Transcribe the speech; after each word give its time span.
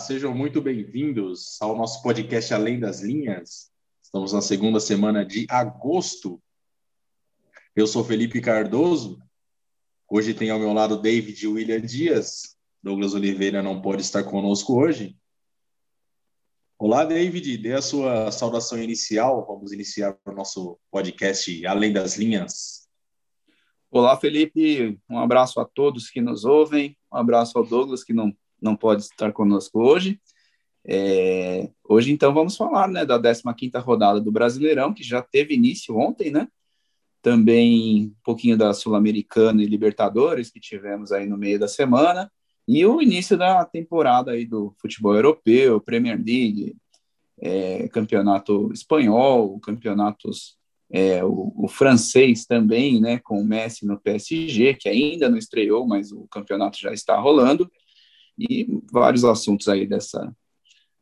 Sejam 0.00 0.34
muito 0.34 0.62
bem-vindos 0.62 1.60
ao 1.60 1.76
nosso 1.76 2.02
podcast 2.02 2.54
Além 2.54 2.80
das 2.80 3.02
Linhas. 3.02 3.70
Estamos 4.02 4.32
na 4.32 4.40
segunda 4.40 4.80
semana 4.80 5.26
de 5.26 5.46
agosto. 5.48 6.42
Eu 7.76 7.86
sou 7.86 8.02
Felipe 8.02 8.40
Cardoso. 8.40 9.22
Hoje 10.08 10.32
tem 10.32 10.48
ao 10.48 10.58
meu 10.58 10.72
lado 10.72 11.00
David 11.00 11.46
William 11.46 11.80
Dias. 11.82 12.56
Douglas 12.82 13.12
Oliveira 13.12 13.62
não 13.62 13.82
pode 13.82 14.00
estar 14.00 14.24
conosco 14.24 14.80
hoje. 14.80 15.18
Olá, 16.78 17.04
David. 17.04 17.58
Dê 17.58 17.74
a 17.74 17.82
sua 17.82 18.32
saudação 18.32 18.82
inicial. 18.82 19.46
Vamos 19.46 19.70
iniciar 19.70 20.16
o 20.24 20.32
nosso 20.32 20.78
podcast 20.90 21.66
Além 21.66 21.92
das 21.92 22.16
Linhas. 22.16 22.88
Olá, 23.90 24.16
Felipe. 24.16 24.98
Um 25.10 25.18
abraço 25.18 25.60
a 25.60 25.64
todos 25.66 26.08
que 26.08 26.22
nos 26.22 26.46
ouvem. 26.46 26.96
Um 27.12 27.18
abraço 27.18 27.58
ao 27.58 27.66
Douglas, 27.66 28.02
que 28.02 28.14
não 28.14 28.34
não 28.60 28.76
pode 28.76 29.02
estar 29.02 29.32
conosco 29.32 29.80
hoje. 29.80 30.20
É, 30.84 31.68
hoje, 31.88 32.12
então, 32.12 32.32
vamos 32.32 32.56
falar 32.56 32.88
né, 32.88 33.04
da 33.04 33.18
15ª 33.20 33.80
rodada 33.82 34.20
do 34.20 34.32
Brasileirão, 34.32 34.94
que 34.94 35.02
já 35.02 35.22
teve 35.22 35.54
início 35.54 35.96
ontem, 35.96 36.30
né? 36.30 36.48
Também 37.22 38.06
um 38.06 38.14
pouquinho 38.24 38.56
da 38.56 38.72
Sul-Americana 38.72 39.62
e 39.62 39.66
Libertadores, 39.66 40.50
que 40.50 40.58
tivemos 40.58 41.12
aí 41.12 41.26
no 41.26 41.36
meio 41.36 41.58
da 41.58 41.68
semana, 41.68 42.30
e 42.66 42.84
o 42.86 43.02
início 43.02 43.36
da 43.36 43.64
temporada 43.64 44.32
aí 44.32 44.46
do 44.46 44.74
futebol 44.80 45.14
europeu, 45.14 45.80
Premier 45.80 46.16
League, 46.16 46.76
é, 47.40 47.88
campeonato 47.88 48.70
espanhol, 48.72 49.58
campeonatos 49.60 50.58
é, 50.92 51.24
o, 51.24 51.52
o, 51.56 51.68
francês 51.68 52.44
também, 52.44 53.00
né, 53.00 53.18
com 53.18 53.40
o 53.40 53.44
Messi 53.44 53.86
no 53.86 53.98
PSG, 53.98 54.74
que 54.74 54.88
ainda 54.88 55.28
não 55.28 55.38
estreou, 55.38 55.86
mas 55.86 56.10
o 56.10 56.26
campeonato 56.28 56.78
já 56.78 56.92
está 56.92 57.16
rolando 57.18 57.70
e 58.40 58.80
vários 58.90 59.24
assuntos 59.24 59.68
aí 59.68 59.86
dessa, 59.86 60.34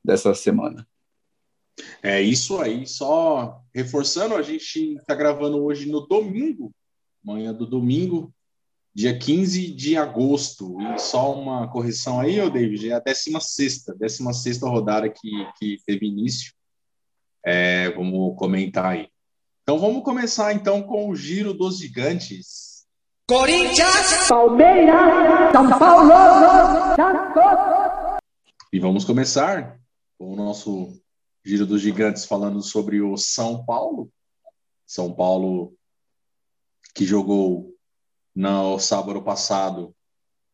dessa 0.05 0.34
semana. 0.34 0.86
É 2.03 2.20
isso 2.20 2.58
aí, 2.58 2.86
só 2.86 3.62
reforçando, 3.72 4.34
a 4.34 4.42
gente 4.42 4.97
está 4.97 5.14
gravando 5.14 5.62
hoje 5.62 5.89
no 5.89 6.06
domingo, 6.06 6.72
manhã 7.22 7.55
do 7.55 7.66
domingo, 7.66 8.34
dia 8.92 9.16
15 9.16 9.70
de 9.75 9.97
agosto. 9.97 10.77
E 10.81 10.98
só 10.98 11.33
uma 11.33 11.69
correção 11.69 12.20
aí, 12.20 12.41
ô 12.41 12.50
David, 12.50 12.91
é 12.91 12.94
a 12.94 12.98
16 12.98 13.84
16 13.97 14.61
rodada 14.62 15.09
que, 15.09 15.31
que 15.59 15.78
teve 15.86 16.06
início. 16.06 16.53
É, 17.44 17.91
vamos 17.91 18.36
comentar 18.36 18.86
aí. 18.86 19.09
Então 19.62 19.78
vamos 19.78 20.03
começar 20.03 20.53
então 20.53 20.83
com 20.83 21.09
o 21.09 21.14
giro 21.14 21.55
dos 21.55 21.78
gigantes. 21.78 22.68
Corinthians, 23.29 24.27
Palmeiras, 24.27 25.53
São 25.53 25.79
Paulo, 25.79 26.12
Santos. 26.97 28.19
E 28.73 28.81
vamos 28.81 29.05
começar 29.05 29.79
com 30.19 30.33
o 30.33 30.37
nosso 30.37 30.98
Giro 31.45 31.67
dos 31.67 31.83
Gigantes 31.83 32.25
falando 32.25 32.62
sobre 32.62 33.03
o 33.03 33.19
São 33.19 33.67
Paulo. 33.67 34.11
São 34.87 35.12
Paulo 35.12 35.75
que 36.95 37.05
jogou 37.05 37.77
no 38.34 38.79
sábado 38.79 39.21
passado 39.21 39.95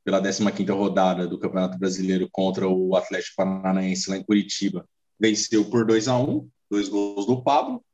pela 0.05 0.21
15ª 0.21 0.77
rodada 0.77 1.29
do 1.29 1.39
Campeonato 1.39 1.79
Brasileiro 1.79 2.29
contra 2.29 2.69
o 2.69 2.97
Atlético 2.97 3.37
Paranaense 3.37 4.11
lá 4.11 4.17
em 4.17 4.25
Curitiba. 4.25 4.85
Venceu 5.17 5.65
por 5.71 5.87
2 5.87 6.09
a 6.09 6.19
1, 6.19 6.51
dois 6.69 6.89
gols 6.89 7.25
do 7.25 7.41
Pablo. 7.41 7.85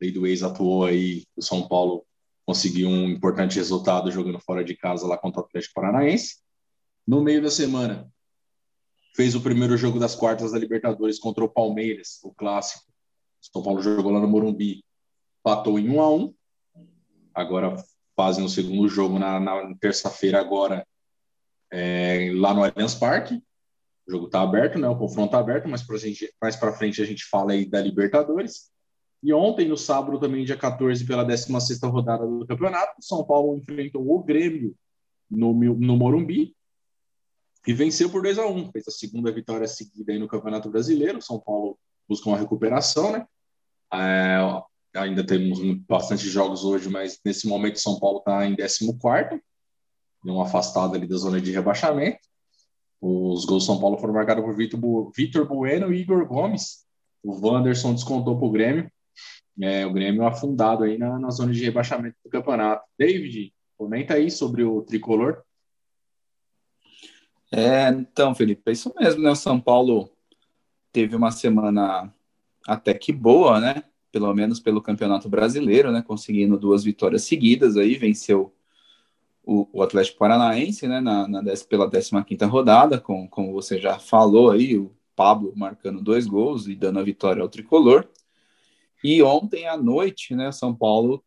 Lei 0.00 0.12
do 0.12 0.24
ex 0.28 0.44
atuou 0.44 0.84
aí 0.84 1.24
o 1.36 1.42
São 1.42 1.66
Paulo 1.66 2.06
conseguiu 2.48 2.88
um 2.88 3.10
importante 3.10 3.56
resultado 3.56 4.10
jogando 4.10 4.40
fora 4.40 4.64
de 4.64 4.74
casa 4.74 5.06
lá 5.06 5.18
contra 5.18 5.42
o 5.42 5.44
Atlético 5.44 5.74
Paranaense. 5.74 6.36
No 7.06 7.20
meio 7.20 7.42
da 7.42 7.50
semana, 7.50 8.10
fez 9.14 9.34
o 9.34 9.42
primeiro 9.42 9.76
jogo 9.76 9.98
das 9.98 10.14
quartas 10.14 10.52
da 10.52 10.58
Libertadores 10.58 11.18
contra 11.18 11.44
o 11.44 11.48
Palmeiras, 11.48 12.18
o 12.24 12.32
clássico. 12.32 12.90
São 13.52 13.62
Paulo 13.62 13.82
jogou 13.82 14.10
lá 14.10 14.18
no 14.18 14.26
Morumbi, 14.26 14.82
patou 15.42 15.78
em 15.78 15.90
1 15.90 16.00
a 16.00 16.10
1. 16.10 16.34
Agora 17.34 17.84
fazem 18.16 18.42
o 18.42 18.48
segundo 18.48 18.88
jogo 18.88 19.18
na, 19.18 19.38
na 19.38 19.74
terça-feira 19.78 20.40
agora 20.40 20.88
é, 21.70 22.32
lá 22.34 22.54
no 22.54 22.64
Allianz 22.64 22.94
Parque. 22.94 23.42
O 24.06 24.10
jogo 24.10 24.24
está 24.24 24.40
aberto, 24.40 24.78
né? 24.78 24.88
O 24.88 24.96
confronto 24.96 25.26
está 25.26 25.38
aberto, 25.38 25.68
mas 25.68 25.82
gente, 26.00 26.34
mais 26.40 26.56
para 26.56 26.72
frente 26.72 27.02
a 27.02 27.04
gente 27.04 27.26
fala 27.26 27.52
aí 27.52 27.66
da 27.66 27.78
Libertadores. 27.78 28.70
E 29.22 29.32
ontem, 29.32 29.66
no 29.66 29.76
sábado, 29.76 30.20
também, 30.20 30.44
dia 30.44 30.56
14, 30.56 31.04
pela 31.04 31.24
16 31.24 31.80
rodada 31.82 32.26
do 32.26 32.46
campeonato, 32.46 32.92
São 33.00 33.24
Paulo 33.24 33.56
enfrentou 33.56 34.08
o 34.08 34.22
Grêmio 34.22 34.76
no, 35.28 35.52
no 35.52 35.96
Morumbi 35.96 36.54
e 37.66 37.72
venceu 37.72 38.08
por 38.08 38.22
2 38.22 38.38
a 38.38 38.46
1 38.46 38.70
Fez 38.72 38.86
a 38.88 38.92
segunda 38.92 39.32
vitória 39.32 39.66
seguida 39.66 40.12
aí 40.12 40.18
no 40.18 40.28
Campeonato 40.28 40.70
Brasileiro. 40.70 41.20
São 41.20 41.40
Paulo 41.40 41.78
busca 42.08 42.28
uma 42.28 42.38
recuperação, 42.38 43.12
né? 43.12 43.26
É, 43.92 44.38
ainda 44.94 45.26
temos 45.26 45.60
bastante 45.86 46.28
jogos 46.28 46.64
hoje, 46.64 46.88
mas 46.88 47.18
nesse 47.24 47.48
momento 47.48 47.80
São 47.80 47.98
Paulo 47.98 48.18
está 48.18 48.46
em 48.46 48.54
14, 48.54 49.42
deu 50.24 50.34
uma 50.34 50.44
afastada 50.44 50.96
ali 50.96 51.06
da 51.06 51.16
zona 51.16 51.40
de 51.40 51.50
rebaixamento. 51.50 52.20
Os 53.00 53.44
gols 53.44 53.66
São 53.66 53.80
Paulo 53.80 53.98
foram 53.98 54.14
marcados 54.14 54.44
por 54.44 55.12
Vitor 55.12 55.46
Bueno 55.46 55.92
e 55.92 56.00
Igor 56.00 56.26
Gomes. 56.26 56.86
O 57.22 57.32
Wanderson 57.32 57.94
descontou 57.94 58.38
para 58.38 58.46
o 58.46 58.50
Grêmio 58.50 58.90
é, 59.60 59.86
o 59.86 59.92
Grêmio 59.92 60.24
afundado 60.26 60.84
aí 60.84 60.98
na, 60.98 61.18
na 61.18 61.30
zona 61.30 61.52
de 61.52 61.64
rebaixamento 61.64 62.16
do 62.24 62.30
campeonato. 62.30 62.84
David, 62.98 63.52
comenta 63.76 64.14
aí 64.14 64.30
sobre 64.30 64.62
o 64.62 64.82
tricolor. 64.82 65.42
É, 67.50 67.88
então, 67.88 68.34
Felipe, 68.34 68.62
é 68.66 68.72
isso 68.72 68.92
mesmo, 68.98 69.22
né? 69.22 69.30
O 69.30 69.36
São 69.36 69.58
Paulo 69.58 70.10
teve 70.92 71.16
uma 71.16 71.30
semana 71.30 72.12
até 72.66 72.92
que 72.94 73.12
boa, 73.12 73.58
né? 73.58 73.82
Pelo 74.12 74.32
menos 74.34 74.60
pelo 74.60 74.82
Campeonato 74.82 75.28
Brasileiro, 75.28 75.90
né? 75.90 76.02
Conseguindo 76.02 76.58
duas 76.58 76.84
vitórias 76.84 77.24
seguidas 77.24 77.76
aí, 77.76 77.96
venceu 77.96 78.54
o, 79.42 79.66
o 79.72 79.82
Atlético 79.82 80.18
Paranaense, 80.18 80.86
né? 80.86 81.00
Na, 81.00 81.26
na 81.26 81.42
pela 81.68 81.90
15 81.90 82.44
rodada, 82.44 83.00
com, 83.00 83.26
como 83.26 83.52
você 83.52 83.80
já 83.80 83.98
falou 83.98 84.50
aí, 84.50 84.76
o 84.76 84.92
Pablo 85.16 85.52
marcando 85.56 86.02
dois 86.02 86.26
gols 86.26 86.68
e 86.68 86.74
dando 86.74 86.98
a 86.98 87.02
vitória 87.02 87.42
ao 87.42 87.48
tricolor. 87.48 88.06
E 89.02 89.22
ontem 89.22 89.66
à 89.66 89.76
noite, 89.76 90.34
né, 90.34 90.50
São 90.52 90.74
Paulo 90.74 91.24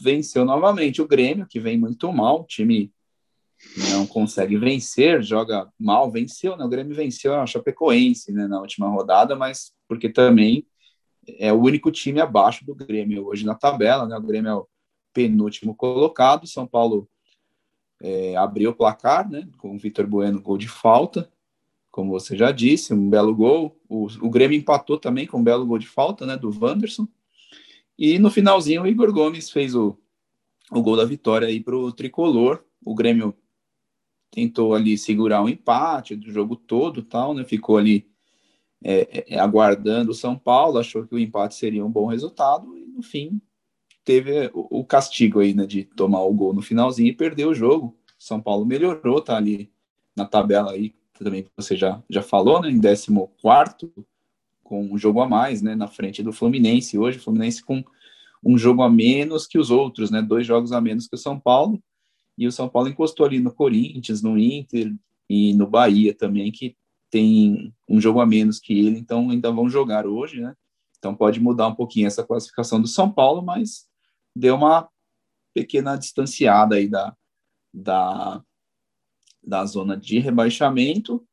venceu 0.00 0.44
novamente 0.44 1.02
o 1.02 1.08
Grêmio, 1.08 1.46
que 1.46 1.60
vem 1.60 1.78
muito 1.78 2.12
mal, 2.12 2.42
o 2.42 2.46
time 2.46 2.92
não 3.90 4.06
consegue 4.06 4.56
vencer, 4.56 5.22
joga 5.22 5.70
mal, 5.78 6.10
venceu, 6.10 6.56
né? 6.56 6.64
O 6.64 6.68
Grêmio 6.68 6.96
venceu 6.96 7.34
a 7.34 7.46
Chapecoense, 7.46 8.32
né, 8.32 8.46
na 8.46 8.58
última 8.58 8.88
rodada, 8.88 9.36
mas 9.36 9.72
porque 9.86 10.08
também 10.08 10.66
é 11.38 11.52
o 11.52 11.60
único 11.60 11.90
time 11.90 12.20
abaixo 12.20 12.64
do 12.64 12.74
Grêmio 12.74 13.26
hoje 13.26 13.44
na 13.44 13.54
tabela, 13.54 14.06
né? 14.06 14.16
O 14.16 14.22
Grêmio 14.22 14.48
é 14.48 14.54
o 14.54 14.66
penúltimo 15.12 15.74
colocado, 15.74 16.46
São 16.46 16.66
Paulo 16.66 17.08
é, 18.00 18.34
abriu 18.36 18.70
o 18.70 18.74
placar, 18.74 19.28
né, 19.28 19.46
com 19.58 19.74
o 19.74 19.78
Vitor 19.78 20.06
Bueno 20.06 20.40
gol 20.40 20.56
de 20.56 20.68
falta, 20.68 21.30
como 21.90 22.10
você 22.10 22.36
já 22.36 22.52
disse, 22.52 22.94
um 22.94 23.10
belo 23.10 23.34
gol. 23.34 23.76
O, 23.88 24.06
o 24.20 24.30
Grêmio 24.30 24.58
empatou 24.58 24.98
também 24.98 25.26
com 25.26 25.38
um 25.38 25.44
belo 25.44 25.66
gol 25.66 25.78
de 25.78 25.88
falta, 25.88 26.24
né, 26.24 26.36
do 26.36 26.50
Wanderson. 26.50 27.08
E 27.98 28.18
no 28.18 28.30
finalzinho, 28.30 28.82
o 28.82 28.86
Igor 28.86 29.12
Gomes 29.12 29.50
fez 29.50 29.74
o, 29.74 29.98
o 30.70 30.82
gol 30.82 30.96
da 30.96 31.04
vitória 31.04 31.48
aí 31.48 31.60
para 31.60 31.76
o 31.76 31.92
tricolor. 31.92 32.64
O 32.84 32.94
Grêmio 32.94 33.34
tentou 34.30 34.74
ali 34.74 34.96
segurar 34.96 35.42
o 35.42 35.48
empate 35.48 36.14
do 36.14 36.30
jogo 36.30 36.56
todo, 36.56 37.02
tal, 37.02 37.34
né? 37.34 37.44
Ficou 37.44 37.76
ali 37.76 38.08
é, 38.82 39.34
é, 39.34 39.38
aguardando 39.38 40.12
o 40.12 40.14
São 40.14 40.38
Paulo, 40.38 40.78
achou 40.78 41.06
que 41.06 41.14
o 41.14 41.18
empate 41.18 41.54
seria 41.54 41.84
um 41.84 41.90
bom 41.90 42.06
resultado 42.06 42.76
e 42.78 42.86
no 42.86 43.02
fim 43.02 43.40
teve 44.04 44.50
o, 44.54 44.80
o 44.80 44.84
castigo 44.84 45.40
aí, 45.40 45.52
né, 45.52 45.66
de 45.66 45.84
tomar 45.84 46.22
o 46.22 46.32
gol 46.32 46.54
no 46.54 46.62
finalzinho 46.62 47.08
e 47.08 47.14
perder 47.14 47.46
o 47.46 47.54
jogo. 47.54 47.96
São 48.18 48.40
Paulo 48.40 48.64
melhorou, 48.64 49.20
tá 49.20 49.36
ali 49.36 49.70
na 50.16 50.24
tabela 50.24 50.72
aí 50.72 50.94
também 51.24 51.46
você 51.56 51.76
já, 51.76 52.02
já 52.08 52.22
falou, 52.22 52.60
né, 52.60 52.70
em 52.70 52.80
14 52.80 53.90
com 54.64 54.84
um 54.84 54.96
jogo 54.96 55.20
a 55.20 55.28
mais, 55.28 55.60
né, 55.62 55.74
na 55.74 55.88
frente 55.88 56.22
do 56.22 56.32
Fluminense. 56.32 56.98
Hoje 56.98 57.18
o 57.18 57.20
Fluminense 57.20 57.62
com 57.62 57.84
um 58.44 58.56
jogo 58.56 58.82
a 58.82 58.88
menos 58.88 59.46
que 59.46 59.58
os 59.58 59.70
outros, 59.70 60.10
né, 60.10 60.22
dois 60.22 60.46
jogos 60.46 60.72
a 60.72 60.80
menos 60.80 61.06
que 61.06 61.14
o 61.14 61.18
São 61.18 61.38
Paulo. 61.38 61.82
E 62.38 62.46
o 62.46 62.52
São 62.52 62.68
Paulo 62.68 62.88
encostou 62.88 63.26
ali 63.26 63.38
no 63.40 63.52
Corinthians, 63.52 64.22
no 64.22 64.38
Inter 64.38 64.94
e 65.28 65.52
no 65.54 65.66
Bahia 65.66 66.14
também, 66.14 66.50
que 66.50 66.76
tem 67.10 67.74
um 67.88 68.00
jogo 68.00 68.20
a 68.20 68.26
menos 68.26 68.60
que 68.60 68.72
ele, 68.72 68.98
então 68.98 69.30
ainda 69.30 69.50
vão 69.50 69.68
jogar 69.68 70.06
hoje, 70.06 70.40
né? 70.40 70.54
Então 70.98 71.14
pode 71.14 71.40
mudar 71.40 71.66
um 71.66 71.74
pouquinho 71.74 72.06
essa 72.06 72.22
classificação 72.22 72.80
do 72.80 72.86
São 72.86 73.10
Paulo, 73.10 73.42
mas 73.42 73.88
deu 74.34 74.54
uma 74.54 74.88
pequena 75.52 75.96
distanciada 75.96 76.76
aí 76.76 76.88
da, 76.88 77.16
da, 77.74 78.42
da 79.42 79.64
zona 79.64 79.96
de 79.96 80.18
rebaixamento. 80.18 81.26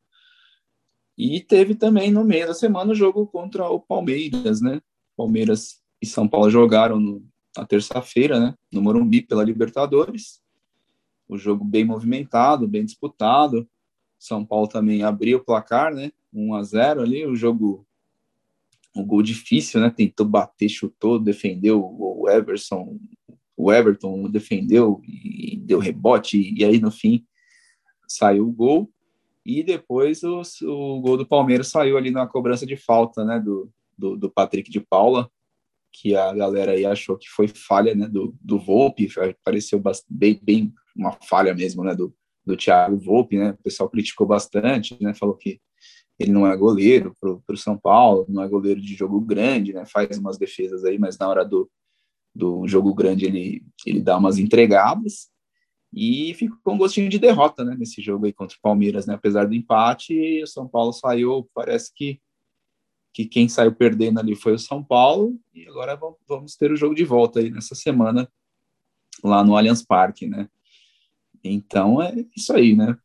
E 1.17 1.41
teve 1.41 1.75
também 1.75 2.11
no 2.11 2.23
meio 2.23 2.47
da 2.47 2.53
semana 2.53 2.91
o 2.91 2.95
jogo 2.95 3.25
contra 3.25 3.67
o 3.69 3.79
Palmeiras, 3.79 4.61
né? 4.61 4.81
Palmeiras 5.15 5.81
e 6.01 6.05
São 6.05 6.27
Paulo 6.27 6.49
jogaram 6.49 6.99
no, 6.99 7.25
na 7.57 7.65
terça-feira, 7.65 8.39
né? 8.39 8.55
No 8.71 8.81
Morumbi 8.81 9.21
pela 9.21 9.43
Libertadores. 9.43 10.41
O 11.27 11.37
jogo 11.37 11.65
bem 11.65 11.83
movimentado, 11.83 12.67
bem 12.67 12.85
disputado. 12.85 13.67
São 14.19 14.45
Paulo 14.45 14.67
também 14.67 15.03
abriu 15.03 15.39
o 15.39 15.43
placar, 15.43 15.93
né? 15.93 16.11
1 16.31 16.53
a 16.53 16.63
0 16.63 17.01
ali, 17.01 17.25
o 17.25 17.35
jogo 17.35 17.85
um 18.95 19.05
gol 19.05 19.21
difícil, 19.21 19.79
né? 19.81 19.89
Tentou 19.89 20.25
bater, 20.25 20.69
chutou, 20.69 21.19
defendeu 21.19 21.81
o 21.81 22.29
Everson, 22.29 22.99
o 23.55 23.71
Everton 23.71 24.29
defendeu 24.29 25.01
e 25.03 25.57
deu 25.57 25.79
rebote 25.79 26.53
e 26.55 26.63
aí 26.63 26.79
no 26.79 26.91
fim 26.91 27.25
saiu 28.07 28.47
o 28.47 28.51
gol 28.51 28.89
e 29.45 29.63
depois 29.63 30.23
o, 30.23 30.41
o 30.63 31.01
gol 31.01 31.17
do 31.17 31.25
Palmeiras 31.25 31.69
saiu 31.69 31.97
ali 31.97 32.11
na 32.11 32.27
cobrança 32.27 32.65
de 32.65 32.75
falta, 32.75 33.23
né? 33.23 33.39
Do, 33.39 33.71
do, 33.97 34.17
do 34.17 34.29
Patrick 34.29 34.69
de 34.69 34.79
Paula, 34.79 35.29
que 35.91 36.15
a 36.15 36.33
galera 36.33 36.73
aí 36.73 36.85
achou 36.85 37.17
que 37.17 37.29
foi 37.29 37.47
falha, 37.47 37.95
né? 37.95 38.07
Do, 38.07 38.35
do 38.41 38.59
Volpe, 38.59 39.07
pareceu 39.43 39.81
bem, 40.09 40.39
bem 40.41 40.73
uma 40.95 41.13
falha 41.13 41.53
mesmo, 41.53 41.83
né? 41.83 41.95
Do, 41.95 42.13
do 42.45 42.57
Thiago 42.57 42.97
Volpe, 42.97 43.37
né? 43.37 43.51
O 43.51 43.63
pessoal 43.63 43.89
criticou 43.89 44.27
bastante, 44.27 44.97
né? 45.01 45.13
Falou 45.13 45.35
que 45.35 45.61
ele 46.19 46.31
não 46.31 46.45
é 46.45 46.57
goleiro 46.57 47.15
para 47.19 47.53
o 47.53 47.57
São 47.57 47.77
Paulo, 47.77 48.25
não 48.27 48.43
é 48.43 48.47
goleiro 48.49 48.81
de 48.81 48.95
jogo 48.95 49.21
grande, 49.21 49.71
né? 49.71 49.85
Faz 49.85 50.17
umas 50.17 50.37
defesas 50.37 50.83
aí, 50.83 50.97
mas 50.99 51.17
na 51.17 51.27
hora 51.27 51.45
do, 51.45 51.69
do 52.35 52.67
jogo 52.67 52.93
grande 52.93 53.25
ele, 53.25 53.63
ele 53.85 54.01
dá 54.01 54.17
umas 54.17 54.39
entregadas 54.39 55.29
e 55.93 56.33
ficou 56.33 56.73
um 56.73 56.77
gostinho 56.77 57.09
de 57.09 57.19
derrota, 57.19 57.63
né? 57.63 57.75
Nesse 57.77 58.01
jogo 58.01 58.25
aí 58.25 58.33
contra 58.33 58.57
o 58.57 58.61
Palmeiras, 58.61 59.05
né? 59.05 59.15
Apesar 59.15 59.45
do 59.47 59.55
empate, 59.55 60.43
o 60.43 60.47
São 60.47 60.67
Paulo 60.67 60.93
saiu, 60.93 61.49
parece 61.53 61.93
que 61.93 62.19
que 63.13 63.25
quem 63.25 63.49
saiu 63.49 63.73
perdendo 63.73 64.19
ali 64.19 64.35
foi 64.35 64.53
o 64.53 64.59
São 64.59 64.83
Paulo 64.83 65.39
e 65.51 65.67
agora 65.67 65.99
vamos 66.27 66.55
ter 66.55 66.71
o 66.71 66.75
jogo 66.75 66.93
de 66.93 67.03
volta 67.03 67.39
aí 67.39 67.49
nessa 67.49 67.73
semana 67.73 68.31
lá 69.23 69.43
no 69.43 69.57
Allianz 69.57 69.83
Parque, 69.83 70.27
né? 70.27 70.47
Então 71.43 71.99
é 71.99 72.13
isso 72.35 72.53
aí, 72.53 72.75
né? 72.75 72.95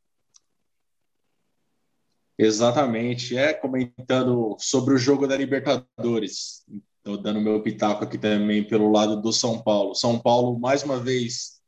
Exatamente. 2.39 3.37
É 3.39 3.55
comentando 3.55 4.55
sobre 4.59 4.93
o 4.93 4.99
jogo 4.99 5.27
da 5.27 5.35
Libertadores. 5.35 6.67
Estou 6.99 7.17
dando 7.17 7.41
meu 7.41 7.63
pitaco 7.63 8.05
aqui 8.05 8.19
também 8.19 8.63
pelo 8.63 8.93
lado 8.93 9.19
do 9.19 9.33
São 9.33 9.63
Paulo. 9.63 9.95
São 9.95 10.19
Paulo, 10.19 10.59
mais 10.59 10.83
uma 10.83 10.99
vez, 10.99 11.62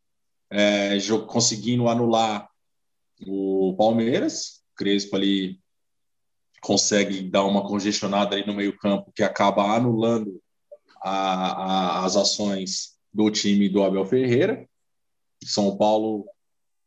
é, 0.50 0.98
conseguindo 1.26 1.88
anular 1.88 2.48
o 3.26 3.74
Palmeiras. 3.76 4.62
Crespo 4.76 5.16
ali 5.16 5.60
consegue 6.60 7.22
dar 7.22 7.44
uma 7.44 7.66
congestionada 7.66 8.34
ali 8.34 8.46
no 8.46 8.54
meio-campo 8.54 9.12
que 9.14 9.22
acaba 9.22 9.74
anulando 9.74 10.40
a, 11.02 12.00
a, 12.00 12.04
as 12.04 12.16
ações 12.16 12.94
do 13.12 13.30
time 13.30 13.68
do 13.68 13.82
Abel 13.82 14.04
Ferreira. 14.06 14.66
São 15.44 15.76
Paulo, 15.76 16.20
o 16.20 16.26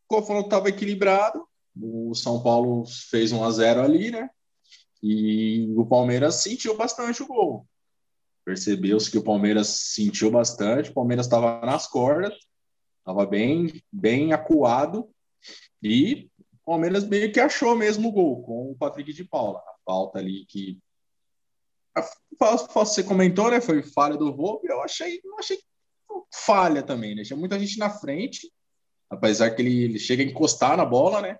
confronto 0.07 0.47
estava 0.47 0.69
equilibrado, 0.69 1.47
o 1.79 2.15
São 2.15 2.41
Paulo 2.41 2.85
fez 3.09 3.31
1 3.31 3.43
a 3.43 3.51
0 3.51 3.81
ali, 3.81 4.11
né? 4.11 4.29
E 5.01 5.71
o 5.77 5.85
Palmeiras 5.85 6.35
sentiu 6.35 6.75
bastante 6.75 7.21
o 7.21 7.27
gol. 7.27 7.67
Percebeu-se 8.43 9.11
que 9.11 9.17
o 9.17 9.23
Palmeiras 9.23 9.67
sentiu 9.67 10.31
bastante, 10.31 10.89
o 10.89 10.93
Palmeiras 10.93 11.27
estava 11.27 11.63
nas 11.65 11.85
cordas, 11.85 12.33
estava 13.07 13.25
bem, 13.25 13.81
bem 13.89 14.33
acuado 14.33 15.09
e 15.81 16.29
o 16.51 16.57
Palmeiras 16.65 17.07
meio 17.07 17.31
que 17.31 17.39
achou 17.39 17.73
mesmo 17.73 18.09
o 18.09 18.11
gol 18.11 18.43
com 18.43 18.71
o 18.71 18.75
Patrick 18.75 19.13
de 19.13 19.23
Paula. 19.23 19.59
A 19.59 19.75
falta 19.85 20.19
ali 20.19 20.45
que 20.45 20.77
você 22.69 23.03
comentou, 23.05 23.49
né? 23.49 23.61
Foi 23.61 23.81
falha 23.81 24.17
do 24.17 24.35
Volpe. 24.35 24.67
Eu 24.67 24.83
achei, 24.83 25.21
não 25.23 25.39
achei 25.39 25.57
falha 26.33 26.83
também, 26.83 27.15
né? 27.15 27.23
Tinha 27.23 27.37
muita 27.37 27.57
gente 27.57 27.79
na 27.79 27.89
frente, 27.89 28.51
apesar 29.09 29.51
que 29.51 29.61
ele, 29.61 29.83
ele 29.85 29.99
chega 29.99 30.21
a 30.21 30.25
encostar 30.25 30.75
na 30.75 30.85
bola, 30.85 31.21
né? 31.21 31.39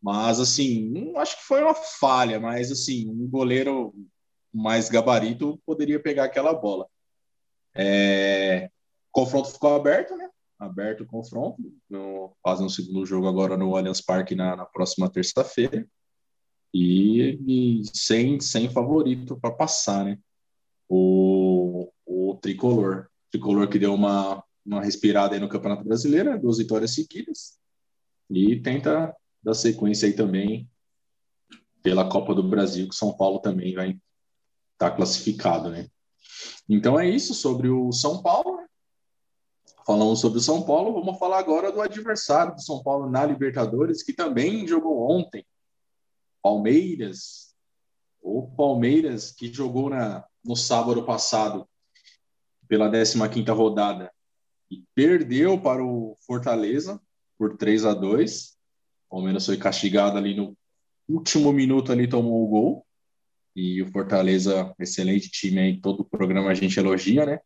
Mas, 0.00 0.38
assim, 0.38 0.90
não 0.90 1.18
acho 1.18 1.38
que 1.38 1.44
foi 1.44 1.62
uma 1.62 1.74
falha, 1.74 2.38
mas, 2.38 2.70
assim, 2.70 3.10
um 3.10 3.28
goleiro 3.28 3.94
mais 4.52 4.90
gabarito 4.90 5.58
poderia 5.64 5.98
pegar 5.98 6.24
aquela 6.24 6.52
bola. 6.52 6.86
É... 7.74 8.70
O 9.08 9.22
confronto 9.22 9.50
ficou 9.50 9.74
aberto, 9.74 10.14
né? 10.14 10.27
Aberto 10.58 11.02
o 11.02 11.06
confronto. 11.06 11.62
No... 11.88 12.36
Fazem 12.42 12.66
um 12.66 12.70
segundo 12.70 13.06
jogo 13.06 13.28
agora 13.28 13.56
no 13.56 13.76
Allianz 13.76 14.00
Parque 14.00 14.34
na, 14.34 14.56
na 14.56 14.64
próxima 14.64 15.08
terça-feira. 15.08 15.86
E, 16.74 17.38
e, 17.46 17.82
sem, 17.94 18.40
sem 18.40 18.68
favorito 18.68 19.38
para 19.40 19.50
passar, 19.50 20.04
né? 20.04 20.18
O, 20.88 21.90
o 22.04 22.34
tricolor. 22.36 23.08
Tricolor 23.30 23.68
que 23.68 23.78
deu 23.78 23.94
uma, 23.94 24.42
uma 24.64 24.82
respirada 24.82 25.34
aí 25.34 25.40
no 25.40 25.48
Campeonato 25.48 25.84
Brasileiro, 25.84 26.30
né? 26.30 26.38
duas 26.38 26.58
vitórias 26.58 26.94
seguidas. 26.94 27.58
E 28.30 28.60
tenta 28.60 29.14
da 29.42 29.54
sequência 29.54 30.06
aí 30.06 30.12
também 30.12 30.68
pela 31.82 32.08
Copa 32.08 32.34
do 32.34 32.42
Brasil, 32.42 32.88
que 32.88 32.94
São 32.94 33.16
Paulo 33.16 33.38
também 33.38 33.74
vai 33.74 33.90
estar 33.90 34.90
tá 34.90 34.90
classificado, 34.90 35.70
né? 35.70 35.88
Então 36.68 36.98
é 37.00 37.08
isso 37.08 37.34
sobre 37.34 37.68
o 37.68 37.90
São 37.92 38.22
Paulo. 38.22 38.58
Falamos 39.88 40.20
sobre 40.20 40.36
o 40.36 40.42
São 40.42 40.60
Paulo, 40.60 40.92
vamos 40.92 41.18
falar 41.18 41.38
agora 41.38 41.72
do 41.72 41.80
adversário 41.80 42.54
do 42.54 42.60
São 42.60 42.82
Paulo 42.82 43.08
na 43.08 43.24
Libertadores, 43.24 44.02
que 44.02 44.12
também 44.12 44.68
jogou 44.68 45.10
ontem. 45.10 45.46
Palmeiras. 46.42 47.54
O 48.20 48.48
Palmeiras 48.54 49.32
que 49.32 49.50
jogou 49.50 49.88
na, 49.88 50.26
no 50.44 50.54
sábado 50.54 51.06
passado 51.06 51.66
pela 52.68 52.90
15ª 52.90 53.50
rodada 53.56 54.12
e 54.70 54.84
perdeu 54.94 55.58
para 55.58 55.82
o 55.82 56.18
Fortaleza 56.20 57.00
por 57.38 57.56
3 57.56 57.86
a 57.86 57.94
2 57.94 58.58
o 59.06 59.16
Palmeiras 59.16 59.46
foi 59.46 59.56
castigado 59.56 60.18
ali 60.18 60.36
no 60.36 60.54
último 61.08 61.50
minuto 61.50 61.92
ali 61.92 62.06
tomou 62.06 62.44
o 62.44 62.46
gol. 62.46 62.86
E 63.56 63.80
o 63.80 63.90
Fortaleza, 63.90 64.70
excelente 64.78 65.30
time 65.30 65.58
aí, 65.60 65.80
todo 65.80 66.00
o 66.00 66.04
programa 66.04 66.50
a 66.50 66.54
gente 66.54 66.78
elogia, 66.78 67.24
né? 67.24 67.40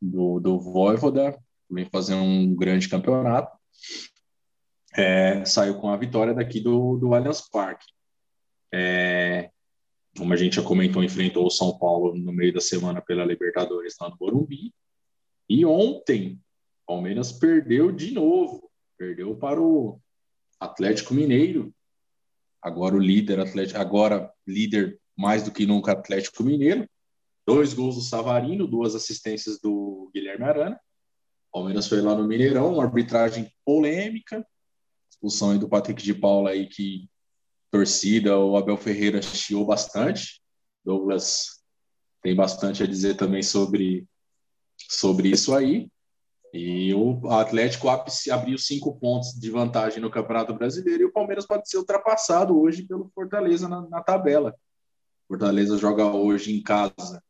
Do, 0.00 0.38
do 0.38 0.60
Voivoda, 0.60 1.36
vem 1.72 1.86
fazer 1.86 2.14
um 2.14 2.54
grande 2.54 2.88
campeonato. 2.88 3.56
É, 4.94 5.44
saiu 5.44 5.80
com 5.80 5.88
a 5.88 5.96
vitória 5.96 6.34
daqui 6.34 6.60
do, 6.60 6.98
do 6.98 7.14
Allianz 7.14 7.48
Parque. 7.48 7.86
É, 8.72 9.50
como 10.16 10.32
a 10.32 10.36
gente 10.36 10.56
já 10.56 10.62
comentou, 10.62 11.02
enfrentou 11.02 11.46
o 11.46 11.50
São 11.50 11.78
Paulo 11.78 12.14
no 12.14 12.32
meio 12.32 12.52
da 12.52 12.60
semana 12.60 13.00
pela 13.00 13.24
Libertadores 13.24 13.94
lá 14.00 14.10
no 14.10 14.16
Morumbi. 14.20 14.72
E 15.48 15.64
ontem, 15.64 16.38
o 16.82 16.94
Palmeiras 16.94 17.32
perdeu 17.32 17.90
de 17.90 18.12
novo. 18.12 18.70
Perdeu 18.98 19.34
para 19.34 19.60
o 19.60 19.98
Atlético 20.60 21.14
Mineiro, 21.14 21.74
agora 22.60 22.94
o 22.94 23.00
líder 23.00 23.40
Atlético, 23.40 23.80
agora 23.80 24.32
líder 24.46 25.00
mais 25.16 25.42
do 25.42 25.50
que 25.50 25.66
nunca 25.66 25.92
Atlético 25.92 26.44
Mineiro. 26.44 26.88
Dois 27.44 27.74
gols 27.74 27.96
do 27.96 28.02
Savarino, 28.02 28.68
duas 28.68 28.94
assistências 28.94 29.58
do 29.60 30.10
Guilherme 30.14 30.44
Arana. 30.44 30.80
Palmeiras 31.52 31.86
foi 31.86 32.00
lá 32.00 32.14
no 32.14 32.26
Mineirão, 32.26 32.74
uma 32.74 32.84
arbitragem 32.84 33.52
polêmica, 33.64 34.46
expulsão 35.10 35.50
aí 35.50 35.58
do 35.58 35.68
Patrick 35.68 36.02
de 36.02 36.14
Paula 36.14 36.50
aí 36.50 36.66
que 36.66 37.08
torcida, 37.70 38.38
o 38.38 38.56
Abel 38.56 38.76
Ferreira 38.76 39.20
chiou 39.22 39.64
bastante. 39.64 40.42
Douglas 40.84 41.62
tem 42.22 42.34
bastante 42.34 42.82
a 42.82 42.86
dizer 42.86 43.16
também 43.16 43.42
sobre 43.42 44.06
sobre 44.88 45.28
isso 45.28 45.54
aí. 45.54 45.90
E 46.52 46.92
o 46.92 47.30
Atlético 47.30 47.88
abriu 47.88 48.58
cinco 48.58 48.98
pontos 48.98 49.32
de 49.32 49.50
vantagem 49.50 50.00
no 50.00 50.10
Campeonato 50.10 50.52
Brasileiro 50.52 51.02
e 51.02 51.06
o 51.06 51.12
Palmeiras 51.12 51.46
pode 51.46 51.68
ser 51.68 51.78
ultrapassado 51.78 52.58
hoje 52.60 52.82
pelo 52.82 53.10
Fortaleza 53.14 53.68
na, 53.68 53.80
na 53.88 54.02
tabela. 54.02 54.54
Fortaleza 55.26 55.78
joga 55.78 56.04
hoje 56.04 56.54
em 56.54 56.62
casa. 56.62 57.22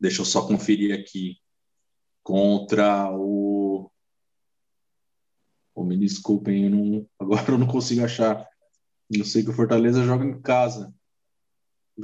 Deixa 0.00 0.22
eu 0.22 0.24
só 0.24 0.44
conferir 0.44 0.98
aqui. 0.98 1.36
Contra 2.28 3.10
o. 3.10 3.90
Oh, 5.74 5.82
me 5.82 5.96
desculpem, 5.96 6.64
eu 6.64 6.70
não... 6.70 7.06
agora 7.18 7.52
eu 7.52 7.56
não 7.56 7.66
consigo 7.66 8.04
achar. 8.04 8.46
Eu 9.10 9.24
sei 9.24 9.42
que 9.42 9.48
o 9.48 9.54
Fortaleza 9.54 10.04
joga 10.04 10.26
em 10.26 10.38
casa. 10.42 10.94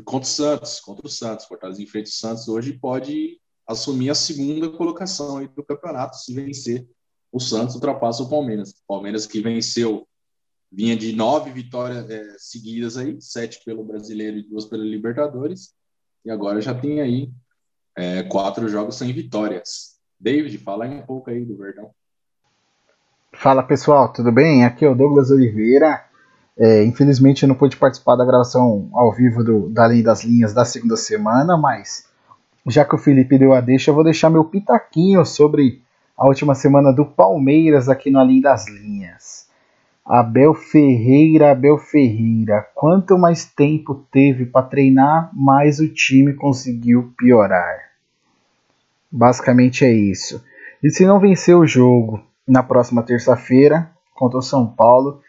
Contra 0.03 0.27
o 0.27 0.33
Santos, 0.33 0.81
contra 0.81 1.07
o 1.07 1.11
Santos. 1.11 1.45
Fortaleza 1.45 1.83
enfrenta 1.83 2.09
o 2.09 2.13
Santos 2.13 2.49
hoje 2.49 2.73
pode 2.73 3.39
assumir 3.67 4.09
a 4.09 4.15
segunda 4.15 4.71
colocação 4.71 5.37
aí 5.37 5.49
do 5.49 5.63
campeonato. 5.63 6.17
Se 6.17 6.33
vencer, 6.33 6.89
o 7.31 7.39
Santos 7.39 7.75
ultrapassa 7.75 8.23
o 8.23 8.31
Palmeiras. 8.31 8.71
O 8.71 8.87
Palmeiras 8.89 9.27
que 9.27 9.43
venceu, 9.43 10.09
vinha 10.73 10.97
de 10.97 11.15
nove 11.15 11.53
vitórias 11.53 12.09
é, 12.09 12.35
seguidas 12.39 12.97
aí, 12.97 13.21
sete 13.21 13.63
pelo 13.63 13.85
Brasileiro 13.85 14.39
e 14.39 14.49
duas 14.49 14.65
pelo 14.65 14.85
Libertadores, 14.85 15.75
e 16.25 16.31
agora 16.31 16.63
já 16.63 16.75
tem 16.75 17.03
aí 17.03 17.31
é, 17.95 18.23
quatro 18.23 18.67
jogos 18.71 18.97
sem 18.97 19.13
vitórias. 19.13 19.94
David, 20.25 20.57
fala 20.57 20.87
um 20.87 21.03
pouco 21.03 21.29
aí 21.29 21.45
do 21.45 21.55
Verdão. 21.55 21.91
Fala 23.35 23.63
pessoal, 23.63 24.11
tudo 24.11 24.33
bem? 24.33 24.65
Aqui 24.65 24.83
é 24.83 24.89
o 24.89 24.95
Douglas 24.95 25.31
Oliveira. 25.31 26.03
É, 26.57 26.83
infelizmente 26.83 27.43
eu 27.43 27.49
não 27.51 27.55
pude 27.55 27.77
participar 27.77 28.17
da 28.17 28.25
gravação 28.25 28.89
ao 28.95 29.13
vivo 29.13 29.45
do, 29.45 29.69
da 29.69 29.85
Lei 29.85 30.03
das 30.03 30.25
Linhas 30.25 30.55
da 30.55 30.65
segunda 30.65 30.97
semana, 30.97 31.59
mas 31.59 32.09
já 32.67 32.87
que 32.87 32.95
o 32.95 32.99
Felipe 32.99 33.37
deu 33.37 33.53
a 33.53 33.61
deixa, 33.61 33.91
eu 33.91 33.95
vou 33.95 34.03
deixar 34.03 34.31
meu 34.31 34.47
pitaquinho 34.47 35.27
sobre 35.27 35.83
a 36.17 36.27
última 36.27 36.55
semana 36.55 36.91
do 36.91 37.05
Palmeiras 37.05 37.91
aqui 37.91 38.11
no 38.11 38.19
Além 38.19 38.41
das 38.41 38.67
Linhas. 38.67 39.47
Abel 40.07 40.55
Ferreira, 40.55 41.51
Abel 41.53 41.77
Ferreira. 41.77 42.67
Quanto 42.75 43.19
mais 43.19 43.45
tempo 43.45 44.07
teve 44.11 44.47
para 44.47 44.65
treinar, 44.65 45.29
mais 45.35 45.81
o 45.81 45.89
time 45.89 46.33
conseguiu 46.33 47.13
piorar. 47.19 47.84
Basicamente 49.17 49.85
é 49.85 49.93
isso. 49.93 50.45
E 50.83 50.91
se 50.91 51.07
não 51.07 51.21
vencer 51.21 51.57
o 51.57 51.65
jogo 51.65 52.21
na 52.49 52.65
próxima 52.65 53.01
terça-feira 53.01 53.89
contra 54.13 54.41
o 54.41 54.43
São 54.43 54.67
Paulo, 54.67 55.21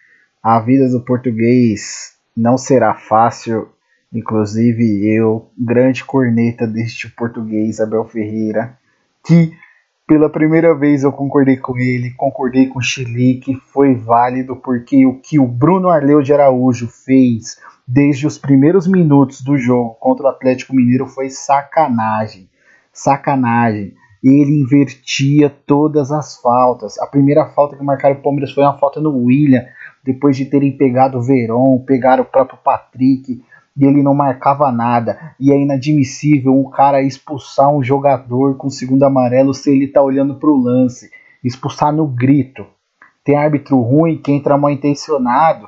a 0.41 0.59
vida 0.59 0.89
do 0.89 1.01
português 1.01 2.15
não 2.35 2.57
será 2.57 2.95
fácil. 2.95 3.69
Inclusive 4.11 5.07
eu, 5.07 5.51
grande 5.55 6.03
corneta 6.03 6.65
deste 6.65 7.07
português, 7.11 7.79
Abel 7.79 8.05
Ferreira, 8.05 8.75
que 9.23 9.53
pela 10.07 10.31
primeira 10.31 10.73
vez 10.73 11.03
eu 11.03 11.11
concordei 11.11 11.57
com 11.57 11.77
ele, 11.77 12.09
concordei 12.09 12.65
com 12.65 12.79
o 12.79 12.83
Chile, 12.83 13.35
que 13.35 13.53
foi 13.71 13.93
válido, 13.93 14.55
porque 14.55 15.05
o 15.05 15.19
que 15.19 15.37
o 15.39 15.45
Bruno 15.45 15.89
Arleu 15.89 16.23
de 16.23 16.33
Araújo 16.33 16.87
fez 16.87 17.59
desde 17.87 18.25
os 18.25 18.39
primeiros 18.39 18.87
minutos 18.87 19.43
do 19.43 19.55
jogo 19.55 19.93
contra 19.99 20.25
o 20.25 20.29
Atlético 20.29 20.75
Mineiro 20.75 21.05
foi 21.05 21.29
sacanagem. 21.29 22.49
Sacanagem. 22.95 23.93
Ele 24.23 24.61
invertia 24.61 25.49
todas 25.49 26.11
as 26.11 26.37
faltas. 26.41 26.97
A 26.97 27.05
primeira 27.05 27.45
falta 27.49 27.75
que 27.75 27.83
marcaram 27.83 28.15
o 28.15 28.21
Palmeiras 28.23 28.51
foi 28.51 28.63
uma 28.63 28.79
falta 28.79 28.99
no 28.99 29.25
William, 29.25 29.63
depois 30.03 30.35
de 30.35 30.45
terem 30.45 30.75
pegado 30.75 31.17
o 31.17 31.21
Verón, 31.21 31.79
pegaram 31.85 32.23
o 32.23 32.25
próprio 32.25 32.57
Patrick, 32.63 33.43
e 33.77 33.85
ele 33.85 34.01
não 34.01 34.15
marcava 34.15 34.71
nada. 34.71 35.35
E 35.39 35.51
é 35.51 35.59
inadmissível 35.59 36.57
um 36.57 36.69
cara 36.69 37.03
expulsar 37.03 37.69
um 37.69 37.83
jogador 37.83 38.55
com 38.55 38.69
segundo 38.69 39.03
amarelo 39.03 39.53
se 39.53 39.69
ele 39.69 39.87
tá 39.87 40.01
olhando 40.01 40.35
pro 40.35 40.55
lance. 40.55 41.11
Expulsar 41.43 41.93
no 41.93 42.07
grito. 42.07 42.65
Tem 43.23 43.35
árbitro 43.35 43.79
ruim 43.81 44.17
que 44.17 44.31
entra 44.31 44.57
mal 44.57 44.71
intencionado 44.71 45.67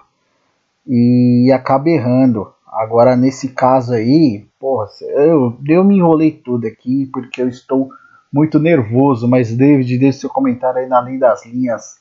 e 0.88 1.52
acaba 1.54 1.90
errando. 1.90 2.48
Agora, 2.72 3.16
nesse 3.16 3.50
caso 3.50 3.94
aí, 3.94 4.47
porra, 4.60 4.88
eu, 5.02 5.58
eu 5.68 5.84
me 5.84 5.98
enrolei 5.98 6.32
tudo 6.32 6.68
aqui 6.68 7.06
porque 7.12 7.42
eu 7.42 7.48
estou 7.48 7.90
muito 8.32 8.60
nervoso. 8.60 9.28
Mas, 9.28 9.56
David, 9.56 9.98
deixe 9.98 10.20
seu 10.20 10.30
comentário 10.30 10.80
aí 10.80 10.88
na 10.88 11.02
linha 11.02 11.20
das 11.20 11.46
linhas 11.46 12.00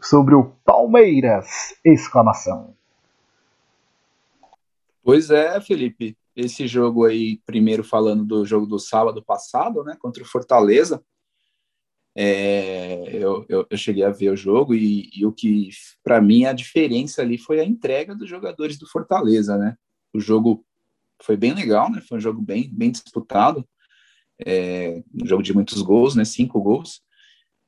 sobre 0.00 0.34
o 0.34 0.52
Palmeiras! 0.64 1.74
Exclamação. 1.84 2.74
Pois 5.02 5.30
é, 5.30 5.60
Felipe. 5.60 6.16
Esse 6.36 6.68
jogo 6.68 7.04
aí, 7.04 7.38
primeiro 7.44 7.82
falando 7.82 8.24
do 8.24 8.44
jogo 8.44 8.66
do 8.66 8.78
sábado 8.78 9.22
passado, 9.24 9.82
né, 9.82 9.96
contra 10.00 10.22
o 10.22 10.26
Fortaleza, 10.26 11.02
é, 12.16 13.16
eu, 13.16 13.44
eu, 13.48 13.66
eu, 13.70 13.76
cheguei 13.76 14.04
a 14.04 14.10
ver 14.10 14.30
o 14.30 14.36
jogo 14.36 14.74
e, 14.74 15.08
e 15.14 15.24
o 15.24 15.32
que, 15.32 15.70
para 16.02 16.20
mim, 16.20 16.44
a 16.44 16.52
diferença 16.52 17.22
ali 17.22 17.38
foi 17.38 17.60
a 17.60 17.64
entrega 17.64 18.14
dos 18.14 18.28
jogadores 18.28 18.78
do 18.78 18.88
Fortaleza, 18.88 19.56
né? 19.56 19.76
O 20.12 20.20
jogo 20.20 20.64
foi 21.22 21.36
bem 21.36 21.54
legal, 21.54 21.90
né? 21.90 22.00
Foi 22.00 22.18
um 22.18 22.20
jogo 22.20 22.40
bem, 22.40 22.68
bem 22.72 22.90
disputado, 22.90 23.68
é, 24.44 25.02
um 25.14 25.26
jogo 25.26 25.42
de 25.42 25.52
muitos 25.52 25.82
gols, 25.82 26.14
né? 26.14 26.24
Cinco 26.24 26.60
gols. 26.60 27.00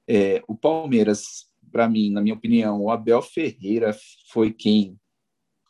É, 0.08 0.42
o 0.48 0.56
Palmeiras 0.56 1.50
para 1.70 1.88
mim, 1.88 2.10
na 2.10 2.20
minha 2.20 2.34
opinião, 2.34 2.82
o 2.82 2.90
Abel 2.90 3.22
Ferreira 3.22 3.96
foi 4.28 4.52
quem 4.52 4.98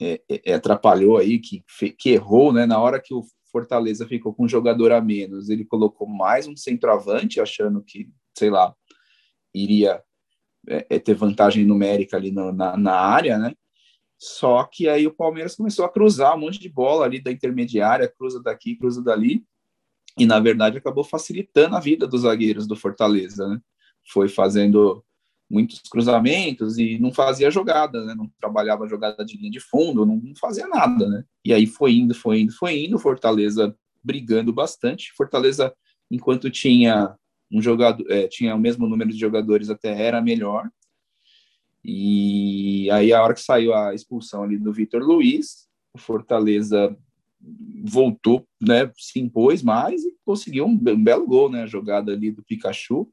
é, 0.01 0.21
é, 0.29 0.41
é, 0.47 0.55
atrapalhou 0.55 1.19
aí, 1.19 1.39
que, 1.39 1.63
que 1.99 2.11
errou, 2.11 2.53
né? 2.53 2.67
Na 2.67 2.79
hora 2.79 3.01
que 3.01 3.13
o 3.13 3.23
Fortaleza 3.53 4.07
ficou 4.07 4.33
com 4.33 4.45
um 4.45 4.49
jogador 4.49 4.93
a 4.93 5.01
menos, 5.01 5.51
ele 5.51 5.65
colocou 5.65 6.09
mais 6.09 6.47
um 6.47 6.57
centroavante, 6.57 7.41
achando 7.41 7.83
que, 7.83 8.09
sei 8.37 8.49
lá, 8.49 8.75
iria 9.55 10.03
é, 10.69 10.87
é 10.91 10.99
ter 10.99 11.15
vantagem 11.15 11.65
numérica 11.65 12.17
ali 12.17 12.31
no, 12.31 12.53
na, 12.53 12.77
na 12.77 12.95
área, 12.95 13.39
né? 13.39 13.55
Só 14.21 14.65
que 14.65 14.87
aí 14.87 15.07
o 15.07 15.15
Palmeiras 15.15 15.57
começou 15.57 15.83
a 15.83 15.89
cruzar 15.89 16.37
um 16.37 16.41
monte 16.41 16.61
de 16.61 16.69
bola 16.69 17.07
ali 17.07 17.23
da 17.23 17.33
intermediária, 17.33 18.07
cruza 18.07 18.43
daqui, 18.43 18.77
cruza 18.77 19.03
dali, 19.03 19.43
e 20.19 20.27
na 20.27 20.39
verdade 20.39 20.77
acabou 20.77 21.03
facilitando 21.03 21.75
a 21.75 21.81
vida 21.81 22.07
dos 22.07 22.23
zagueiros 22.23 22.67
do 22.67 22.77
Fortaleza, 22.77 23.49
né? 23.49 23.59
Foi 24.13 24.29
fazendo 24.29 25.03
muitos 25.49 25.81
cruzamentos 25.91 26.77
e 26.77 26.99
não 26.99 27.11
fazia 27.11 27.51
jogada, 27.51 28.05
né? 28.05 28.15
Não 28.15 28.31
trabalhava 28.39 28.87
jogada 28.87 29.25
de 29.25 29.39
linha 29.39 29.51
de 29.51 29.61
fundo, 29.61 30.05
não, 30.05 30.21
fazia 30.39 30.69
nada, 30.69 31.09
né? 31.09 31.25
E 31.43 31.55
aí 31.55 31.67
foi 31.67 31.95
indo, 31.95 32.15
foi 32.15 32.41
indo, 32.41 32.53
foi 32.53 32.85
indo, 32.85 32.99
Fortaleza 32.99 33.75
brigando 34.05 34.53
bastante. 34.53 35.13
Fortaleza, 35.17 35.75
enquanto 36.11 36.51
tinha 36.51 37.17
um 37.51 37.63
jogador, 37.63 38.05
é, 38.11 38.29
tinha 38.29 38.55
o 38.55 38.61
mesmo 38.61 38.87
número 38.87 39.11
de 39.11 39.19
jogadores, 39.19 39.71
até 39.71 39.99
era 39.99 40.21
melhor. 40.21 40.69
E 41.85 42.91
aí 42.91 43.13
a 43.13 43.23
hora 43.23 43.35
que 43.35 43.41
saiu 43.41 43.75
a 43.75 43.95
expulsão 43.95 44.43
ali 44.43 44.59
do 44.59 44.73
Vitor 44.73 45.03
Luiz, 45.03 45.69
o 45.95 45.99
Fortaleza 45.99 46.97
voltou, 47.85 48.47
né, 48.61 48.91
se 48.97 49.19
impôs 49.19 49.63
mais 49.63 50.05
e 50.05 50.15
conseguiu 50.25 50.67
um, 50.67 50.77
belo 50.77 51.27
gol, 51.27 51.51
né, 51.51 51.63
a 51.63 51.67
jogada 51.67 52.13
ali 52.13 52.31
do 52.31 52.43
Pikachu 52.43 53.11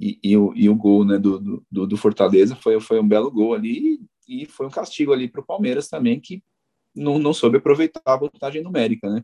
e, 0.00 0.18
e, 0.22 0.36
o, 0.36 0.52
e 0.54 0.68
o 0.68 0.74
gol 0.74 1.04
né, 1.04 1.18
do, 1.18 1.62
do, 1.70 1.86
do, 1.86 1.96
Fortaleza 1.96 2.56
foi, 2.56 2.80
foi 2.80 2.98
um 2.98 3.06
belo 3.06 3.30
gol 3.30 3.54
ali 3.54 4.00
e 4.26 4.46
foi 4.46 4.66
um 4.66 4.70
castigo 4.70 5.12
ali 5.12 5.28
para 5.28 5.40
o 5.40 5.46
Palmeiras 5.46 5.88
também, 5.88 6.18
que 6.18 6.42
não, 6.94 7.18
não 7.18 7.34
soube 7.34 7.58
aproveitar 7.58 8.00
a 8.04 8.16
vantagem 8.16 8.62
numérica, 8.62 9.10
né? 9.10 9.22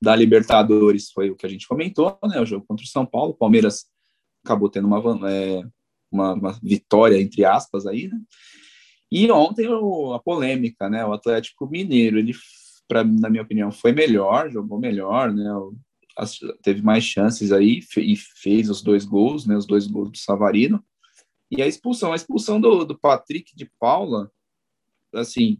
Da 0.00 0.14
Libertadores 0.14 1.10
foi 1.10 1.30
o 1.30 1.36
que 1.36 1.46
a 1.46 1.48
gente 1.48 1.66
comentou, 1.66 2.18
né? 2.24 2.40
O 2.40 2.46
jogo 2.46 2.64
contra 2.66 2.84
o 2.84 2.88
São 2.88 3.04
Paulo, 3.04 3.32
o 3.32 3.36
Palmeiras 3.36 3.86
acabou 4.44 4.68
tendo 4.68 4.86
uma, 4.86 5.30
é, 5.30 5.62
uma, 6.10 6.34
uma, 6.34 6.52
vitória, 6.62 7.20
entre 7.20 7.44
aspas, 7.44 7.86
aí, 7.86 8.08
né? 8.08 8.18
E 9.10 9.30
ontem 9.30 9.68
o, 9.68 10.12
a 10.12 10.20
polêmica, 10.20 10.88
né? 10.88 11.04
O 11.04 11.12
Atlético 11.12 11.68
Mineiro, 11.68 12.18
ele, 12.18 12.32
pra, 12.88 13.04
na 13.04 13.30
minha 13.30 13.42
opinião, 13.42 13.70
foi 13.70 13.92
melhor, 13.92 14.50
jogou 14.50 14.78
melhor, 14.78 15.32
né? 15.32 15.52
O, 15.54 15.74
teve 16.62 16.82
mais 16.82 17.04
chances 17.04 17.52
aí 17.52 17.80
e 17.96 18.16
fez 18.16 18.70
os 18.70 18.82
dois 18.82 19.04
gols, 19.04 19.46
né, 19.46 19.56
os 19.56 19.66
dois 19.66 19.86
gols 19.86 20.10
do 20.10 20.18
Savarino. 20.18 20.84
E 21.50 21.62
a 21.62 21.66
expulsão, 21.66 22.12
a 22.12 22.16
expulsão 22.16 22.60
do, 22.60 22.84
do 22.84 22.98
Patrick 22.98 23.54
de 23.54 23.70
Paula, 23.78 24.30
assim, 25.12 25.58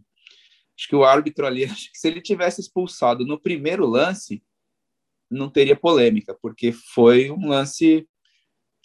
acho 0.77 0.87
que 0.87 0.95
o 0.95 1.03
árbitro 1.03 1.45
ali, 1.45 1.65
acho 1.65 1.91
que 1.91 1.97
se 1.97 2.07
ele 2.07 2.21
tivesse 2.21 2.61
expulsado 2.61 3.25
no 3.25 3.39
primeiro 3.39 3.85
lance, 3.85 4.43
não 5.29 5.49
teria 5.49 5.75
polêmica, 5.75 6.37
porque 6.41 6.71
foi 6.71 7.31
um 7.31 7.47
lance 7.47 8.07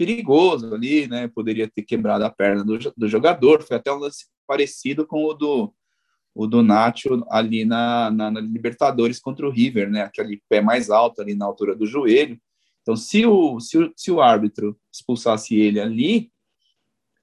perigoso 0.01 0.75
ali, 0.75 1.07
né? 1.07 1.29
Poderia 1.29 1.69
ter 1.69 1.83
quebrado 1.83 2.25
a 2.25 2.31
perna 2.31 2.65
do, 2.65 2.79
do 2.97 3.07
jogador. 3.07 3.63
Foi 3.63 3.77
até 3.77 3.93
um 3.93 3.99
lance 3.99 4.25
parecido 4.47 5.07
com 5.07 5.23
o 5.23 5.35
do 5.35 5.75
o 6.35 6.47
do 6.47 6.63
Nacho 6.63 7.23
ali 7.29 7.67
na, 7.67 8.11
na, 8.11 8.31
na, 8.31 8.41
Libertadores 8.41 9.19
contra 9.19 9.47
o 9.47 9.51
River, 9.51 9.91
né? 9.91 10.03
Aquele 10.03 10.41
pé 10.49 10.63
mais 10.63 10.89
alto 10.89 11.21
ali 11.21 11.35
na 11.35 11.45
altura 11.45 11.77
do 11.77 11.87
joelho. 11.87 12.41
Então, 12.81 12.97
se 12.97 13.27
o, 13.27 13.61
se 13.61 13.77
o, 13.77 13.93
se 13.95 14.11
o 14.11 14.23
árbitro 14.23 14.75
expulsasse 14.91 15.55
ele 15.55 15.79
ali, 15.79 16.31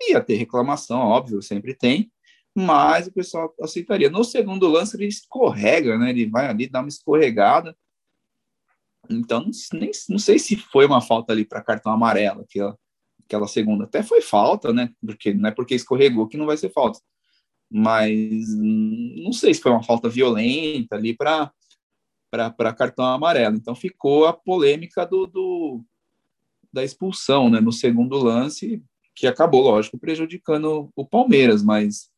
ia 0.08 0.22
ter 0.22 0.36
reclamação, 0.36 1.00
óbvio, 1.00 1.42
sempre 1.42 1.74
tem, 1.74 2.12
mas 2.54 3.08
o 3.08 3.12
pessoal 3.12 3.52
aceitaria. 3.60 4.10
No 4.10 4.24
segundo 4.24 4.68
lance, 4.68 4.96
ele 4.96 5.08
escorrega, 5.08 5.98
né? 5.98 6.12
Ele 6.12 6.30
vai 6.30 6.46
ali, 6.46 6.68
dá 6.68 6.82
uma 6.82 6.90
escorregada. 6.90 7.76
Então, 9.10 9.50
nem, 9.74 9.92
não 10.10 10.20
sei 10.20 10.40
se 10.40 10.56
foi 10.56 10.86
uma 10.86 11.02
falta 11.02 11.34
ali 11.34 11.46
para 11.46 11.64
cartão 11.64 11.92
amarelo, 11.92 12.42
aquela, 12.42 12.78
aquela 13.26 13.48
segunda. 13.48 13.86
Até 13.86 14.04
foi 14.04 14.22
falta, 14.22 14.74
né? 14.74 14.90
Porque 15.06 15.34
não 15.34 15.50
é 15.50 15.52
porque 15.52 15.76
escorregou 15.76 16.28
que 16.28 16.38
não 16.38 16.46
vai 16.46 16.58
ser 16.58 16.72
falta 16.72 17.00
mas 17.70 18.48
não 18.58 19.34
sei 19.34 19.54
se 19.54 19.62
foi 19.62 19.72
uma 19.72 19.84
falta 19.84 20.10
violenta 20.10 20.96
ali 20.96 21.14
para 21.16 21.52
para 22.30 22.74
cartão 22.74 23.06
amarelo. 23.06 23.56
Então 23.56 23.74
ficou 23.74 24.26
a 24.26 24.34
polêmica 24.34 25.06
do, 25.06 25.26
do, 25.26 25.82
da 26.74 26.84
expulsão 26.84 27.50
né, 27.50 27.62
no 27.62 27.72
segundo 27.72 28.18
lance, 28.18 28.84
que 29.16 29.26
acabou, 29.26 29.62
lógico, 29.62 29.98
prejudicando 29.98 30.92
o 30.96 31.06
Palmeiras, 31.06 31.64
mas 31.64 32.10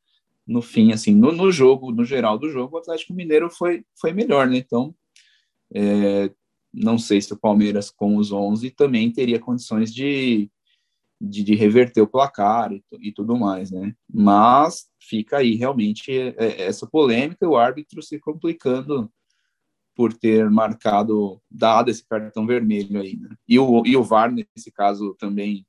no 0.48 0.63
fim, 0.63 0.91
assim, 0.91 1.13
no, 1.13 1.31
no 1.31 1.51
jogo, 1.51 1.91
no 1.91 2.03
geral 2.03 2.39
do 2.39 2.50
jogo, 2.50 2.75
o 2.75 2.79
Atlético 2.79 3.13
Mineiro 3.13 3.51
foi, 3.51 3.86
foi 4.01 4.12
melhor, 4.12 4.48
né? 4.48 4.58
Então, 4.58 4.96
é, 5.74 6.31
não 6.74 6.98
sei 6.98 7.22
se 7.22 7.34
o 7.34 7.40
Palmeiras 7.40 7.90
com 7.90 8.18
os 8.18 8.32
11 8.32 8.70
também 8.72 9.12
teria 9.12 9.40
condições 9.40 9.94
de, 9.94 10.50
de, 11.20 11.44
de 11.44 11.56
reverter 11.56 12.02
o 12.02 12.08
placar 12.08 12.72
e, 12.72 12.84
e, 13.00 13.12
tudo 13.12 13.38
mais, 13.38 13.72
né? 13.72 13.94
Mas 14.12 14.88
fica 15.02 15.38
aí 15.38 15.56
realmente 15.56 16.12
é, 16.12 16.36
é, 16.38 16.62
essa 16.64 16.88
polêmica, 16.88 17.48
o 17.48 17.58
árbitro 17.58 18.02
se 18.02 18.20
complicando 18.20 19.12
por 19.96 20.14
ter 20.14 20.50
marcado, 20.50 21.42
dado 21.52 21.90
esse 21.92 22.08
cartão 22.08 22.48
vermelho 22.48 23.02
aí, 23.02 23.18
né? 23.18 23.36
E 23.48 23.60
o, 23.60 23.84
e 23.86 23.98
o 23.98 24.04
VAR, 24.04 24.32
nesse 24.32 24.72
caso, 24.72 25.14
também 25.20 25.66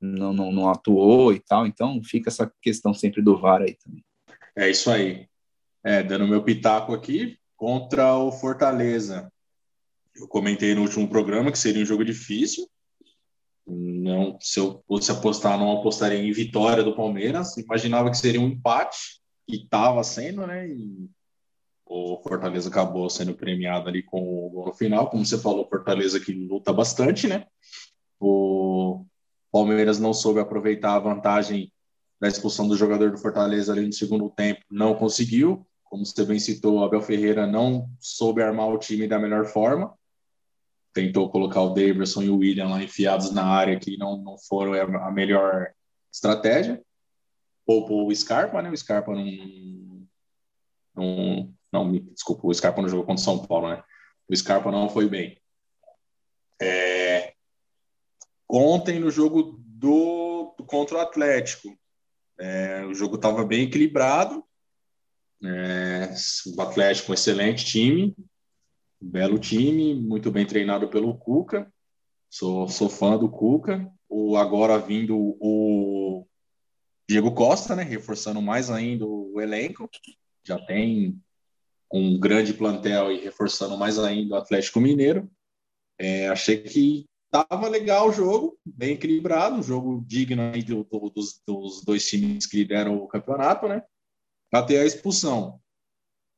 não, 0.00 0.32
não, 0.32 0.50
não 0.50 0.68
atuou 0.68 1.32
e 1.32 1.38
tal, 1.38 1.66
então 1.66 2.02
fica 2.02 2.28
essa 2.28 2.52
questão 2.60 2.92
sempre 2.92 3.22
do 3.22 3.38
VAR 3.38 3.62
aí 3.62 3.74
também. 3.76 4.04
É 4.56 4.70
isso 4.70 4.90
aí. 4.90 5.28
É, 5.82 6.02
dando 6.02 6.26
meu 6.26 6.42
pitaco 6.42 6.94
aqui, 6.94 7.38
contra 7.56 8.16
o 8.16 8.32
Fortaleza. 8.32 9.30
Eu 10.16 10.28
comentei 10.28 10.74
no 10.74 10.82
último 10.82 11.08
programa 11.08 11.50
que 11.50 11.58
seria 11.58 11.82
um 11.82 11.86
jogo 11.86 12.04
difícil, 12.04 12.68
Não, 13.66 14.38
se 14.40 14.60
eu 14.60 14.82
fosse 14.86 15.10
apostar, 15.10 15.58
não 15.58 15.78
apostaria 15.78 16.18
em 16.18 16.32
vitória 16.32 16.82
do 16.82 16.94
Palmeiras. 16.94 17.56
Imaginava 17.56 18.10
que 18.10 18.18
seria 18.18 18.40
um 18.40 18.48
empate, 18.48 19.22
e 19.48 19.56
estava 19.56 20.02
sendo, 20.02 20.46
né? 20.46 20.68
E 20.68 21.08
o 21.86 22.20
Fortaleza 22.22 22.68
acabou 22.68 23.08
sendo 23.10 23.34
premiado 23.34 23.88
ali 23.88 24.02
com 24.02 24.46
o 24.46 24.50
gol 24.50 24.66
no 24.66 24.74
final. 24.74 25.10
Como 25.10 25.24
você 25.24 25.38
falou, 25.38 25.68
Fortaleza 25.68 26.18
que 26.18 26.32
luta 26.32 26.72
bastante, 26.72 27.28
né? 27.28 27.46
O 28.18 29.04
Palmeiras 29.52 29.98
não 29.98 30.14
soube 30.14 30.40
aproveitar 30.40 30.94
a 30.94 30.98
vantagem 30.98 31.70
da 32.20 32.28
expulsão 32.28 32.66
do 32.66 32.76
jogador 32.76 33.10
do 33.10 33.18
Fortaleza 33.18 33.72
ali 33.72 33.86
no 33.86 33.92
segundo 33.92 34.30
tempo, 34.30 34.62
não 34.70 34.94
conseguiu. 34.94 35.66
Como 35.84 36.04
você 36.04 36.24
bem 36.24 36.38
citou, 36.38 36.82
Abel 36.82 37.02
Ferreira 37.02 37.46
não 37.46 37.88
soube 38.00 38.42
armar 38.42 38.68
o 38.68 38.78
time 38.78 39.06
da 39.06 39.18
melhor 39.18 39.44
forma. 39.44 39.94
Tentou 40.94 41.28
colocar 41.28 41.60
o 41.60 41.74
Davidson 41.74 42.22
e 42.22 42.30
o 42.30 42.38
William 42.38 42.68
lá 42.68 42.82
enfiados 42.82 43.32
na 43.32 43.44
área, 43.44 43.78
que 43.78 43.98
não, 43.98 44.16
não 44.16 44.38
foram 44.38 44.72
a 44.74 45.10
melhor 45.10 45.72
estratégia. 46.12 46.80
Poupou 47.66 48.06
o 48.06 48.14
Scarpa, 48.14 48.62
né? 48.62 48.70
O 48.70 48.76
Scarpa 48.76 49.12
não, 49.12 50.06
não, 50.94 51.54
não, 51.72 51.92
desculpa, 51.92 52.46
o 52.46 52.54
Scarpa 52.54 52.80
não 52.80 52.88
jogou 52.88 53.04
contra 53.04 53.20
o 53.20 53.24
São 53.24 53.44
Paulo, 53.44 53.70
né? 53.70 53.82
O 54.28 54.36
Scarpa 54.36 54.70
não 54.70 54.88
foi 54.88 55.08
bem. 55.08 55.36
É, 56.62 57.34
ontem, 58.48 59.00
no 59.00 59.10
jogo 59.10 59.60
do, 59.66 60.54
contra 60.66 60.96
o 60.96 61.00
Atlético, 61.00 61.76
é, 62.38 62.84
o 62.84 62.94
jogo 62.94 63.16
estava 63.16 63.44
bem 63.44 63.64
equilibrado. 63.64 64.44
É, 65.42 66.14
o 66.56 66.62
Atlético, 66.62 67.10
um 67.10 67.14
excelente 67.14 67.64
time, 67.64 68.14
belo 69.04 69.38
time, 69.38 69.94
muito 69.94 70.30
bem 70.30 70.46
treinado 70.46 70.88
pelo 70.88 71.16
Cuca. 71.16 71.72
Sou, 72.30 72.68
sou 72.68 72.88
fã 72.88 73.18
do 73.18 73.28
Cuca. 73.28 73.90
O 74.08 74.36
agora 74.36 74.78
vindo 74.78 75.16
o 75.16 76.26
Diego 77.08 77.32
Costa, 77.32 77.76
né, 77.76 77.82
reforçando 77.82 78.40
mais 78.40 78.70
ainda 78.70 79.06
o 79.06 79.40
elenco. 79.40 79.88
Já 80.42 80.58
tem 80.58 81.20
um 81.92 82.18
grande 82.18 82.52
plantel 82.54 83.12
e 83.12 83.20
reforçando 83.20 83.76
mais 83.76 83.98
ainda 83.98 84.34
o 84.34 84.38
Atlético 84.38 84.80
Mineiro. 84.80 85.30
É, 85.98 86.28
achei 86.28 86.58
que 86.58 87.06
estava 87.26 87.68
legal 87.68 88.08
o 88.08 88.12
jogo, 88.12 88.58
bem 88.64 88.94
equilibrado, 88.94 89.56
um 89.56 89.62
jogo 89.62 90.02
digno 90.06 90.52
do, 90.64 90.84
do, 90.84 91.10
dos, 91.10 91.40
dos, 91.46 91.84
dois 91.84 92.08
times 92.08 92.46
que 92.46 92.56
lideram 92.56 92.96
o 92.96 93.08
campeonato, 93.08 93.68
né? 93.68 93.82
Até 94.52 94.80
a 94.80 94.84
expulsão. 94.84 95.60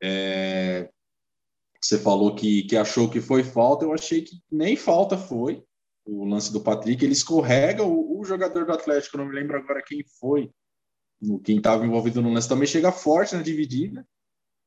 É, 0.03 0.91
você 1.81 1.99
falou 1.99 2.35
que, 2.35 2.63
que 2.65 2.77
achou 2.77 3.09
que 3.09 3.21
foi 3.21 3.43
falta, 3.43 3.85
eu 3.85 3.93
achei 3.93 4.23
que 4.23 4.37
nem 4.51 4.77
falta 4.77 5.17
foi. 5.17 5.63
O 6.05 6.25
lance 6.25 6.53
do 6.53 6.61
Patrick, 6.61 7.05
ele 7.05 7.13
escorrega 7.13 7.83
o, 7.83 8.21
o 8.21 8.25
jogador 8.25 8.65
do 8.65 8.73
Atlético, 8.73 9.19
não 9.19 9.27
me 9.27 9.35
lembro 9.35 9.57
agora 9.57 9.83
quem 9.85 10.05
foi, 10.21 10.51
quem 11.45 11.57
estava 11.57 11.85
envolvido 11.85 12.23
no 12.23 12.33
lance, 12.33 12.49
também 12.49 12.67
chega 12.67 12.93
forte 12.93 13.35
na 13.35 13.43
dividida 13.43 14.07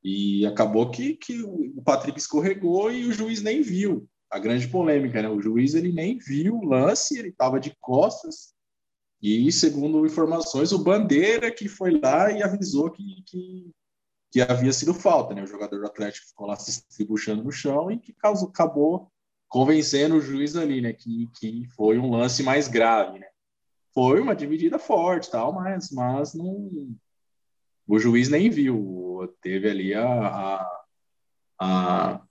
e 0.04 0.46
acabou 0.46 0.90
que, 0.90 1.16
que 1.16 1.42
o 1.44 1.82
Patrick 1.84 2.18
escorregou 2.18 2.92
e 2.92 3.06
o 3.06 3.12
juiz 3.12 3.42
nem 3.42 3.62
viu. 3.62 4.08
A 4.30 4.38
grande 4.38 4.68
polêmica, 4.68 5.22
né? 5.22 5.30
O 5.30 5.42
juiz 5.42 5.74
ele 5.74 5.92
nem 5.92 6.18
viu 6.18 6.56
o 6.56 6.66
lance, 6.66 7.18
ele 7.18 7.30
estava 7.30 7.60
de 7.60 7.76
costas. 7.80 8.54
E, 9.22 9.52
segundo 9.52 10.06
informações, 10.06 10.72
o 10.72 10.84
Bandeira 10.84 11.52
que 11.52 11.68
foi 11.68 12.00
lá 12.00 12.32
e 12.32 12.42
avisou 12.42 12.90
que, 12.92 13.04
que, 13.26 13.72
que 14.32 14.42
havia 14.42 14.72
sido 14.72 14.94
falta, 14.94 15.34
né? 15.34 15.44
O 15.44 15.48
jogador 15.48 15.80
do 15.80 15.86
Atlético 15.86 16.28
ficou 16.28 16.48
lá 16.48 16.56
se 16.56 16.70
estribuchando 16.70 17.44
no 17.44 17.52
chão 17.52 17.92
e 17.92 17.98
que 17.98 18.14
causou, 18.14 18.50
acabou 18.50 19.12
convencendo 19.48 20.16
o 20.16 20.22
juiz 20.22 20.56
ali, 20.56 20.82
né? 20.82 20.94
Que, 20.94 21.28
que 21.40 21.66
foi 21.76 21.98
um 21.98 22.12
lance 22.12 22.44
mais 22.44 22.68
grave, 22.68 23.20
né? 23.20 23.28
Foi 23.94 24.20
uma 24.22 24.36
dividida 24.36 24.78
forte, 24.78 25.32
tal, 25.32 25.52
mas, 25.52 25.90
mas 25.92 26.34
não, 26.34 26.70
o 27.88 27.98
juiz 27.98 28.30
nem 28.30 28.52
viu, 28.52 29.36
teve 29.42 29.68
ali 29.68 29.96
a, 29.96 30.06
a, 30.08 30.72
a 31.60 32.22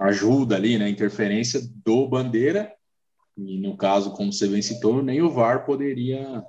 ajuda 0.00 0.56
ali, 0.56 0.78
né, 0.78 0.88
interferência 0.88 1.60
do 1.84 2.08
Bandeira, 2.08 2.74
e 3.36 3.58
no 3.58 3.76
caso, 3.76 4.12
como 4.12 4.32
você 4.32 4.48
bem 4.48 4.62
citou, 4.62 5.02
nem 5.02 5.20
o 5.20 5.30
VAR 5.30 5.66
poderia 5.66 6.42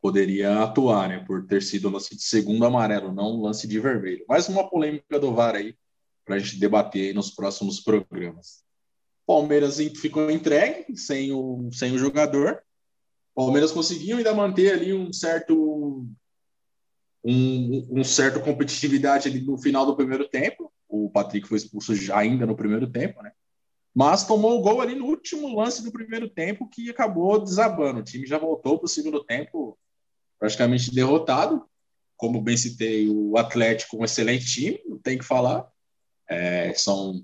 poderia 0.00 0.62
atuar, 0.62 1.08
né, 1.08 1.24
por 1.26 1.46
ter 1.46 1.62
sido 1.62 1.90
lance 1.90 2.16
de 2.16 2.22
segundo 2.22 2.64
amarelo, 2.64 3.12
não 3.12 3.42
lance 3.42 3.68
de 3.68 3.78
vermelho. 3.78 4.24
Mais 4.28 4.48
uma 4.48 4.68
polêmica 4.68 5.18
do 5.18 5.34
VAR 5.34 5.54
aí, 5.54 5.74
para 6.24 6.36
a 6.36 6.38
gente 6.38 6.58
debater 6.58 7.08
aí 7.08 7.12
nos 7.12 7.30
próximos 7.30 7.80
programas. 7.80 8.64
Palmeiras 9.26 9.76
ficou 9.96 10.30
entregue, 10.30 10.96
sem 10.96 11.32
o, 11.32 11.70
sem 11.72 11.92
o 11.92 11.98
jogador. 11.98 12.62
Palmeiras 13.34 13.72
conseguiu 13.72 14.16
ainda 14.16 14.34
manter 14.34 14.72
ali 14.72 14.92
um 14.92 15.12
certo 15.12 16.06
um, 17.22 18.00
um 18.00 18.02
certo 18.02 18.40
competitividade 18.40 19.28
ali 19.28 19.40
no 19.40 19.58
final 19.58 19.84
do 19.84 19.94
primeiro 19.94 20.26
tempo. 20.28 20.72
O 20.88 21.10
Patrick 21.10 21.46
foi 21.46 21.58
expulso 21.58 21.94
já 21.94 22.18
ainda 22.18 22.46
no 22.46 22.56
primeiro 22.56 22.86
tempo, 22.88 23.22
né? 23.22 23.30
Mas 23.94 24.26
tomou 24.26 24.58
o 24.58 24.62
gol 24.62 24.80
ali 24.80 24.94
no 24.94 25.06
último 25.06 25.54
lance 25.54 25.82
do 25.82 25.92
primeiro 25.92 26.28
tempo 26.28 26.68
que 26.68 26.90
acabou 26.90 27.42
desabando. 27.42 28.00
O 28.00 28.04
time 28.04 28.26
já 28.26 28.38
voltou 28.38 28.78
para 28.78 28.86
o 28.86 28.88
segundo 28.88 29.22
tempo 29.22 29.78
praticamente 30.40 30.92
derrotado. 30.92 31.64
Como 32.16 32.40
bem 32.40 32.56
citei, 32.56 33.08
o 33.08 33.36
Atlético, 33.36 33.98
um 33.98 34.04
excelente 34.04 34.46
time, 34.46 34.82
não 34.86 34.98
tem 34.98 35.16
que 35.18 35.24
falar. 35.24 35.68
É, 36.28 36.72
são 36.74 37.22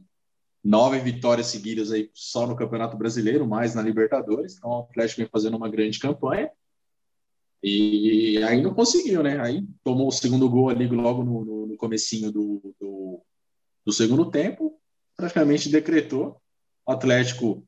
nove 0.62 0.98
vitórias 1.00 1.46
seguidas 1.46 1.92
aí 1.92 2.10
só 2.12 2.46
no 2.46 2.56
Campeonato 2.56 2.96
Brasileiro, 2.96 3.46
mais 3.46 3.74
na 3.74 3.82
Libertadores. 3.82 4.56
Então 4.56 4.70
o 4.70 4.80
Atlético 4.80 5.22
vem 5.22 5.30
fazendo 5.30 5.56
uma 5.56 5.68
grande 5.68 5.98
campanha. 5.98 6.50
E 7.62 8.42
aí 8.44 8.60
não 8.60 8.74
conseguiu, 8.74 9.22
né? 9.22 9.40
Aí 9.40 9.66
tomou 9.82 10.08
o 10.08 10.12
segundo 10.12 10.48
gol 10.48 10.68
ali 10.68 10.86
logo 10.86 11.24
no, 11.24 11.44
no, 11.44 11.66
no 11.66 11.76
comecinho 11.76 12.30
do, 12.30 12.74
do, 12.78 13.22
do, 13.84 13.92
segundo 13.92 14.30
tempo, 14.30 14.78
praticamente 15.16 15.68
decretou. 15.68 16.40
O 16.86 16.92
Atlético 16.92 17.66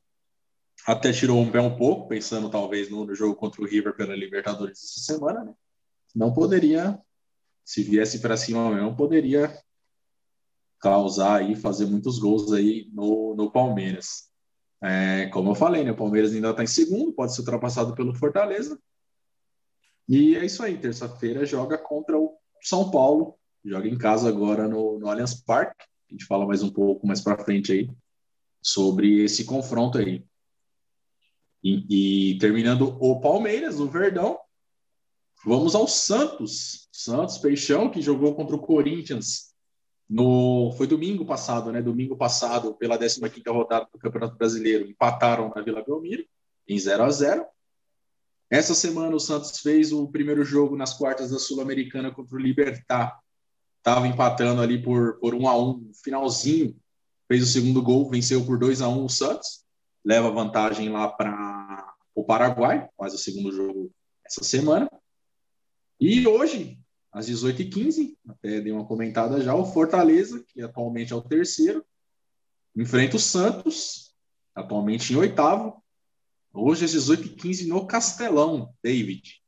até 0.91 1.11
tirou 1.11 1.39
um 1.39 1.51
pé 1.51 1.61
um 1.61 1.77
pouco, 1.77 2.07
pensando 2.07 2.49
talvez 2.49 2.89
no, 2.89 3.05
no 3.05 3.13
jogo 3.13 3.35
contra 3.35 3.61
o 3.61 3.65
River 3.65 3.95
pela 3.95 4.15
Libertadores 4.15 4.83
essa 4.83 5.13
semana, 5.13 5.43
né? 5.43 5.53
Não 6.15 6.33
poderia, 6.33 6.99
se 7.63 7.83
viesse 7.83 8.19
para 8.19 8.35
cima 8.35 8.73
mesmo, 8.73 8.95
poderia 8.95 9.55
causar 10.79 11.41
aí, 11.41 11.55
fazer 11.55 11.85
muitos 11.85 12.17
gols 12.17 12.51
aí 12.51 12.89
no, 12.91 13.35
no 13.35 13.51
Palmeiras. 13.51 14.31
É, 14.81 15.27
como 15.27 15.51
eu 15.51 15.55
falei, 15.55 15.83
né? 15.83 15.91
O 15.91 15.95
Palmeiras 15.95 16.33
ainda 16.33 16.49
está 16.49 16.63
em 16.63 16.67
segundo, 16.67 17.13
pode 17.13 17.35
ser 17.35 17.41
ultrapassado 17.41 17.93
pelo 17.93 18.15
Fortaleza, 18.15 18.79
e 20.07 20.35
é 20.35 20.43
isso 20.43 20.63
aí, 20.63 20.75
terça-feira 20.75 21.45
joga 21.45 21.77
contra 21.77 22.17
o 22.17 22.35
São 22.63 22.89
Paulo, 22.89 23.35
joga 23.63 23.87
em 23.87 23.95
casa 23.95 24.27
agora 24.27 24.67
no, 24.67 24.97
no 24.97 25.07
Allianz 25.07 25.35
Parque. 25.35 25.85
A 26.09 26.13
gente 26.13 26.25
fala 26.25 26.47
mais 26.47 26.63
um 26.63 26.71
pouco 26.71 27.05
mais 27.05 27.21
para 27.21 27.37
frente 27.37 27.71
aí 27.71 27.91
sobre 28.59 29.23
esse 29.23 29.45
confronto 29.45 29.99
aí. 29.99 30.27
E, 31.63 32.31
e, 32.31 32.37
terminando 32.37 32.97
o 32.99 33.19
Palmeiras, 33.19 33.79
o 33.79 33.87
Verdão, 33.87 34.37
vamos 35.45 35.75
ao 35.75 35.87
Santos. 35.87 36.87
Santos 36.91 37.37
Peixão, 37.37 37.89
que 37.89 38.01
jogou 38.01 38.35
contra 38.35 38.55
o 38.55 38.59
Corinthians 38.59 39.49
no 40.09 40.73
foi 40.75 40.87
domingo 40.87 41.23
passado, 41.23 41.71
né? 41.71 41.81
Domingo 41.81 42.17
passado, 42.17 42.73
pela 42.73 42.97
15ª 42.97 43.53
rodada 43.53 43.87
do 43.93 43.99
Campeonato 43.99 44.35
Brasileiro, 44.35 44.89
empataram 44.89 45.51
na 45.55 45.61
Vila 45.61 45.83
Belmiro 45.83 46.25
em 46.67 46.79
0 46.79 47.03
a 47.03 47.09
0. 47.11 47.45
Essa 48.49 48.73
semana 48.73 49.15
o 49.15 49.19
Santos 49.19 49.59
fez 49.59 49.93
o 49.93 50.07
primeiro 50.07 50.43
jogo 50.43 50.75
nas 50.75 50.95
quartas 50.95 51.29
da 51.29 51.37
Sul-Americana 51.37 52.09
contra 52.09 52.35
o 52.35 52.39
Libertar. 52.39 53.19
Estava 53.77 54.07
empatando 54.07 54.61
ali 54.61 54.81
por, 54.81 55.19
por 55.19 55.35
um 55.35 55.47
a 55.47 55.55
um, 55.55 55.91
finalzinho. 56.03 56.75
Fez 57.27 57.43
o 57.43 57.45
segundo 57.47 57.81
gol, 57.81 58.09
venceu 58.09 58.43
por 58.43 58.57
2 58.57 58.81
a 58.81 58.89
1 58.89 58.99
um 58.99 59.05
o 59.05 59.09
Santos. 59.09 59.63
Leva 60.03 60.31
vantagem 60.31 60.89
lá 60.89 61.07
para 61.07 61.31
o 62.19 62.23
Paraguai, 62.23 62.87
faz 62.97 63.13
o 63.13 63.17
segundo 63.17 63.51
jogo 63.51 63.91
essa 64.25 64.43
semana. 64.43 64.89
E 65.99 66.27
hoje, 66.27 66.79
às 67.11 67.29
18h15, 67.29 68.15
até 68.27 68.61
dei 68.61 68.71
uma 68.71 68.85
comentada 68.85 69.41
já, 69.41 69.53
o 69.55 69.65
Fortaleza, 69.65 70.43
que 70.47 70.61
atualmente 70.61 71.13
é 71.13 71.15
o 71.15 71.21
terceiro, 71.21 71.85
enfrenta 72.75 73.17
o 73.17 73.19
Santos, 73.19 74.13
atualmente 74.55 75.13
em 75.13 75.15
oitavo, 75.17 75.81
Hoje 76.51 76.85
às 76.85 76.91
18h15 76.91 77.67
no 77.67 77.85
Castelão, 77.85 78.73
David. 78.83 79.39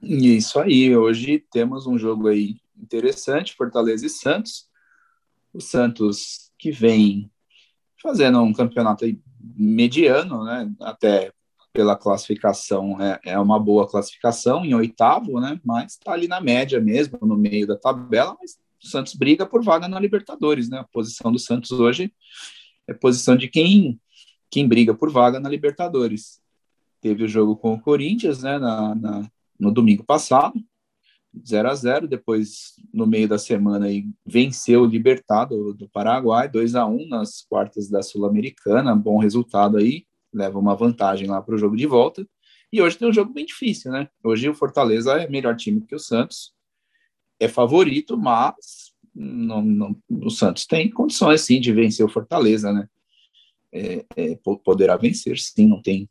Isso 0.00 0.58
aí, 0.60 0.96
hoje 0.96 1.44
temos 1.50 1.86
um 1.86 1.98
jogo 1.98 2.28
aí 2.28 2.60
interessante, 2.76 3.54
Fortaleza 3.54 4.06
e 4.06 4.08
Santos. 4.08 4.68
O 5.52 5.60
Santos 5.60 6.52
que 6.56 6.70
vem 6.70 7.30
fazendo 8.00 8.40
um 8.40 8.52
campeonato 8.52 9.04
mediano, 9.38 10.44
né? 10.44 10.72
Até 10.80 11.32
pela 11.72 11.96
classificação 11.96 13.00
é, 13.00 13.20
é 13.24 13.38
uma 13.38 13.58
boa 13.58 13.88
classificação 13.88 14.64
em 14.64 14.74
oitavo, 14.74 15.40
né? 15.40 15.60
Mas 15.64 15.92
está 15.92 16.12
ali 16.12 16.28
na 16.28 16.40
média 16.40 16.80
mesmo, 16.80 17.18
no 17.22 17.36
meio 17.36 17.66
da 17.66 17.76
tabela. 17.76 18.36
Mas 18.40 18.58
o 18.82 18.88
Santos 18.88 19.14
briga 19.14 19.46
por 19.46 19.62
vaga 19.62 19.88
na 19.88 20.00
Libertadores, 20.00 20.68
né? 20.68 20.78
A 20.78 20.84
posição 20.84 21.30
do 21.30 21.38
Santos 21.38 21.72
hoje 21.72 22.12
é 22.86 22.94
posição 22.94 23.36
de 23.36 23.48
quem 23.48 24.00
quem 24.50 24.66
briga 24.66 24.92
por 24.92 25.10
vaga 25.10 25.38
na 25.38 25.48
Libertadores. 25.48 26.40
Teve 27.00 27.24
o 27.24 27.28
jogo 27.28 27.56
com 27.56 27.74
o 27.74 27.80
Corinthians, 27.80 28.42
né, 28.42 28.58
na, 28.58 28.94
na 28.96 29.30
no 29.58 29.70
domingo 29.70 30.02
passado, 30.02 30.58
0 31.46 31.70
a 31.70 31.74
0 31.74 32.08
depois 32.08 32.74
no 32.92 33.06
meio 33.06 33.28
da 33.28 33.38
semana 33.38 33.86
aí, 33.86 34.06
venceu 34.26 34.82
o 34.82 34.86
Libertado 34.86 35.74
do 35.74 35.88
Paraguai 35.88 36.48
2 36.48 36.74
a 36.74 36.86
1 36.86 37.08
nas 37.08 37.42
quartas 37.42 37.88
da 37.88 38.02
Sul-Americana, 38.02 38.96
bom 38.96 39.18
resultado 39.18 39.76
aí, 39.76 40.06
leva 40.32 40.58
uma 40.58 40.74
vantagem 40.74 41.26
lá 41.26 41.40
para 41.42 41.54
o 41.54 41.58
jogo 41.58 41.76
de 41.76 41.86
volta. 41.86 42.26
E 42.72 42.80
hoje 42.80 42.96
tem 42.96 43.08
um 43.08 43.12
jogo 43.12 43.32
bem 43.32 43.44
difícil, 43.44 43.90
né? 43.90 44.08
Hoje 44.22 44.48
o 44.48 44.54
Fortaleza 44.54 45.12
é 45.20 45.28
melhor 45.28 45.56
time 45.56 45.80
que 45.80 45.94
o 45.94 45.98
Santos, 45.98 46.52
é 47.40 47.48
favorito, 47.48 48.16
mas 48.16 48.92
não, 49.14 49.62
não, 49.62 49.96
o 50.08 50.30
Santos 50.30 50.66
tem 50.66 50.90
condições 50.90 51.40
sim 51.40 51.60
de 51.60 51.72
vencer 51.72 52.04
o 52.04 52.08
Fortaleza, 52.08 52.72
né? 52.72 52.88
É, 53.72 54.04
é, 54.16 54.38
poderá 54.64 54.96
vencer, 54.96 55.38
sim, 55.38 55.66
não 55.66 55.80
tem 55.80 56.08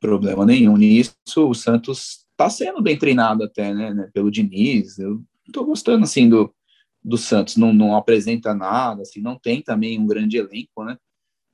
problema 0.00 0.44
nenhum 0.44 0.76
nisso. 0.76 1.14
O 1.36 1.54
Santos 1.54 2.26
está 2.30 2.50
sendo 2.50 2.82
bem 2.82 2.96
treinado 2.96 3.42
até, 3.44 3.72
né, 3.74 3.92
né, 3.94 4.10
pelo 4.12 4.30
Diniz. 4.30 4.98
Eu 4.98 5.22
estou 5.46 5.64
gostando 5.64 6.04
assim 6.04 6.28
do, 6.28 6.54
do 7.02 7.16
Santos. 7.16 7.56
Não, 7.56 7.72
não 7.72 7.96
apresenta 7.96 8.54
nada, 8.54 9.02
assim, 9.02 9.20
não 9.20 9.38
tem 9.38 9.62
também 9.62 9.98
um 9.98 10.06
grande 10.06 10.36
elenco, 10.36 10.84
né, 10.84 10.96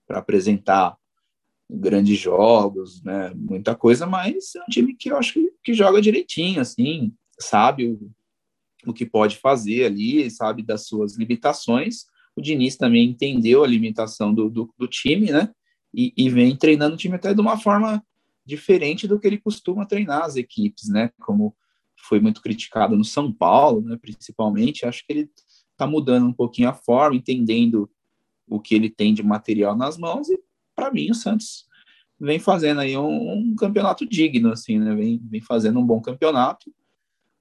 para 0.07 0.19
apresentar 0.19 0.97
grandes 1.75 2.19
jogos, 2.19 3.03
né, 3.03 3.33
muita 3.35 3.75
coisa, 3.75 4.07
mas 4.07 4.55
é 4.55 4.63
um 4.63 4.71
time 4.71 4.95
que 4.95 5.11
eu 5.11 5.17
acho 5.17 5.35
que, 5.35 5.53
que 5.63 5.75
joga 5.75 6.01
direitinho, 6.01 6.61
assim, 6.61 7.13
sabe 7.39 7.87
o, 7.87 8.11
o 8.87 8.93
que 8.93 9.05
pode 9.05 9.37
fazer 9.37 9.85
ali, 9.85 10.31
sabe 10.31 10.63
das 10.63 10.87
suas 10.87 11.17
limitações. 11.17 12.07
O 12.37 12.41
Diniz 12.41 12.77
também 12.77 13.09
entendeu 13.09 13.65
a 13.65 13.67
limitação 13.67 14.35
do, 14.35 14.49
do, 14.49 14.73
do 14.79 14.89
time, 14.89 15.31
né, 15.31 15.51
e, 15.93 16.13
e, 16.17 16.29
vem 16.29 16.57
treinando 16.57 16.95
o 16.95 16.99
time 16.99 17.15
até 17.15 17.33
de 17.33 17.41
uma 17.41 17.57
forma 17.57 18.05
diferente 18.45 19.07
do 19.07 19.19
que 19.19 19.27
ele 19.27 19.39
costuma 19.39 19.87
treinar 19.87 20.25
as 20.25 20.37
equipes, 20.37 20.89
né, 20.89 21.11
como 21.21 21.55
foi 21.97 22.21
muito 22.21 22.43
criticado 22.43 22.97
no 22.97 23.05
São 23.05 23.33
Paulo, 23.33 23.81
né, 23.81 23.97
principalmente, 24.01 24.85
acho 24.85 25.07
que 25.07 25.13
ele 25.13 25.31
está 25.71 25.87
mudando 25.87 26.27
um 26.27 26.33
pouquinho 26.33 26.69
a 26.69 26.75
forma, 26.75 27.17
entendendo 27.17 27.91
o 28.47 28.61
que 28.61 28.75
ele 28.75 28.91
tem 28.91 29.15
de 29.15 29.23
material 29.23 29.77
nas 29.77 29.97
mãos 29.97 30.29
e 30.29 30.39
para 30.75 30.91
mim 30.91 31.11
o 31.11 31.15
Santos 31.15 31.67
vem 32.19 32.39
fazendo 32.39 32.81
aí 32.81 32.97
um, 32.97 33.33
um, 33.33 33.55
campeonato 33.57 34.07
digno, 34.07 34.53
assim, 34.53 34.79
né? 34.79 34.95
Vem, 34.95 35.21
vem 35.25 35.41
fazendo 35.41 35.79
um 35.79 35.87
bom 35.87 36.01
campeonato, 36.01 36.73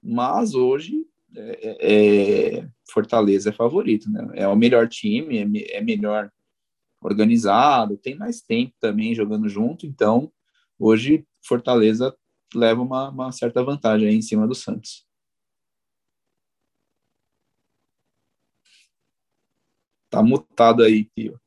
mas 0.02 0.54
hoje 0.54 1.06
é, 1.34 1.68
é, 1.68 2.58
é 2.58 2.68
Fortaleza 2.90 3.50
é 3.50 3.52
favorito, 3.52 4.10
né? 4.10 4.28
É 4.34 4.48
o 4.48 4.56
melhor 4.56 4.88
time, 4.88 5.38
é, 5.38 5.76
é 5.76 5.80
melhor 5.80 6.30
organizado, 7.00 7.96
tem 7.96 8.14
mais 8.14 8.40
tempo 8.40 8.74
também 8.80 9.14
jogando 9.14 9.48
junto, 9.48 9.86
então 9.86 10.32
hoje 10.78 11.26
Fortaleza 11.46 12.14
leva 12.54 12.82
uma, 12.82 13.10
uma 13.10 13.32
certa 13.32 13.62
vantagem 13.62 14.08
aí 14.08 14.14
em 14.14 14.22
cima 14.22 14.46
do 14.46 14.54
Santos. 14.54 15.06
Tá 20.10 20.22
mutado 20.22 20.82
aí, 20.82 21.10
Fio. 21.14 21.40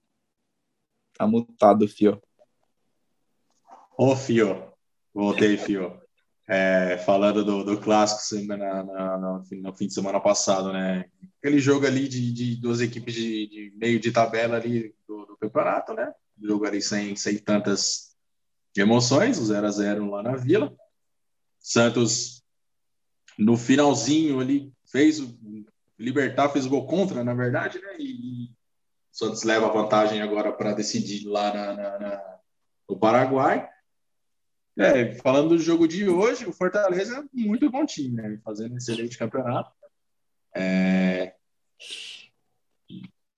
Tá 1.18 1.26
mutado, 1.26 1.88
Fio. 1.88 2.22
Ô, 3.98 4.16
Fio. 4.16 4.72
Voltei, 5.14 5.58
Fio. 5.58 6.00
É, 6.48 6.98
falando 7.00 7.44
do, 7.44 7.64
do 7.64 7.78
clássico 7.80 8.46
na, 8.46 8.56
na, 8.56 8.84
na, 8.84 9.44
no 9.52 9.74
fim 9.74 9.88
de 9.88 9.94
semana 9.94 10.20
passado, 10.20 10.72
né? 10.72 11.06
Aquele 11.40 11.60
jogo 11.60 11.86
ali 11.86 12.08
de, 12.08 12.32
de 12.32 12.56
duas 12.56 12.80
equipes 12.80 13.14
de, 13.14 13.48
de 13.48 13.74
meio 13.76 14.00
de 14.00 14.12
tabela 14.12 14.56
ali 14.56 14.96
do, 15.08 15.26
do, 15.26 15.38
campeonato, 15.38 15.94
né? 15.94 16.14
Jogo 16.42 16.66
ali 16.66 16.82
sem, 16.82 17.16
sem 17.16 17.38
tantas 17.40 18.16
emoções, 18.78 19.40
o 19.40 19.46
0 19.46 19.66
a 19.66 19.72
0 19.72 20.10
lá 20.10 20.24
na 20.24 20.36
Vila. 20.36 20.74
Santos, 21.60 22.44
no 23.38 23.58
finalzinho 23.58 24.40
ali, 24.40 24.72
fez 24.86 25.20
o 25.20 25.38
Libertar, 26.00 26.50
fez 26.50 26.68
o 26.68 26.70
gol 26.70 26.86
contra, 26.86 27.24
na 27.24 27.34
verdade, 27.34 27.82
né? 27.82 27.98
E 28.00 28.52
Santos 29.18 29.42
leva 29.42 29.66
a 29.66 29.72
vantagem 29.72 30.22
agora 30.22 30.54
para 30.54 30.74
decidir 30.74 31.26
lá 31.26 31.52
na, 31.52 31.74
na, 31.74 32.00
na, 32.00 32.40
no 32.88 33.00
Paraguai. 33.00 33.68
É, 34.78 35.16
falando 35.16 35.50
do 35.50 35.60
jogo 35.60 35.88
de 35.88 36.08
hoje, 36.08 36.46
o 36.46 36.54
Fortaleza 36.54 37.18
é 37.18 37.24
muito 37.34 37.68
bom 37.72 37.84
time, 37.84 38.16
né? 38.16 38.40
Fazendo 38.46 38.76
um 38.76 38.78
excelente 38.78 39.18
campeonato. 39.18 39.72
É... 40.56 41.34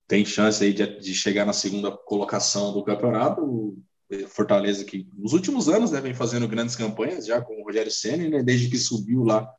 Tem 0.05 0.25
chance 0.25 0.61
aí 0.61 0.73
de, 0.73 0.99
de, 0.99 1.15
chegar 1.15 1.45
na 1.45 1.53
segunda 1.53 1.89
colocação 1.95 2.73
do 2.73 2.83
campeonato. 2.83 3.41
O 3.41 3.81
Fortaleza 4.27 4.83
que 4.83 5.07
nos 5.13 5.31
últimos 5.31 5.69
anos 5.69 5.91
né, 5.91 6.01
vem 6.01 6.13
fazendo 6.13 6.45
grandes 6.45 6.75
campanhas 6.75 7.25
já 7.25 7.41
com 7.41 7.53
o 7.53 7.63
Rogério 7.63 7.89
Ceni, 7.89 8.27
né? 8.27 8.43
Desde 8.43 8.69
que 8.69 8.77
subiu 8.77 9.23
lá, 9.23 9.49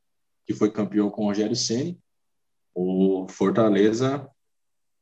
que 0.44 0.52
foi 0.52 0.70
campeão 0.70 1.08
com 1.08 1.22
o 1.22 1.28
Rogério 1.28 1.56
Ceni. 1.56 1.98
O 2.74 3.26
Fortaleza 3.26 4.30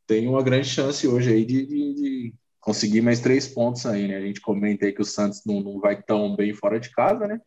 tem 0.08 0.26
uma 0.26 0.42
grande 0.42 0.66
chance 0.66 1.06
hoje 1.06 1.30
aí 1.30 1.44
de, 1.44 1.66
de, 1.66 1.94
de 1.94 2.34
conseguir 2.58 3.02
mais 3.02 3.20
três 3.20 3.46
pontos 3.46 3.84
aí, 3.84 4.08
né? 4.08 4.16
A 4.16 4.22
gente 4.22 4.40
comenta 4.40 4.86
aí 4.86 4.92
que 4.92 5.02
o 5.02 5.04
Santos 5.04 5.42
não, 5.44 5.60
não 5.60 5.78
vai 5.78 6.02
tão 6.02 6.34
bem 6.34 6.54
fora 6.54 6.80
de 6.80 6.90
casa, 6.90 7.28
né? 7.28 7.38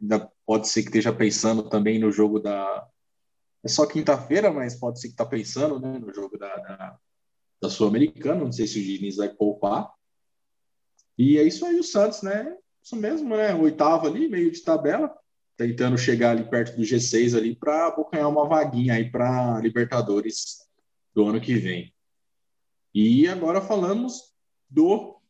Ainda 0.00 0.30
pode 0.46 0.68
ser 0.68 0.82
que 0.82 0.88
esteja 0.88 1.12
pensando 1.12 1.68
também 1.68 1.98
no 1.98 2.12
jogo 2.12 2.38
da. 2.38 2.86
É 3.64 3.68
só 3.68 3.86
quinta-feira, 3.86 4.52
mas 4.52 4.78
pode 4.78 5.00
ser 5.00 5.08
que 5.08 5.14
está 5.14 5.24
pensando 5.24 5.80
né, 5.80 5.98
no 5.98 6.12
jogo 6.14 6.38
da, 6.38 6.54
da, 6.56 6.98
da 7.62 7.70
Sul-Americana. 7.70 8.44
Não 8.44 8.52
sei 8.52 8.66
se 8.66 8.78
o 8.78 8.82
Diniz 8.82 9.16
vai 9.16 9.30
poupar. 9.30 9.90
E 11.16 11.38
é 11.38 11.42
isso 11.42 11.64
aí, 11.64 11.78
o 11.78 11.84
Santos, 11.84 12.20
né? 12.20 12.54
Isso 12.82 12.96
mesmo, 12.96 13.34
né? 13.34 13.54
Oitavo 13.54 14.06
ali, 14.06 14.28
meio 14.28 14.50
de 14.50 14.60
tabela, 14.60 15.10
tentando 15.56 15.96
chegar 15.96 16.32
ali 16.32 16.44
perto 16.44 16.76
do 16.76 16.82
G6 16.82 17.36
ali 17.36 17.56
para 17.56 17.86
abocanhar 17.86 18.28
uma 18.28 18.46
vaguinha 18.46 18.94
aí 18.94 19.10
para 19.10 19.58
Libertadores 19.60 20.58
do 21.14 21.26
ano 21.26 21.40
que 21.40 21.54
vem. 21.54 21.94
E 22.94 23.28
agora 23.28 23.60
falamos 23.60 24.32
do 24.68 25.20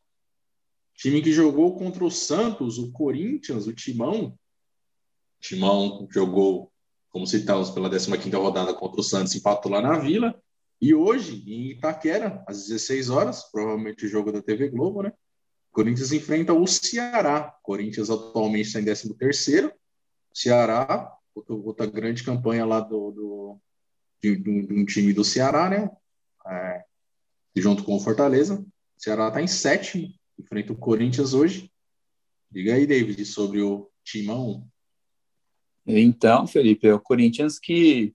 time 0.95 1.21
que 1.21 1.31
jogou 1.31 1.77
contra 1.77 2.03
o 2.03 2.11
Santos, 2.11 2.77
o 2.77 2.91
Corinthians, 2.91 3.67
o 3.67 3.73
Timão. 3.73 4.37
Timão 5.39 6.07
jogou, 6.11 6.71
como 7.09 7.25
citamos, 7.25 7.69
pela 7.71 7.89
15ª 7.89 8.37
rodada 8.37 8.73
contra 8.73 9.01
o 9.01 9.03
Santos, 9.03 9.35
empatou 9.35 9.71
lá 9.71 9.81
na 9.81 9.97
Vila. 9.97 10.39
E 10.79 10.93
hoje, 10.95 11.43
em 11.47 11.71
Itaquera, 11.71 12.43
às 12.47 12.67
16 12.67 13.09
horas, 13.09 13.43
provavelmente 13.51 14.07
jogo 14.07 14.31
da 14.31 14.41
TV 14.41 14.69
Globo, 14.69 15.03
né? 15.03 15.13
Corinthians 15.71 16.11
enfrenta 16.11 16.53
o 16.53 16.67
Ceará. 16.67 17.55
Corinthians 17.63 18.09
atualmente 18.09 18.67
está 18.67 18.79
em 18.79 18.85
13 18.85 19.13
terceiro. 19.15 19.71
Ceará, 20.33 21.15
outra, 21.33 21.85
grande 21.85 22.23
campanha 22.23 22.65
lá 22.65 22.79
do, 22.79 23.11
do 23.11 23.59
de, 24.21 24.35
de, 24.35 24.49
um 24.49 24.85
time 24.85 25.13
do 25.13 25.23
Ceará, 25.23 25.69
né? 25.69 25.89
É, 26.47 26.83
junto 27.55 27.83
com 27.83 27.95
o 27.95 27.99
Fortaleza. 27.99 28.65
Ceará 28.97 29.27
está 29.27 29.41
em 29.41 29.47
sétimo, 29.47 30.07
enfrenta 30.39 30.73
o 30.73 30.77
Corinthians 30.77 31.33
hoje. 31.33 31.71
Diga 32.49 32.75
aí, 32.75 32.85
David, 32.85 33.25
sobre 33.25 33.61
o 33.61 33.89
Timão. 34.03 34.67
Então, 35.85 36.45
Felipe, 36.45 36.87
é 36.87 36.93
o 36.93 36.99
Corinthians 36.99 37.57
que 37.57 38.13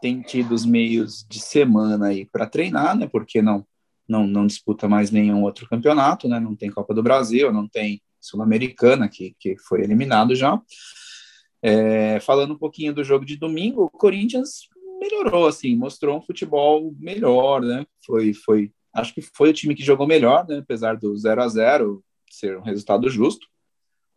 tem 0.00 0.22
tido 0.22 0.54
os 0.54 0.64
meios 0.64 1.26
de 1.28 1.40
semana 1.40 2.08
aí 2.08 2.24
para 2.24 2.46
treinar, 2.46 2.96
né? 2.96 3.06
Porque 3.06 3.42
não, 3.42 3.66
não 4.08 4.26
não 4.26 4.46
disputa 4.46 4.88
mais 4.88 5.10
nenhum 5.10 5.42
outro 5.42 5.68
campeonato, 5.68 6.28
né? 6.28 6.38
Não 6.38 6.54
tem 6.54 6.70
Copa 6.70 6.94
do 6.94 7.02
Brasil, 7.02 7.52
não 7.52 7.66
tem 7.66 8.00
Sul-Americana 8.20 9.08
que, 9.08 9.34
que 9.38 9.56
foi 9.56 9.82
eliminado 9.82 10.34
já. 10.34 10.60
É, 11.60 12.20
falando 12.20 12.54
um 12.54 12.58
pouquinho 12.58 12.94
do 12.94 13.02
jogo 13.02 13.24
de 13.24 13.36
domingo, 13.36 13.82
o 13.84 13.90
Corinthians 13.90 14.68
melhorou, 14.98 15.46
assim, 15.46 15.76
mostrou 15.76 16.18
um 16.18 16.22
futebol 16.22 16.94
melhor, 16.98 17.62
né? 17.62 17.86
Foi 18.04 18.32
foi 18.34 18.72
acho 18.92 19.14
que 19.14 19.22
foi 19.22 19.50
o 19.50 19.52
time 19.52 19.74
que 19.74 19.82
jogou 19.82 20.06
melhor, 20.06 20.46
né? 20.46 20.58
Apesar 20.58 20.96
do 20.96 21.16
0 21.16 21.42
a 21.42 21.48
0 21.48 22.04
ser 22.30 22.58
um 22.58 22.62
resultado 22.62 23.08
justo. 23.08 23.46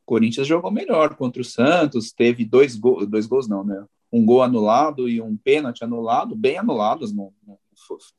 O 0.04 0.06
Corinthians 0.06 0.48
jogou 0.48 0.72
melhor 0.72 1.16
contra 1.16 1.42
o 1.42 1.46
Santos, 1.46 2.12
teve 2.12 2.44
dois, 2.44 2.76
go 2.76 3.06
dois 3.06 3.26
gols, 3.26 3.48
não, 3.48 3.64
né? 3.64 3.86
Um 4.12 4.26
gol 4.26 4.44
anulado 4.44 5.08
e 5.08 5.22
um 5.22 5.38
pênalti 5.38 5.84
anulado, 5.84 6.36
bem 6.36 6.58
anulados. 6.58 7.14
Não, 7.14 7.34
não 7.48 7.58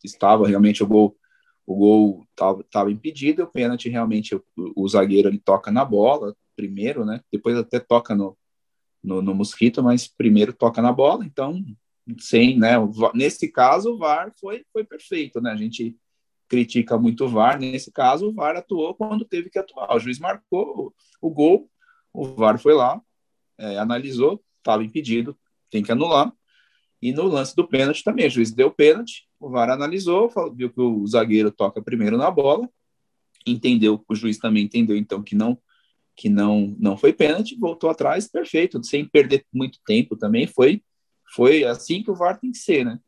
estava 0.03 0.47
realmente 0.49 0.83
o 0.83 0.87
gol, 0.87 1.17
o 1.67 1.75
gol 1.75 2.27
estava 2.65 2.91
impedido, 2.91 3.45
o 3.45 3.47
pênalti 3.47 3.89
realmente 3.89 4.35
o, 4.35 4.43
o, 4.57 4.89
zagueiro 4.89 5.29
ele 5.29 5.39
toca 5.39 5.71
na 5.71 5.85
bola 5.85 6.35
primeiro, 6.57 7.05
né? 7.05 7.21
Depois 7.31 7.57
até 7.57 7.79
toca 7.79 8.15
no, 8.15 8.37
no, 9.03 9.23
no 9.23 9.35
mosquito, 9.35 9.83
mas 9.83 10.07
primeiro 10.07 10.53
toca 10.53 10.81
na 10.83 10.93
bola. 10.93 11.25
Então, 11.25 11.63
sem, 12.19 12.59
né? 12.59 12.75
Nesse 13.15 13.49
caso, 13.49 13.95
o 13.95 13.99
VAR 13.99 14.33
foi, 14.41 14.65
foi 14.73 14.85
perfeito, 14.85 15.41
né? 15.41 15.53
A 15.53 15.57
gente 15.57 15.97
critica 16.49 16.99
muito 16.99 17.25
o 17.25 17.29
VAR, 17.29 17.59
nesse 17.59 17.91
caso 17.91 18.29
o 18.29 18.33
VAR 18.33 18.57
atuou 18.57 18.95
quando 18.95 19.25
teve 19.25 19.49
que 19.49 19.59
atuar. 19.59 19.97
O 19.97 19.99
juiz 19.99 20.19
marcou 20.19 20.95
o, 21.21 21.31
gol, 21.31 21.71
o 22.13 22.25
VAR 22.25 22.59
foi 22.59 22.75
lá, 22.75 23.01
é, 23.57 23.79
analisou, 23.79 24.43
estava 24.59 24.85
impedido, 24.85 25.35
tem 25.71 25.83
que 25.83 25.91
anular. 25.91 26.33
E 27.01 27.11
no 27.11 27.25
lance 27.25 27.57
do 27.57 27.67
pênalti 27.67 28.05
também, 28.05 28.27
o 28.27 28.31
juiz 28.31 28.53
deu 28.53 28.71
pênalti, 28.71 29.27
o 29.41 29.49
VAR 29.49 29.71
analisou, 29.71 30.31
viu 30.55 30.71
que 30.71 30.81
o 30.81 31.07
zagueiro 31.07 31.51
toca 31.51 31.83
primeiro 31.83 32.17
na 32.17 32.31
bola, 32.31 32.69
entendeu, 33.47 34.05
o 34.07 34.15
juiz 34.15 34.39
também 34.39 34.65
entendeu, 34.65 34.97
então, 34.97 35.23
que 35.23 35.35
não 35.35 35.59
que 36.15 36.29
não 36.29 36.77
não 36.79 36.99
foi 36.99 37.15
pênalti, 37.15 37.57
voltou 37.59 37.89
atrás, 37.89 38.29
perfeito, 38.29 38.85
sem 38.85 39.09
perder 39.09 39.47
muito 39.51 39.79
tempo 39.87 40.15
também, 40.15 40.47
foi 40.47 40.83
foi 41.35 41.65
assim 41.65 42.03
que 42.03 42.11
o 42.11 42.15
VAR 42.15 42.39
tem 42.39 42.51
que 42.51 42.59
ser, 42.59 42.85
né? 42.85 42.99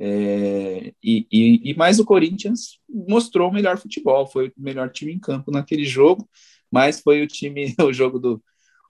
É, 0.00 0.92
e, 1.02 1.26
e, 1.30 1.70
e, 1.70 1.74
mais 1.74 1.98
o 1.98 2.04
Corinthians 2.04 2.78
mostrou 2.88 3.50
o 3.50 3.52
melhor 3.52 3.78
futebol, 3.78 4.28
foi 4.28 4.48
o 4.48 4.52
melhor 4.56 4.90
time 4.90 5.12
em 5.12 5.18
campo 5.18 5.50
naquele 5.50 5.84
jogo, 5.84 6.28
mas 6.70 7.00
foi 7.00 7.20
o 7.20 7.26
time, 7.26 7.74
o 7.82 7.92
jogo 7.92 8.18
do 8.18 8.42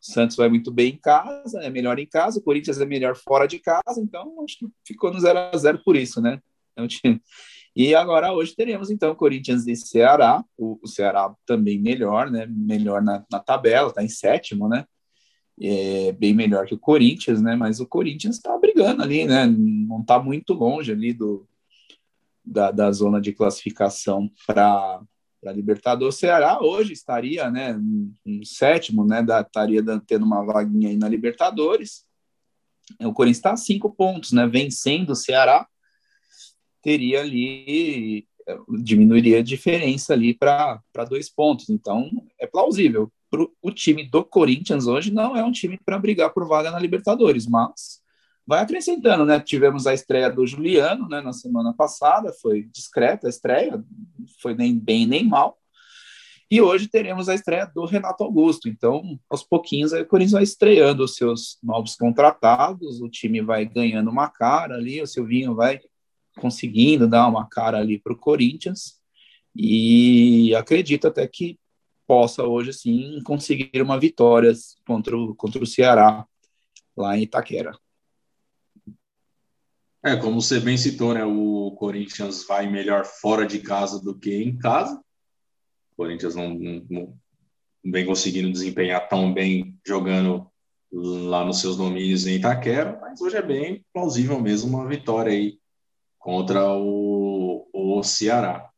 Santos 0.02 0.36
vai 0.36 0.50
muito 0.50 0.70
bem 0.70 0.92
em 0.92 0.98
casa, 0.98 1.62
é 1.62 1.70
melhor 1.70 1.98
em 1.98 2.06
casa, 2.06 2.38
o 2.38 2.42
Corinthians 2.42 2.78
é 2.78 2.84
melhor 2.84 3.16
fora 3.16 3.46
de 3.46 3.58
casa, 3.58 4.00
então 4.00 4.44
acho 4.44 4.58
que 4.58 4.66
ficou 4.86 5.12
no 5.12 5.18
0 5.18 5.38
a 5.38 5.56
0 5.56 5.82
por 5.82 5.96
isso, 5.96 6.20
né? 6.20 6.40
É 6.76 6.82
um 6.82 6.86
time, 6.86 7.20
e 7.74 7.94
agora 7.94 8.32
hoje 8.32 8.54
teremos 8.54 8.90
então 8.90 9.14
Corinthians 9.14 9.66
e 9.66 9.76
Ceará, 9.76 10.44
o, 10.56 10.78
o 10.82 10.88
Ceará 10.88 11.32
também 11.46 11.80
melhor, 11.80 12.30
né? 12.30 12.46
Melhor 12.50 13.00
na, 13.00 13.24
na 13.30 13.40
tabela, 13.40 13.88
está 13.88 14.02
em 14.02 14.08
sétimo, 14.08 14.68
né? 14.68 14.84
É 15.60 16.12
bem 16.12 16.32
melhor 16.34 16.66
que 16.66 16.74
o 16.74 16.78
Corinthians, 16.78 17.42
né? 17.42 17.56
Mas 17.56 17.80
o 17.80 17.86
Corinthians 17.86 18.36
está 18.36 18.56
brigando 18.56 19.02
ali, 19.02 19.24
né? 19.24 19.46
Não 19.46 20.00
está 20.00 20.22
muito 20.22 20.52
longe 20.52 20.92
ali 20.92 21.12
do 21.12 21.46
da, 22.44 22.70
da 22.70 22.90
zona 22.90 23.20
de 23.20 23.32
classificação 23.32 24.30
para 24.46 25.02
para 25.40 25.52
Libertadores. 25.52 26.16
O 26.16 26.18
Ceará 26.18 26.60
hoje 26.60 26.92
estaria, 26.92 27.50
né, 27.50 27.76
um 28.26 28.44
sétimo, 28.44 29.04
né, 29.04 29.22
da, 29.22 29.40
estaria 29.40 29.82
tendo 30.06 30.24
uma 30.24 30.44
vaguinha 30.44 30.88
aí 30.88 30.96
na 30.96 31.08
Libertadores. 31.08 32.04
O 33.00 33.12
Corinthians 33.12 33.38
está 33.38 33.52
a 33.52 33.56
cinco 33.56 33.90
pontos, 33.94 34.32
né, 34.32 34.46
vencendo 34.46 35.10
o 35.10 35.16
Ceará 35.16 35.66
teria 36.82 37.20
ali 37.20 38.26
diminuiria 38.80 39.38
a 39.38 39.42
diferença 39.42 40.12
ali 40.12 40.34
para 40.34 40.80
dois 41.08 41.28
pontos. 41.28 41.68
Então, 41.70 42.10
é 42.38 42.46
plausível. 42.46 43.10
Pro, 43.30 43.52
o 43.60 43.70
time 43.70 44.08
do 44.08 44.24
Corinthians 44.24 44.86
hoje 44.86 45.12
não 45.12 45.36
é 45.36 45.44
um 45.44 45.52
time 45.52 45.78
para 45.84 45.98
brigar 45.98 46.32
por 46.32 46.46
vaga 46.46 46.70
na 46.70 46.78
Libertadores, 46.78 47.46
mas 47.46 48.00
vai 48.46 48.60
acrescentando, 48.60 49.26
né? 49.26 49.38
Tivemos 49.38 49.86
a 49.86 49.92
estreia 49.92 50.30
do 50.30 50.46
Juliano, 50.46 51.06
né, 51.06 51.20
na 51.20 51.34
semana 51.34 51.74
passada, 51.74 52.32
foi 52.32 52.62
discreta 52.72 53.26
a 53.26 53.30
estreia, 53.30 53.84
foi 54.40 54.54
nem 54.54 54.78
bem 54.78 55.06
nem 55.06 55.22
mal. 55.22 55.58
E 56.50 56.62
hoje 56.62 56.88
teremos 56.88 57.28
a 57.28 57.34
estreia 57.34 57.66
do 57.66 57.84
Renato 57.84 58.24
Augusto. 58.24 58.70
Então, 58.70 59.20
aos 59.28 59.42
pouquinhos, 59.42 59.92
o 59.92 60.02
Corinthians 60.06 60.32
vai 60.32 60.42
estreando 60.42 61.04
os 61.04 61.14
seus 61.14 61.58
novos 61.62 61.94
contratados, 61.94 63.02
o 63.02 63.08
time 63.10 63.42
vai 63.42 63.66
ganhando 63.66 64.10
uma 64.10 64.28
cara 64.28 64.76
ali, 64.76 65.02
o 65.02 65.06
Silvinho 65.06 65.54
vai 65.54 65.78
conseguindo 66.38 67.08
dar 67.08 67.28
uma 67.28 67.48
cara 67.48 67.78
ali 67.78 67.98
para 67.98 68.12
o 68.12 68.18
Corinthians 68.18 68.98
e 69.54 70.54
acredito 70.54 71.08
até 71.08 71.26
que 71.26 71.58
possa 72.06 72.44
hoje 72.44 72.72
sim 72.72 73.20
conseguir 73.24 73.82
uma 73.82 74.00
vitória 74.00 74.52
contra 74.86 75.16
o, 75.16 75.34
contra 75.34 75.62
o 75.62 75.66
Ceará 75.66 76.26
lá 76.96 77.18
em 77.18 77.22
Itaquera. 77.22 77.78
É, 80.02 80.16
como 80.16 80.40
você 80.40 80.60
bem 80.60 80.76
citou, 80.76 81.12
né, 81.12 81.24
o 81.24 81.72
Corinthians 81.72 82.46
vai 82.46 82.70
melhor 82.70 83.04
fora 83.04 83.44
de 83.44 83.58
casa 83.58 84.00
do 84.00 84.16
que 84.16 84.34
em 84.34 84.56
casa. 84.56 84.96
O 85.92 85.96
Corinthians 85.96 86.34
não, 86.34 86.54
não, 86.54 86.86
não 86.88 87.18
vem 87.84 88.06
conseguindo 88.06 88.50
desempenhar 88.50 89.08
tão 89.08 89.34
bem 89.34 89.76
jogando 89.86 90.50
lá 90.90 91.44
nos 91.44 91.60
seus 91.60 91.76
domínios 91.76 92.26
em 92.26 92.36
Itaquera, 92.36 92.98
mas 93.00 93.20
hoje 93.20 93.36
é 93.36 93.42
bem 93.42 93.84
plausível 93.92 94.40
mesmo 94.40 94.78
uma 94.78 94.88
vitória 94.88 95.32
aí 95.32 95.58
contra 96.28 96.74
o, 96.74 97.66
o 97.72 98.02
Ceará. 98.02 98.70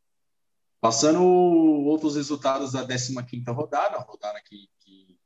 Passando 0.80 1.20
outros 1.20 2.14
resultados 2.14 2.70
da 2.70 2.86
15ª 2.86 3.52
rodada, 3.52 3.96
a 3.96 4.02
rodada 4.02 4.40
que, 4.40 4.70
que, 4.78 5.18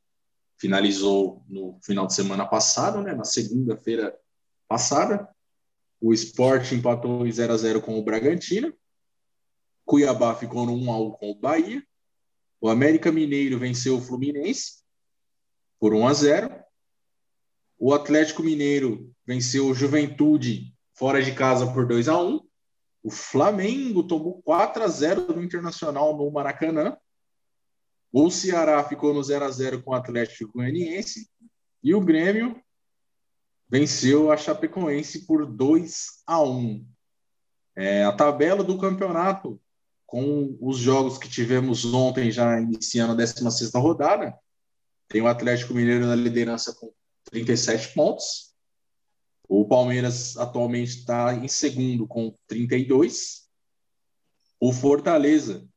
finalizou 0.57 1.45
no 1.47 1.79
final 1.83 2.07
de 2.07 2.15
semana 2.15 2.47
passado, 2.47 3.03
né, 3.03 3.15
na 3.15 3.25
segunda-feira 3.25 4.19
passada. 4.67 5.29
O 6.01 6.15
Sport 6.15 6.73
empatou 6.73 7.27
em 7.27 7.31
0 7.31 7.53
a 7.53 7.57
0 7.59 7.83
com 7.83 7.99
o 7.99 8.03
Bragantino. 8.03 8.73
Cuiabá 9.85 10.35
ficou 10.35 10.65
no 10.65 10.73
1 10.73 10.93
a 10.93 10.99
1 10.99 11.11
com 11.11 11.31
o 11.31 11.35
Bahia. 11.39 11.87
O 12.59 12.71
América 12.71 13.13
Mineiro 13.13 13.59
venceu 13.59 13.99
o 13.99 14.01
Fluminense 14.01 14.83
por 15.79 15.93
1 15.93 16.09
a 16.09 16.15
0. 16.15 16.65
O 17.79 17.93
Atlético 17.93 18.43
Mineiro 18.43 19.15
venceu 19.27 19.67
o 19.67 19.75
Juventude 19.75 20.74
fora 20.95 21.23
de 21.23 21.35
casa 21.35 21.71
por 21.73 21.87
2 21.87 22.09
a 22.09 22.19
1 22.19 22.41
O 23.03 23.11
Flamengo 23.11 24.03
tomou 24.03 24.41
4 24.43 24.83
a 24.83 24.89
0 24.89 25.33
do 25.33 25.43
Internacional 25.43 26.17
no 26.17 26.31
Maracanã. 26.31 26.97
O 28.13 28.31
Ceará 28.31 28.83
ficou 28.85 29.13
no 29.13 29.23
0 29.23 29.45
a 29.45 29.51
0 29.51 29.83
com 29.83 29.91
o 29.91 29.95
Atlético 29.95 30.53
Goianiense. 30.53 31.29
E 31.83 31.95
o 31.95 32.01
Grêmio 32.01 32.61
venceu 33.69 34.31
a 34.31 34.37
Chapecoense 34.37 35.27
por 35.27 35.45
2 35.45 36.23
a 36.27 36.41
1 36.41 36.87
é, 37.77 38.05
A 38.05 38.13
tabela 38.13 38.63
do 38.63 38.79
campeonato, 38.79 39.61
com 40.07 40.57
os 40.61 40.79
jogos 40.79 41.19
que 41.19 41.29
tivemos 41.29 41.85
ontem, 41.93 42.31
já 42.31 42.61
iniciando 42.61 43.13
a 43.13 43.17
16 43.17 43.73
rodada, 43.75 44.39
tem 45.09 45.21
o 45.21 45.27
Atlético 45.27 45.75
Mineiro 45.75 46.07
na 46.07 46.15
liderança 46.15 46.73
com 46.73 46.93
37 47.31 47.95
pontos. 47.95 48.54
O 49.49 49.67
Palmeiras 49.67 50.37
atualmente 50.37 50.99
está 50.99 51.35
em 51.35 51.49
segundo 51.49 52.07
com 52.07 52.35
32. 52.47 53.49
O 54.59 54.73
Fortaleza 54.73 55.69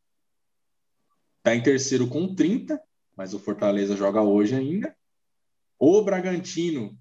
está 1.38 1.56
em 1.56 1.62
terceiro 1.62 2.08
com 2.08 2.34
30, 2.34 2.82
mas 3.16 3.34
o 3.34 3.40
Fortaleza 3.40 3.96
joga 3.96 4.22
hoje 4.22 4.56
ainda. 4.56 4.96
O 5.78 6.02
Bragantino 6.02 6.98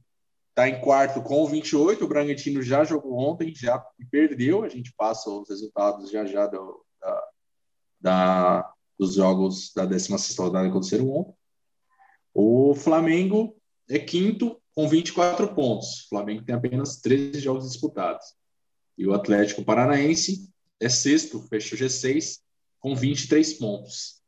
está 0.50 0.68
em 0.68 0.80
quarto 0.80 1.22
com 1.22 1.46
28. 1.46 2.04
O 2.04 2.08
Bragantino 2.08 2.62
já 2.62 2.84
jogou 2.84 3.18
ontem, 3.18 3.54
já 3.54 3.78
perdeu. 4.10 4.64
A 4.64 4.68
gente 4.68 4.92
passa 4.96 5.30
os 5.30 5.48
resultados 5.48 6.10
já 6.10 6.24
já 6.24 6.46
do, 6.46 6.84
da, 7.00 7.28
da, 8.00 8.74
dos 8.98 9.14
jogos 9.14 9.72
da 9.74 9.84
16 9.84 10.36
rodada 10.38 10.64
que 10.64 10.70
aconteceram 10.70 11.10
ontem. 11.10 11.34
O 12.34 12.74
Flamengo 12.74 13.56
é 13.88 13.98
quinto 13.98 14.60
com 14.76 14.86
24 14.86 15.54
pontos. 15.54 16.04
O 16.04 16.08
Flamengo 16.10 16.44
tem 16.44 16.54
apenas 16.54 17.00
13 17.00 17.40
jogos 17.40 17.66
disputados. 17.66 18.34
E 18.98 19.06
o 19.06 19.14
Atlético 19.14 19.64
Paranaense 19.64 20.52
é 20.78 20.88
sexto, 20.90 21.40
fecha 21.48 21.74
o 21.74 21.78
G6, 21.78 22.40
com 22.78 22.94
23 22.94 23.54
pontos. 23.54 24.20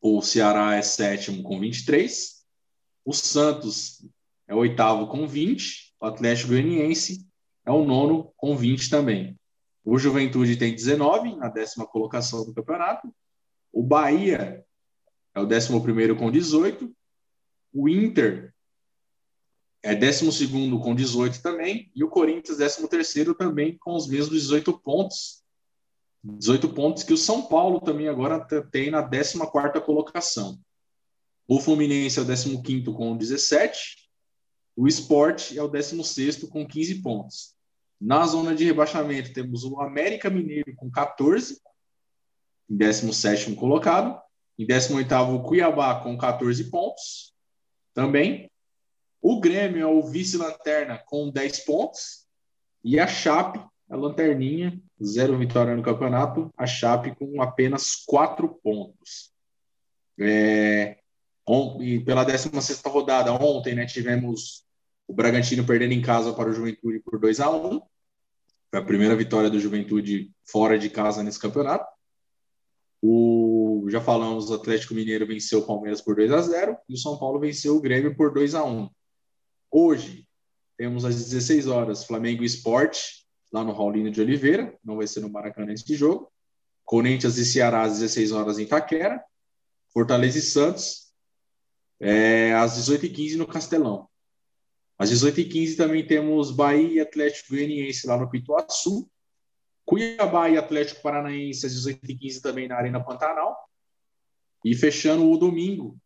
O 0.00 0.22
Ceará 0.22 0.76
é 0.76 0.82
sétimo, 0.82 1.42
com 1.42 1.58
23. 1.58 2.44
O 3.04 3.12
Santos 3.12 4.06
é 4.46 4.54
oitavo, 4.54 5.08
com 5.08 5.26
20. 5.26 5.94
O 6.00 6.06
Atlético 6.06 6.50
Goianiense 6.50 7.26
é 7.64 7.72
o 7.72 7.84
nono, 7.84 8.32
com 8.36 8.56
20 8.56 8.88
também. 8.88 9.36
O 9.84 9.98
Juventude 9.98 10.56
tem 10.56 10.74
19, 10.74 11.34
na 11.36 11.48
décima 11.48 11.86
colocação 11.86 12.44
do 12.44 12.54
campeonato. 12.54 13.12
O 13.72 13.82
Bahia 13.82 14.64
é 15.34 15.40
o 15.40 15.46
décimo 15.46 15.82
primeiro, 15.82 16.14
com 16.14 16.30
18. 16.30 16.94
O 17.72 17.88
Inter 17.88 18.54
é 19.86 19.94
12 19.94 20.48
com 20.82 20.94
18 20.96 21.40
também, 21.40 21.92
e 21.94 22.02
o 22.02 22.08
Corinthians 22.08 22.58
13 22.88 23.34
também 23.34 23.78
com 23.78 23.94
os 23.94 24.08
mesmos 24.08 24.42
18 24.42 24.78
pontos. 24.80 25.44
18 26.24 26.70
pontos 26.70 27.04
que 27.04 27.12
o 27.12 27.16
São 27.16 27.42
Paulo 27.42 27.80
também 27.80 28.08
agora 28.08 28.44
tem 28.70 28.90
na 28.90 29.00
14 29.00 29.38
colocação. 29.80 30.58
O 31.46 31.60
Fluminense 31.60 32.18
é 32.18 32.22
o 32.22 32.62
15 32.62 32.84
com 32.86 33.16
17, 33.16 34.08
o 34.74 34.88
Sport 34.88 35.52
é 35.56 35.62
o 35.62 35.68
16 35.68 36.44
com 36.48 36.66
15 36.66 37.00
pontos. 37.00 37.54
Na 38.00 38.26
zona 38.26 38.56
de 38.56 38.64
rebaixamento 38.64 39.32
temos 39.32 39.62
o 39.62 39.80
América 39.80 40.28
Mineiro 40.28 40.74
com 40.74 40.90
14, 40.90 41.60
em 42.68 42.76
17 42.76 43.54
colocado. 43.54 44.20
Em 44.58 44.66
18 44.66 45.14
o 45.14 45.42
Cuiabá 45.44 46.00
com 46.00 46.18
14 46.18 46.64
pontos, 46.70 47.32
também. 47.94 48.50
O 49.28 49.40
Grêmio 49.40 49.82
é 49.82 49.86
o 49.86 50.04
vice-lanterna 50.04 51.02
com 51.04 51.28
10 51.28 51.64
pontos. 51.64 52.24
E 52.84 53.00
a 53.00 53.08
Chape, 53.08 53.58
a 53.90 53.96
lanterninha, 53.96 54.80
zero 55.04 55.36
vitória 55.36 55.74
no 55.74 55.82
campeonato. 55.82 56.54
A 56.56 56.64
Chape 56.64 57.12
com 57.16 57.42
apenas 57.42 57.96
4 58.06 58.48
pontos. 58.62 59.32
É, 60.16 60.98
e 61.80 61.98
pela 62.04 62.22
16 62.22 62.80
rodada, 62.86 63.32
ontem, 63.32 63.74
né, 63.74 63.84
tivemos 63.84 64.64
o 65.08 65.12
Bragantino 65.12 65.66
perdendo 65.66 65.94
em 65.94 66.00
casa 66.00 66.32
para 66.32 66.48
o 66.48 66.52
Juventude 66.52 67.00
por 67.00 67.18
2 67.18 67.40
a 67.40 67.50
1 67.50 67.80
Foi 68.70 68.78
a 68.78 68.84
primeira 68.84 69.16
vitória 69.16 69.50
do 69.50 69.58
Juventude 69.58 70.30
fora 70.44 70.78
de 70.78 70.88
casa 70.88 71.24
nesse 71.24 71.40
campeonato. 71.40 71.84
O, 73.02 73.88
já 73.88 74.00
falamos, 74.00 74.50
o 74.50 74.54
Atlético 74.54 74.94
Mineiro 74.94 75.26
venceu 75.26 75.58
o 75.58 75.66
Palmeiras 75.66 76.00
por 76.00 76.14
2 76.14 76.30
a 76.30 76.40
0 76.42 76.76
e 76.88 76.94
o 76.94 76.96
São 76.96 77.18
Paulo 77.18 77.40
venceu 77.40 77.74
o 77.74 77.80
Grêmio 77.80 78.14
por 78.14 78.32
2 78.32 78.54
a 78.54 78.62
1 78.62 78.88
Hoje, 79.78 80.26
temos 80.78 81.04
às 81.04 81.14
16 81.16 81.66
horas 81.66 82.06
Flamengo 82.06 82.42
Esporte, 82.42 83.26
lá 83.52 83.62
no 83.62 83.74
Raulino 83.74 84.10
de 84.10 84.22
Oliveira, 84.22 84.74
não 84.82 84.96
vai 84.96 85.06
ser 85.06 85.20
no 85.20 85.28
Maracanã 85.28 85.70
esse 85.70 85.94
jogo. 85.94 86.32
Corinthians 86.82 87.36
e 87.36 87.44
Ceará 87.44 87.82
às 87.82 87.98
16 87.98 88.32
horas 88.32 88.58
em 88.58 88.62
Itaquera. 88.62 89.22
Fortaleza 89.92 90.38
e 90.38 90.40
Santos 90.40 91.12
é, 92.00 92.54
às 92.54 92.78
18h15 92.78 93.36
no 93.36 93.46
Castelão. 93.46 94.08
Às 94.98 95.10
18h15 95.10 95.76
também 95.76 96.06
temos 96.06 96.50
Bahia 96.50 96.94
e 96.94 97.00
Atlético 97.00 97.50
Goianiense 97.50 98.06
lá 98.06 98.16
no 98.16 98.30
Pituaçu. 98.30 99.06
Cuiabá 99.84 100.48
e 100.48 100.56
Atlético 100.56 101.02
Paranaense 101.02 101.66
às 101.66 101.74
18h15 101.74 102.40
também 102.40 102.66
na 102.66 102.76
Arena 102.76 103.04
Pantanal. 103.04 103.54
E 104.64 104.74
fechando 104.74 105.30
o 105.30 105.36
domingo, 105.36 105.98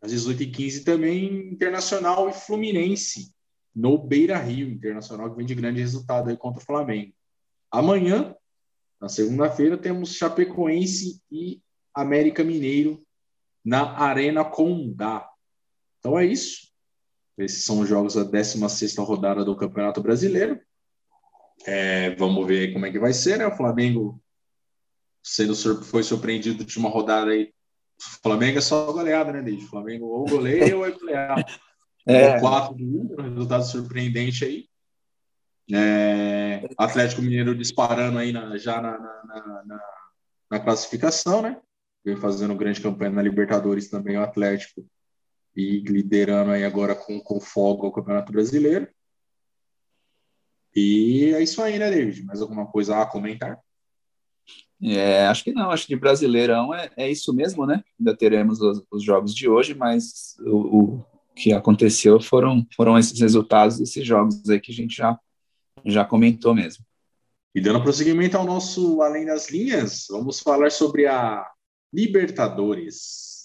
às 0.00 0.12
18h15 0.12 0.84
também 0.84 1.48
Internacional 1.50 2.28
e 2.28 2.32
Fluminense 2.32 3.34
no 3.74 3.98
Beira 3.98 4.38
Rio. 4.38 4.68
Internacional 4.68 5.30
que 5.30 5.36
vem 5.36 5.46
de 5.46 5.54
grande 5.54 5.80
resultado 5.80 6.30
aí 6.30 6.36
contra 6.36 6.62
o 6.62 6.64
Flamengo. 6.64 7.12
Amanhã, 7.70 8.34
na 9.00 9.08
segunda-feira, 9.08 9.76
temos 9.76 10.14
Chapecoense 10.14 11.20
e 11.30 11.60
América 11.94 12.44
Mineiro 12.44 13.04
na 13.64 13.98
Arena 13.98 14.44
Condá. 14.44 15.28
Então 15.98 16.18
é 16.18 16.24
isso. 16.24 16.72
Esses 17.36 17.64
são 17.64 17.80
os 17.80 17.88
jogos 17.88 18.14
da 18.14 18.24
16 18.24 18.96
rodada 18.98 19.44
do 19.44 19.56
Campeonato 19.56 20.00
Brasileiro. 20.00 20.60
É, 21.66 22.14
vamos 22.14 22.46
ver 22.46 22.72
como 22.72 22.86
é 22.86 22.92
que 22.92 22.98
vai 22.98 23.12
ser, 23.12 23.38
né? 23.38 23.46
O 23.46 23.56
Flamengo 23.56 24.22
sendo 25.22 25.54
foi 25.82 26.02
surpreendido 26.02 26.56
de 26.56 26.62
última 26.62 26.88
rodada 26.88 27.32
aí. 27.32 27.52
Flamengo 27.98 28.58
é 28.58 28.60
só 28.60 28.92
goleada, 28.92 29.32
né, 29.32 29.42
Desde? 29.42 29.64
O 29.64 29.68
Flamengo 29.68 30.06
ou 30.06 30.24
goleia 30.26 30.76
ou 30.76 30.86
é 30.86 30.90
goleado. 30.90 31.44
É. 32.08 32.38
4 32.38 32.76
de 32.76 32.84
1, 32.84 33.16
um 33.18 33.22
resultado 33.22 33.64
surpreendente 33.64 34.44
aí. 34.44 34.68
É, 35.74 36.68
Atlético 36.78 37.20
Mineiro 37.20 37.52
disparando 37.52 38.16
aí 38.18 38.32
na, 38.32 38.56
já 38.56 38.80
na, 38.80 38.96
na, 38.96 39.64
na, 39.64 39.80
na, 40.48 40.60
classificação, 40.60 41.42
né? 41.42 41.60
Vem 42.04 42.16
fazendo 42.16 42.54
grande 42.54 42.80
campanha 42.80 43.10
na 43.10 43.22
Libertadores 43.22 43.90
também 43.90 44.16
o 44.16 44.22
Atlético 44.22 44.86
e 45.56 45.80
liderando 45.80 46.52
aí 46.52 46.64
agora 46.64 46.94
com, 46.94 47.18
com 47.18 47.40
folga 47.40 47.88
o 47.88 47.92
Campeonato 47.92 48.30
Brasileiro. 48.30 48.88
E 50.76 51.32
é 51.34 51.42
isso 51.42 51.60
aí, 51.60 51.78
né, 51.78 51.90
David? 51.90 52.22
Mais 52.24 52.40
alguma 52.40 52.66
coisa 52.66 53.02
a 53.02 53.06
comentar? 53.06 53.58
É, 54.82 55.26
acho 55.26 55.42
que 55.42 55.52
não, 55.52 55.70
acho 55.70 55.86
que 55.86 55.94
de 55.94 56.00
Brasileirão 56.00 56.74
é, 56.74 56.90
é 56.96 57.10
isso 57.10 57.32
mesmo, 57.32 57.64
né? 57.64 57.82
Ainda 57.98 58.14
teremos 58.16 58.60
os, 58.60 58.82
os 58.90 59.02
jogos 59.02 59.34
de 59.34 59.48
hoje, 59.48 59.74
mas 59.74 60.36
o, 60.40 60.56
o, 60.56 61.04
que 61.34 61.52
aconteceu 61.52 62.18
foram, 62.18 62.66
foram 62.74 62.98
esses 62.98 63.20
resultados 63.20 63.78
desses 63.78 64.06
jogos 64.06 64.48
aí 64.48 64.58
que 64.58 64.72
a 64.72 64.74
gente 64.74 64.96
já, 64.96 65.18
já 65.84 66.04
comentou 66.04 66.54
mesmo. 66.54 66.84
E 67.54 67.60
dando 67.60 67.82
prosseguimento 67.82 68.36
ao 68.36 68.44
nosso 68.44 69.00
Além 69.02 69.26
das 69.26 69.50
Linhas, 69.50 70.06
vamos 70.10 70.40
falar 70.40 70.70
sobre 70.70 71.06
a 71.06 71.46
Libertadores. 71.92 73.35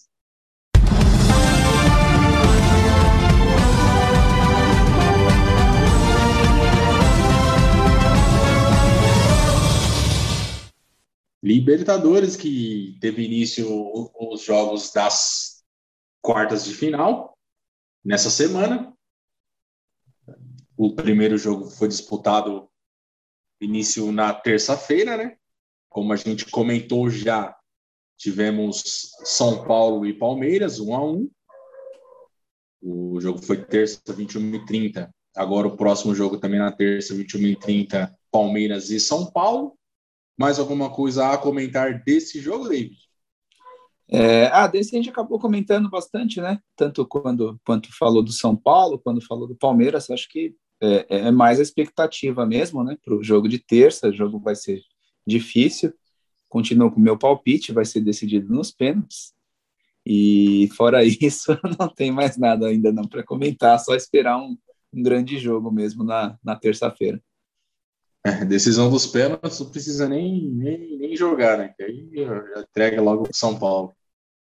Libertadores, 11.43 12.35
que 12.35 12.97
teve 13.01 13.23
início 13.23 13.67
os 14.19 14.43
jogos 14.43 14.91
das 14.91 15.63
quartas 16.21 16.65
de 16.65 16.73
final 16.73 17.37
nessa 18.05 18.29
semana. 18.29 18.95
O 20.77 20.95
primeiro 20.95 21.37
jogo 21.37 21.69
foi 21.69 21.87
disputado 21.87 22.69
início 23.59 24.11
na 24.11 24.33
terça-feira, 24.33 25.17
né? 25.17 25.37
Como 25.89 26.13
a 26.13 26.15
gente 26.15 26.45
comentou 26.45 27.09
já, 27.09 27.55
tivemos 28.17 29.11
São 29.23 29.65
Paulo 29.65 30.05
e 30.05 30.13
Palmeiras, 30.13 30.79
um 30.79 30.95
a 30.95 31.03
um. 31.03 31.29
O 32.81 33.19
jogo 33.19 33.41
foi 33.41 33.63
terça, 33.63 34.01
21h30. 34.07 35.09
Agora 35.35 35.67
o 35.67 35.77
próximo 35.77 36.13
jogo 36.13 36.37
também 36.37 36.59
na 36.59 36.71
terça, 36.71 37.15
21h30, 37.15 38.13
Palmeiras 38.31 38.89
e 38.89 38.99
São 38.99 39.31
Paulo. 39.31 39.77
Mais 40.41 40.57
alguma 40.57 40.89
coisa 40.89 41.31
a 41.31 41.37
comentar 41.37 42.03
desse 42.03 42.41
jogo, 42.41 42.67
David? 42.67 42.97
É, 44.09 44.47
ah, 44.47 44.65
desse 44.65 44.95
a 44.95 44.97
gente 44.97 45.09
acabou 45.09 45.39
comentando 45.39 45.87
bastante, 45.87 46.41
né? 46.41 46.59
Tanto 46.75 47.05
quando 47.05 47.61
quanto 47.63 47.95
falou 47.95 48.23
do 48.23 48.31
São 48.31 48.55
Paulo, 48.55 48.99
quando 48.99 49.25
falou 49.25 49.47
do 49.47 49.55
Palmeiras, 49.55 50.09
acho 50.09 50.27
que 50.27 50.55
é, 50.81 51.27
é 51.27 51.31
mais 51.31 51.59
a 51.59 51.61
expectativa 51.61 52.43
mesmo, 52.45 52.83
né? 52.83 52.97
Para 53.05 53.15
o 53.15 53.23
jogo 53.23 53.47
de 53.47 53.59
terça, 53.59 54.09
o 54.09 54.13
jogo 54.13 54.39
vai 54.39 54.55
ser 54.55 54.81
difícil. 55.25 55.93
Continuo 56.49 56.91
com 56.91 56.99
o 56.99 57.03
meu 57.03 57.17
palpite, 57.17 57.71
vai 57.71 57.85
ser 57.85 58.01
decidido 58.01 58.51
nos 58.51 58.71
pênaltis. 58.71 59.33
E 60.03 60.69
fora 60.75 61.03
isso, 61.05 61.55
não 61.79 61.87
tem 61.87 62.11
mais 62.11 62.35
nada 62.35 62.65
ainda 62.67 62.91
não 62.91 63.07
para 63.07 63.23
comentar, 63.23 63.79
só 63.79 63.93
esperar 63.93 64.37
um, 64.39 64.57
um 64.91 65.03
grande 65.03 65.37
jogo 65.37 65.71
mesmo 65.71 66.03
na, 66.03 66.35
na 66.43 66.55
terça-feira. 66.55 67.21
É, 68.23 68.45
decisão 68.45 68.89
dos 68.89 69.07
pênaltis 69.07 69.59
não 69.59 69.69
precisa 69.69 70.07
nem, 70.07 70.47
nem, 70.51 70.97
nem 70.97 71.15
jogar, 71.15 71.57
né? 71.57 71.73
Que 71.75 71.83
aí 71.83 72.09
já 72.13 72.61
entrega 72.61 73.01
logo 73.01 73.23
para 73.23 73.33
São 73.33 73.57
Paulo. 73.57 73.93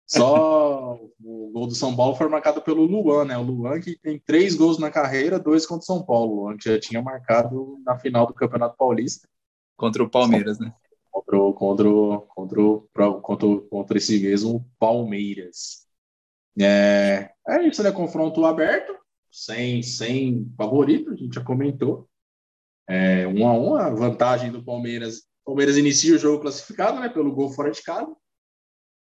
Só 0.06 0.94
o 1.20 1.50
gol 1.52 1.66
do 1.66 1.74
São 1.74 1.94
Paulo 1.94 2.16
foi 2.16 2.28
marcado 2.28 2.62
pelo 2.62 2.84
Luan, 2.84 3.26
né? 3.26 3.36
O 3.36 3.42
Luan 3.42 3.78
que 3.78 3.98
tem 3.98 4.18
três 4.18 4.54
gols 4.54 4.78
na 4.78 4.90
carreira, 4.90 5.38
dois 5.38 5.66
contra 5.66 5.82
o 5.82 5.86
São 5.86 6.02
Paulo. 6.02 6.32
O 6.32 6.44
Luan 6.44 6.56
que 6.56 6.72
já 6.72 6.80
tinha 6.80 7.02
marcado 7.02 7.78
na 7.84 7.98
final 7.98 8.26
do 8.26 8.32
Campeonato 8.32 8.74
Paulista. 8.74 9.28
Contra 9.76 10.02
o 10.02 10.08
Palmeiras, 10.08 10.58
né? 10.58 10.72
Contra, 11.10 11.38
contra, 11.52 11.88
contra, 12.26 13.12
contra, 13.20 13.60
contra 13.68 13.98
esse 13.98 14.18
mesmo 14.18 14.66
Palmeiras. 14.78 15.86
É, 16.58 17.30
é 17.46 17.62
isso, 17.68 17.82
né? 17.82 17.92
Confronto 17.92 18.46
aberto, 18.46 18.96
sem, 19.30 19.82
sem 19.82 20.50
favorito, 20.56 21.10
a 21.10 21.16
gente 21.16 21.34
já 21.34 21.44
comentou. 21.44 22.08
É, 22.88 23.26
um 23.26 23.46
a 23.46 23.52
um, 23.52 23.74
a 23.74 23.90
vantagem 23.90 24.50
do 24.50 24.64
Palmeiras. 24.64 25.18
O 25.44 25.50
Palmeiras 25.50 25.76
inicia 25.76 26.14
o 26.14 26.18
jogo 26.18 26.40
classificado, 26.40 26.98
né, 27.00 27.08
pelo 27.08 27.34
gol 27.34 27.50
fora 27.50 27.70
de 27.70 27.82
casa. 27.82 28.14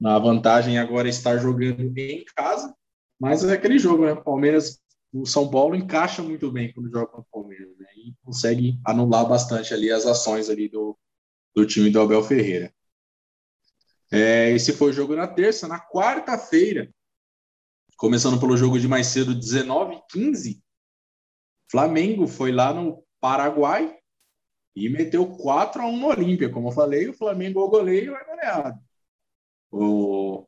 A 0.05 0.19
vantagem 0.19 0.79
agora 0.79 1.09
é 1.09 1.11
estar 1.11 1.39
jogando 1.39 1.97
em 1.97 2.25
casa, 2.37 2.75
mas 3.19 3.43
é 3.45 3.55
aquele 3.55 3.79
jogo, 3.79 4.05
né? 4.05 4.15
Palmeiras, 4.15 4.79
o 5.13 5.25
São 5.25 5.51
Paulo 5.51 5.75
encaixa 5.75 6.23
muito 6.23 6.53
bem 6.53 6.73
quando 6.73 6.91
joga 6.91 7.07
contra 7.07 7.23
o 7.23 7.43
Palmeiras, 7.43 7.79
né? 7.79 7.87
E 7.97 8.15
consegue 8.23 8.79
anular 8.85 9.27
bastante 9.27 9.73
ali 9.73 9.91
as 9.91 10.05
ações 10.05 10.51
ali 10.51 10.69
do, 10.69 10.99
do 11.55 11.65
time 11.65 11.89
do 11.89 12.01
Abel 12.01 12.23
Ferreira. 12.23 12.73
É, 14.11 14.51
esse 14.51 14.73
foi 14.73 14.91
o 14.91 14.93
jogo 14.93 15.17
na 15.17 15.27
terça. 15.27 15.67
Na 15.67 15.81
quarta-feira, 15.81 16.93
começando 17.97 18.39
pelo 18.39 18.57
jogo 18.57 18.79
de 18.79 18.87
mais 18.87 19.07
cedo, 19.07 19.35
19h15, 19.35 20.61
Flamengo 21.71 22.27
foi 22.27 22.53
lá 22.53 22.73
no 22.73 23.06
Paraguai 23.27 23.93
e 24.77 24.89
meteu 24.89 25.27
4 25.27 25.83
a 25.83 25.87
1 25.87 25.97
no 25.97 26.07
Olímpia. 26.07 26.49
Como 26.49 26.69
eu 26.69 26.73
falei, 26.73 27.09
o 27.09 27.13
Flamengo 27.13 27.61
o 27.61 27.69
goleiro 27.69 28.15
é 28.15 28.25
goleado. 28.25 28.79
O, 29.69 30.47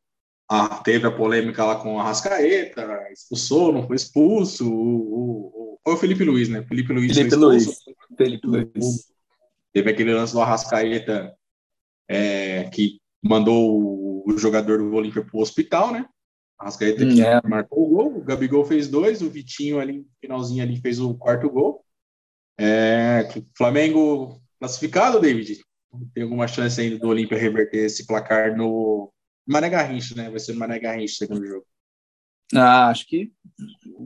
a, 0.49 0.77
teve 0.77 1.05
a 1.05 1.11
polêmica 1.11 1.65
lá 1.65 1.75
com 1.75 1.99
a 1.99 2.05
Rascaeta, 2.05 2.87
expulsou, 3.11 3.73
não 3.73 3.85
foi 3.85 3.97
expulso. 3.97 4.73
O, 4.73 5.75
o, 5.75 5.79
foi 5.83 5.95
o 5.95 5.97
Felipe 5.97 6.23
Luiz, 6.23 6.49
né? 6.49 6.63
Felipe 6.63 6.93
Luiz 6.93 7.17
Felipe 7.17 7.35
Luiz. 7.35 7.79
Felipe 8.17 8.47
Luiz. 8.47 9.13
Teve 9.73 9.91
aquele 9.91 10.15
lance 10.15 10.33
do 10.33 10.41
Arrascaeta 10.41 11.37
é, 12.07 12.71
que 12.71 13.01
mandou 13.21 14.23
o 14.25 14.39
jogador 14.39 14.79
do 14.79 14.95
Olímpia 14.95 15.25
para 15.25 15.37
o 15.37 15.43
hospital, 15.43 15.91
né? 15.91 16.09
Arrascaeta 16.57 17.05
que 17.05 17.23
é. 17.23 17.41
marcou 17.43 17.85
o 17.85 17.89
gol, 17.89 18.19
o 18.19 18.23
Gabigol 18.23 18.65
fez 18.65 18.87
dois, 18.87 19.21
o 19.21 19.29
Vitinho 19.29 19.81
ali, 19.81 20.07
finalzinho 20.21 20.63
ali, 20.63 20.81
fez 20.81 21.01
o 21.01 21.13
quarto 21.15 21.51
gol. 21.51 21.85
É, 22.59 23.29
Flamengo 23.57 24.41
classificado, 24.59 25.21
David? 25.21 25.61
Tem 26.13 26.25
alguma 26.25 26.49
chance 26.49 26.81
ainda 26.81 26.99
do 26.99 27.09
Olímpia 27.09 27.39
reverter 27.39 27.85
esse 27.85 28.07
placar 28.07 28.57
no 28.57 29.13
Mané 29.47 29.71
Garrincha, 29.71 30.15
né? 30.15 30.29
Vai 30.29 30.41
ser 30.41 30.53
no 30.53 30.59
Mané 30.59 30.79
Garrincha 30.79 31.15
segundo 31.15 31.47
jogo. 31.47 31.67
Ah, 32.55 32.89
acho 32.89 33.07
que, 33.07 33.33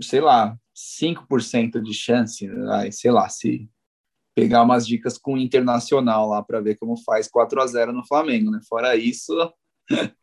sei 0.03 0.21
lá, 0.21 0.57
5% 0.75 1.81
de 1.81 1.95
chance, 1.95 2.49
aí, 2.73 2.93
sei 2.93 3.11
lá, 3.11 3.29
se 3.29 3.69
pegar 4.35 4.63
umas 4.63 4.87
dicas 4.87 5.19
com 5.19 5.35
o 5.35 5.39
Internacional 5.39 6.29
lá 6.29 6.43
para 6.43 6.61
ver 6.61 6.77
como 6.77 6.97
faz 6.97 7.29
4 7.29 7.61
a 7.61 7.67
0 7.67 7.93
no 7.93 8.07
Flamengo, 8.07 8.51
né? 8.51 8.61
Fora 8.69 8.97
isso, 8.97 9.33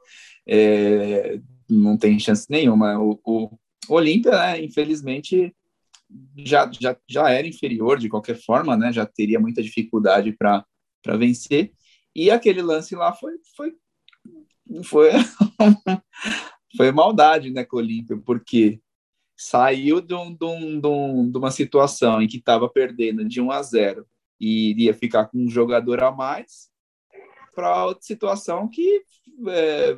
é, 0.48 1.40
não 1.70 1.98
tem 1.98 2.20
chance 2.20 2.48
nenhuma. 2.50 3.00
O, 3.00 3.20
o 3.24 3.58
Olímpia, 3.88 4.32
né, 4.32 4.64
infelizmente, 4.64 5.56
já, 6.38 6.70
já, 6.80 6.98
já 7.08 7.30
era 7.30 7.48
inferior 7.48 8.00
de 8.00 8.10
qualquer 8.10 8.36
forma, 8.36 8.76
né? 8.76 8.92
Já 8.92 9.06
teria 9.06 9.40
muita 9.40 9.62
dificuldade 9.62 10.32
para 10.34 10.66
vencer. 11.18 11.74
E 12.16 12.32
aquele 12.32 12.62
lance 12.62 12.96
lá 12.96 13.14
foi 13.14 13.34
foi 13.56 13.74
foi, 14.84 15.10
foi 16.78 16.92
maldade, 16.92 17.50
né, 17.50 17.66
com 17.66 17.78
o 17.78 17.80
Olímpia, 17.80 18.18
porque 18.18 18.80
saiu 19.36 20.02
de, 20.02 20.14
um, 20.14 20.34
de, 20.34 20.46
um, 20.46 20.80
de, 20.80 20.88
um, 20.88 21.32
de 21.32 21.38
uma 21.38 21.50
situação 21.50 22.22
em 22.22 22.28
que 22.28 22.38
estava 22.38 22.70
perdendo 22.70 23.26
de 23.26 23.42
1 23.42 23.52
a 23.52 23.62
0 23.64 24.06
e 24.40 24.70
iria 24.72 24.94
ficar 24.94 25.26
com 25.26 25.38
um 25.40 25.50
jogador 25.50 26.04
a 26.04 26.12
mais 26.12 26.70
para 27.56 27.86
outra 27.86 28.04
situação 28.04 28.68
que 28.68 29.04
é, 29.48 29.98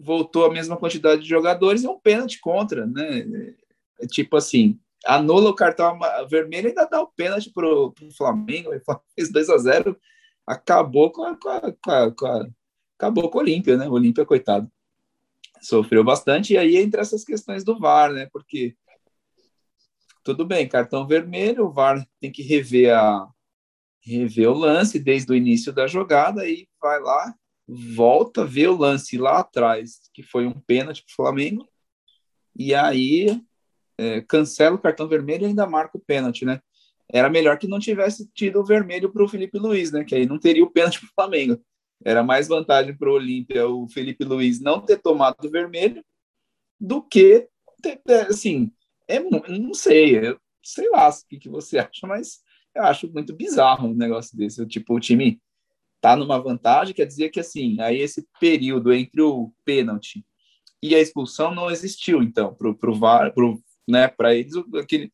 voltou 0.00 0.44
a 0.44 0.52
mesma 0.52 0.76
quantidade 0.76 1.22
de 1.22 1.28
jogadores 1.28 1.82
e 1.82 1.88
um 1.88 1.98
pênalti 1.98 2.40
contra, 2.40 2.86
né? 2.86 3.54
É, 4.00 4.06
tipo 4.06 4.36
assim, 4.36 4.78
anula 5.04 5.50
o 5.50 5.54
cartão 5.54 5.98
vermelho 6.28 6.66
e 6.66 6.68
ainda 6.70 6.86
dá 6.86 7.00
o 7.00 7.08
pênalti 7.08 7.50
pro, 7.52 7.92
pro 7.92 8.10
Flamengo, 8.12 8.70
fez 9.14 9.30
2 9.30 9.50
a 9.50 9.58
0 9.58 9.96
acabou 10.46 11.10
com 11.10 11.24
a, 11.24 11.36
com 11.36 11.48
a, 11.48 11.60
com 11.60 11.90
a, 11.90 12.10
com 12.14 12.26
a 12.26 12.46
acabou 12.98 13.30
com 13.30 13.38
o 13.38 13.40
Olímpia, 13.40 13.76
né? 13.76 13.88
O 13.88 13.92
Olímpia, 13.92 14.24
coitado. 14.24 14.70
Sofreu 15.60 16.04
bastante, 16.04 16.52
e 16.52 16.58
aí 16.58 16.76
entra 16.76 17.00
essas 17.00 17.24
questões 17.24 17.64
do 17.64 17.78
VAR, 17.78 18.12
né? 18.12 18.28
Porque 18.32 18.76
tudo 20.22 20.46
bem, 20.46 20.66
cartão 20.68 21.06
vermelho, 21.06 21.66
o 21.66 21.72
VAR 21.72 22.06
tem 22.18 22.32
que 22.32 22.42
rever 22.42 22.94
a 22.94 23.28
rever 24.00 24.50
o 24.50 24.54
lance 24.54 24.98
desde 24.98 25.32
o 25.32 25.34
início 25.34 25.72
da 25.72 25.86
jogada 25.86 26.46
e 26.48 26.68
vai 26.80 27.00
lá, 27.00 27.34
volta, 27.66 28.44
vê 28.44 28.66
o 28.66 28.76
lance 28.76 29.16
lá 29.16 29.38
atrás, 29.38 30.10
que 30.12 30.22
foi 30.22 30.46
um 30.46 30.52
pênalti 30.52 31.02
para 31.02 31.12
o 31.12 31.16
Flamengo, 31.16 31.68
e 32.54 32.74
aí 32.74 33.40
é, 33.98 34.20
cancela 34.22 34.76
o 34.76 34.80
cartão 34.80 35.08
vermelho 35.08 35.44
e 35.44 35.46
ainda 35.46 35.66
marca 35.66 35.96
o 35.96 36.00
pênalti, 36.00 36.44
né? 36.44 36.60
Era 37.08 37.28
melhor 37.28 37.58
que 37.58 37.68
não 37.68 37.78
tivesse 37.78 38.28
tido 38.32 38.60
o 38.60 38.64
vermelho 38.64 39.12
para 39.12 39.22
o 39.22 39.28
Felipe 39.28 39.58
Luiz, 39.58 39.92
né? 39.92 40.04
Que 40.04 40.14
aí 40.14 40.26
não 40.26 40.38
teria 40.38 40.64
o 40.64 40.70
pênalti 40.70 41.00
para 41.00 41.06
o 41.06 41.14
Flamengo. 41.14 41.60
Era 42.04 42.22
mais 42.22 42.48
vantagem 42.48 42.96
para 42.96 43.08
o 43.08 43.14
Olímpia 43.14 43.68
o 43.68 43.88
Felipe 43.88 44.24
Luiz 44.24 44.60
não 44.60 44.80
ter 44.80 45.00
tomado 45.00 45.36
o 45.44 45.50
vermelho 45.50 46.04
do 46.80 47.02
que, 47.02 47.48
ter, 47.82 48.00
assim, 48.28 48.70
é, 49.08 49.20
não 49.20 49.74
sei, 49.74 50.18
eu, 50.18 50.38
sei 50.62 50.88
lá 50.90 51.08
o 51.08 51.28
que, 51.28 51.38
que 51.38 51.48
você 51.48 51.78
acha, 51.78 52.06
mas 52.06 52.40
eu 52.74 52.82
acho 52.82 53.10
muito 53.12 53.34
bizarro 53.34 53.88
um 53.88 53.94
negócio 53.94 54.36
desse. 54.36 54.66
Tipo, 54.66 54.96
o 54.96 55.00
time 55.00 55.40
tá 56.00 56.16
numa 56.16 56.38
vantagem, 56.38 56.94
quer 56.94 57.06
dizer 57.06 57.30
que, 57.30 57.40
assim, 57.40 57.80
aí 57.80 57.98
esse 57.98 58.26
período 58.40 58.92
entre 58.92 59.22
o 59.22 59.52
pênalti 59.64 60.24
e 60.82 60.94
a 60.94 61.00
expulsão 61.00 61.54
não 61.54 61.70
existiu, 61.70 62.22
então, 62.22 62.54
pro, 62.54 62.76
pro 62.76 62.94
VAR, 62.94 63.32
pro, 63.32 63.62
né, 63.88 64.08
para 64.08 64.34
eles, 64.34 64.52
aquele, 64.80 65.10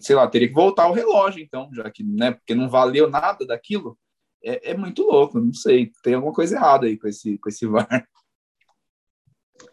sei 0.00 0.16
lá, 0.16 0.26
teria 0.28 0.48
que 0.48 0.54
voltar 0.54 0.88
o 0.88 0.92
relógio, 0.92 1.42
então, 1.42 1.68
já 1.72 1.90
que, 1.90 2.02
né, 2.04 2.32
porque 2.32 2.54
não 2.54 2.68
valeu 2.68 3.08
nada 3.08 3.46
daquilo, 3.46 3.98
é, 4.42 4.70
é 4.70 4.76
muito 4.76 5.02
louco, 5.02 5.38
não 5.38 5.52
sei, 5.52 5.90
tem 6.02 6.14
alguma 6.14 6.32
coisa 6.32 6.56
errada 6.56 6.86
aí 6.86 6.98
com 6.98 7.08
esse, 7.08 7.38
com 7.38 7.48
esse 7.48 7.66
VAR. 7.66 8.06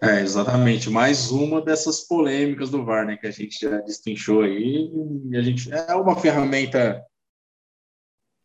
É, 0.02 0.20
exatamente. 0.20 0.90
Mais 0.90 1.32
uma 1.32 1.62
dessas 1.62 2.02
polêmicas 2.02 2.70
do 2.70 2.84
VAR, 2.84 3.06
né, 3.06 3.18
que 3.18 3.28
a 3.28 3.32
gente 3.32 3.58
já 3.60 3.78
destrinchou 3.80 4.42
aí. 4.42 4.92
E 5.32 5.38
a 5.38 5.42
gente 5.42 5.72
é 5.72 5.96
uma 5.96 6.16
ferramenta 6.16 7.04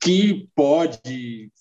que 0.01 0.49
pode 0.55 1.53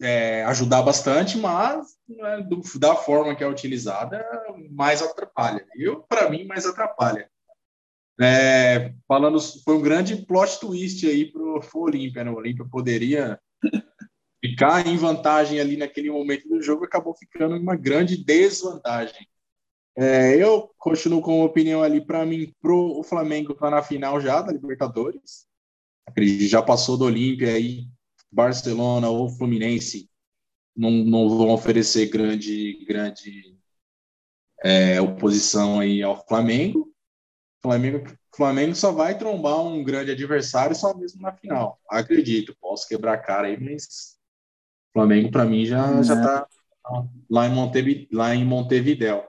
é, 0.00 0.44
ajudar 0.44 0.82
bastante, 0.82 1.36
mas 1.36 1.96
né, 2.08 2.42
do, 2.42 2.62
da 2.78 2.94
forma 2.94 3.34
que 3.34 3.42
é 3.42 3.48
utilizada, 3.48 4.24
mais 4.70 5.02
atrapalha. 5.02 5.66
Eu, 5.74 6.02
para 6.02 6.30
mim, 6.30 6.44
mais 6.44 6.66
atrapalha. 6.66 7.28
É, 8.20 8.94
falando, 9.08 9.40
foi 9.40 9.76
um 9.76 9.82
grande 9.82 10.24
plot 10.24 10.60
twist 10.60 11.06
aí 11.06 11.30
para 11.30 11.42
o 11.42 11.60
Olímpia, 11.74 12.22
né? 12.22 12.30
O 12.30 12.36
Olímpia 12.36 12.64
poderia 12.70 13.38
ficar 14.44 14.86
em 14.86 14.96
vantagem 14.96 15.58
ali 15.58 15.76
naquele 15.76 16.10
momento 16.10 16.48
do 16.48 16.62
jogo 16.62 16.84
acabou 16.84 17.14
ficando 17.14 17.56
uma 17.56 17.74
grande 17.74 18.16
desvantagem. 18.16 19.26
É, 19.96 20.36
eu 20.36 20.70
continuo 20.76 21.22
com 21.22 21.42
a 21.42 21.44
opinião 21.44 21.82
ali 21.82 22.04
para 22.04 22.26
mim 22.26 22.52
pro 22.60 22.98
o 22.98 23.02
Flamengo 23.04 23.54
tá 23.54 23.70
na 23.70 23.82
final 23.82 24.20
já 24.20 24.42
da 24.42 24.52
Libertadores. 24.52 25.46
Acredito 26.06 26.48
já 26.48 26.62
passou 26.62 26.96
do 26.96 27.04
Olímpia 27.04 27.52
aí 27.52 27.88
Barcelona 28.30 29.08
ou 29.08 29.28
Fluminense 29.28 30.10
não, 30.76 30.90
não 30.90 31.28
vão 31.28 31.50
oferecer 31.50 32.06
grande 32.06 32.84
grande 32.84 33.56
é, 34.62 35.00
oposição 35.00 35.80
aí 35.80 36.02
ao 36.02 36.26
Flamengo. 36.26 36.93
Flamengo 37.64 38.04
Flamengo 38.36 38.74
só 38.74 38.92
vai 38.92 39.16
trombar 39.16 39.64
um 39.64 39.82
grande 39.82 40.10
adversário 40.10 40.76
só 40.76 40.94
mesmo 40.94 41.22
na 41.22 41.32
final. 41.32 41.80
Acredito, 41.88 42.54
posso 42.60 42.86
quebrar 42.86 43.14
a 43.14 43.18
cara 43.18 43.46
aí, 43.46 43.58
mas 43.58 44.18
Flamengo, 44.92 45.30
para 45.30 45.46
mim, 45.46 45.64
já, 45.64 46.02
já 46.02 46.20
tá 46.20 46.46
lá 47.30 47.46
em, 47.46 47.50
Montevideo. 47.50 48.08
Lá 48.12 48.34
em 48.34 48.44
Montevidéu. 48.44 49.24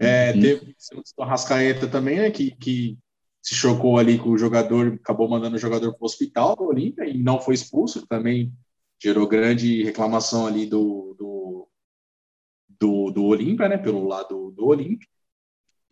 É, 0.00 0.32
uhum. 0.32 0.40
Teve 0.40 0.76
o 1.18 1.24
Rascaeta 1.24 1.86
também, 1.86 2.16
né, 2.16 2.30
que, 2.30 2.52
que 2.52 2.98
se 3.42 3.54
chocou 3.54 3.98
ali 3.98 4.18
com 4.18 4.30
o 4.30 4.38
jogador, 4.38 4.94
acabou 4.94 5.28
mandando 5.28 5.56
o 5.56 5.60
jogador 5.60 5.92
para 5.92 6.02
o 6.02 6.06
hospital 6.06 6.56
do 6.56 6.64
Olímpia 6.64 7.04
e 7.04 7.22
não 7.22 7.38
foi 7.38 7.54
expulso, 7.54 8.06
também 8.06 8.52
gerou 8.98 9.28
grande 9.28 9.84
reclamação 9.84 10.46
ali 10.46 10.64
do, 10.64 11.14
do, 11.18 11.68
do, 12.80 13.10
do 13.10 13.24
Olímpia, 13.24 13.68
né, 13.68 13.76
pelo 13.76 14.08
lado 14.08 14.50
do 14.52 14.66
Olímpia. 14.66 15.06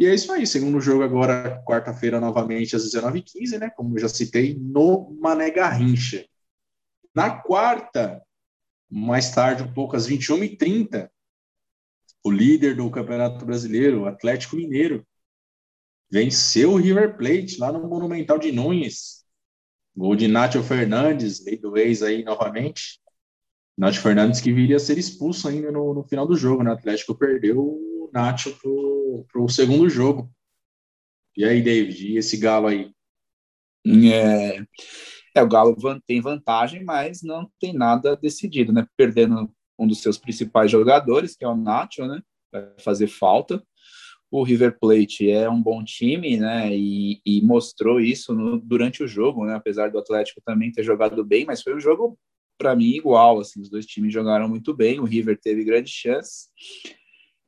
E 0.02 0.06
é 0.06 0.14
isso 0.16 0.32
aí, 0.32 0.44
segundo 0.44 0.80
jogo 0.80 1.04
agora, 1.04 1.62
quarta-feira, 1.64 2.18
novamente, 2.18 2.74
às 2.74 2.92
19h15, 2.92 3.56
né, 3.56 3.70
como 3.70 3.94
eu 3.96 4.00
já 4.00 4.08
citei, 4.08 4.58
no 4.58 5.16
Mané 5.20 5.48
Garrincha. 5.48 6.26
Na 7.14 7.30
quarta, 7.30 8.20
mais 8.90 9.30
tarde, 9.30 9.62
um 9.62 9.72
pouco 9.72 9.94
às 9.94 10.08
21h30, 10.08 11.08
o 12.24 12.32
líder 12.32 12.74
do 12.74 12.90
Campeonato 12.90 13.46
Brasileiro, 13.46 14.00
o 14.00 14.06
Atlético 14.06 14.56
Mineiro, 14.56 15.06
venceu 16.10 16.72
o 16.72 16.78
River 16.78 17.16
Plate 17.16 17.60
lá 17.60 17.70
no 17.70 17.86
Monumental 17.86 18.40
de 18.40 18.50
Nunes. 18.50 19.24
Gol 19.96 20.16
de 20.16 20.26
Nacho 20.26 20.64
Fernandes, 20.64 21.44
lei 21.44 21.56
do 21.56 21.76
ex 21.76 22.02
aí 22.02 22.24
novamente. 22.24 23.00
Nacho 23.78 24.00
Fernandes 24.00 24.40
que 24.40 24.52
viria 24.52 24.78
a 24.78 24.80
ser 24.80 24.98
expulso 24.98 25.46
ainda 25.46 25.70
no, 25.70 25.94
no 25.94 26.02
final 26.02 26.26
do 26.26 26.34
jogo, 26.34 26.64
né? 26.64 26.70
O 26.70 26.74
Atlético 26.74 27.14
perdeu 27.14 27.91
Nacho 28.12 28.54
pro, 28.60 29.24
pro 29.32 29.48
segundo 29.48 29.88
jogo. 29.88 30.30
E 31.36 31.44
aí, 31.44 31.62
David, 31.62 32.12
e 32.12 32.18
esse 32.18 32.36
galo 32.36 32.66
aí? 32.66 32.92
É, 33.84 34.62
é, 35.34 35.42
o 35.42 35.48
Galo 35.48 35.76
tem 36.06 36.20
vantagem, 36.20 36.84
mas 36.84 37.22
não 37.22 37.50
tem 37.58 37.72
nada 37.72 38.16
decidido, 38.16 38.72
né? 38.72 38.86
Perdendo 38.96 39.50
um 39.78 39.86
dos 39.86 40.00
seus 40.00 40.18
principais 40.18 40.70
jogadores, 40.70 41.34
que 41.34 41.44
é 41.44 41.48
o 41.48 41.56
Nacho, 41.56 42.06
né? 42.06 42.20
Vai 42.52 42.68
fazer 42.78 43.08
falta. 43.08 43.62
O 44.30 44.42
River 44.42 44.78
Plate 44.78 45.30
é 45.30 45.48
um 45.48 45.60
bom 45.60 45.82
time, 45.84 46.36
né? 46.36 46.74
E, 46.74 47.20
e 47.24 47.42
mostrou 47.42 48.00
isso 48.00 48.34
no, 48.34 48.58
durante 48.60 49.02
o 49.02 49.08
jogo, 49.08 49.44
né? 49.44 49.54
Apesar 49.54 49.90
do 49.90 49.98
Atlético 49.98 50.40
também 50.44 50.70
ter 50.70 50.82
jogado 50.82 51.24
bem, 51.24 51.44
mas 51.44 51.62
foi 51.62 51.74
um 51.74 51.80
jogo 51.80 52.18
para 52.58 52.76
mim 52.76 52.94
igual. 52.94 53.40
Assim, 53.40 53.60
os 53.60 53.68
dois 53.68 53.86
times 53.86 54.12
jogaram 54.12 54.48
muito 54.48 54.74
bem. 54.74 55.00
O 55.00 55.04
River 55.04 55.38
teve 55.40 55.64
grandes 55.64 55.92
chances. 55.92 56.48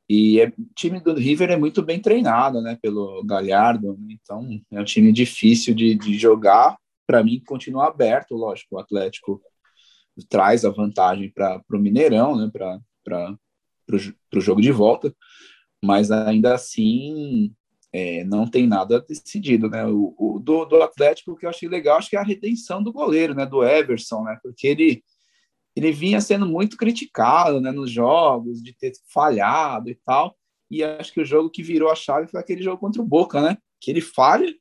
E 0.07 0.39
é, 0.39 0.47
o 0.47 0.53
time 0.75 0.99
do 0.99 1.13
River 1.15 1.49
é 1.49 1.57
muito 1.57 1.81
bem 1.81 1.99
treinado, 1.99 2.61
né? 2.61 2.77
Pelo 2.81 3.23
Galhardo. 3.25 3.97
Né? 3.99 4.17
Então 4.21 4.47
é 4.71 4.81
um 4.81 4.85
time 4.85 5.11
difícil 5.11 5.73
de, 5.73 5.95
de 5.95 6.17
jogar 6.17 6.77
para 7.05 7.23
mim, 7.23 7.41
continua 7.45 7.87
aberto, 7.87 8.35
lógico, 8.35 8.75
o 8.75 8.79
Atlético 8.79 9.41
traz 10.29 10.65
a 10.65 10.69
vantagem 10.69 11.29
para 11.29 11.61
o 11.71 11.77
Mineirão, 11.77 12.35
né, 12.35 12.49
para 13.03 13.37
o 14.33 14.41
jogo 14.41 14.61
de 14.61 14.71
volta, 14.71 15.13
mas 15.83 16.09
ainda 16.09 16.55
assim 16.55 17.53
é, 17.93 18.23
não 18.23 18.47
tem 18.49 18.65
nada 18.65 18.99
decidido, 19.01 19.69
né, 19.69 19.85
o, 19.85 20.15
o 20.17 20.39
do, 20.39 20.65
do, 20.65 20.81
Atlético, 20.81 21.35
que 21.35 21.45
eu 21.45 21.49
achei 21.49 21.69
legal, 21.69 21.97
acho 21.97 22.09
que 22.09 22.17
é 22.17 22.19
a 22.19 22.23
redenção 22.23 22.81
do 22.81 22.93
goleiro, 22.93 23.35
né, 23.35 23.45
do 23.45 23.63
Everson, 23.63 24.23
né, 24.23 24.37
porque 24.41 24.67
ele, 24.67 25.03
ele 25.75 25.91
vinha 25.91 26.21
sendo 26.21 26.45
muito 26.45 26.77
criticado, 26.77 27.59
né, 27.59 27.71
nos 27.71 27.91
jogos, 27.91 28.61
de 28.61 28.73
ter 28.73 28.93
falhado 29.13 29.89
e 29.89 29.95
tal, 29.95 30.35
e 30.69 30.83
acho 30.83 31.13
que 31.13 31.21
o 31.21 31.25
jogo 31.25 31.49
que 31.49 31.61
virou 31.61 31.89
a 31.89 31.95
chave 31.95 32.27
foi 32.27 32.39
aquele 32.39 32.61
jogo 32.61 32.79
contra 32.79 33.01
o 33.01 33.05
Boca, 33.05 33.41
né, 33.41 33.57
que 33.79 33.91
ele 33.91 34.01
falha, 34.01 34.53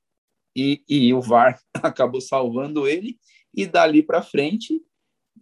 e, 0.57 0.83
e 0.89 1.13
o 1.13 1.21
VAR 1.21 1.59
acabou 1.83 2.21
salvando 2.21 2.87
ele, 2.87 3.19
e 3.55 3.67
dali 3.67 4.03
para 4.03 4.23
frente 4.23 4.81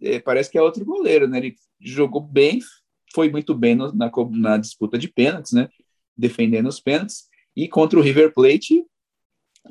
é, 0.01 0.19
parece 0.19 0.51
que 0.51 0.57
é 0.57 0.61
outro 0.61 0.83
goleiro, 0.83 1.27
né? 1.27 1.37
Ele 1.37 1.55
jogou 1.79 2.21
bem, 2.21 2.59
foi 3.13 3.29
muito 3.29 3.53
bem 3.53 3.75
no, 3.75 3.91
na, 3.93 4.11
na 4.31 4.57
disputa 4.57 4.97
de 4.97 5.07
pênaltis, 5.07 5.53
né? 5.53 5.69
Defendendo 6.15 6.67
os 6.67 6.79
pênaltis, 6.79 7.27
e 7.55 7.67
contra 7.67 7.97
o 7.97 8.01
River 8.01 8.33
Plate, 8.33 8.85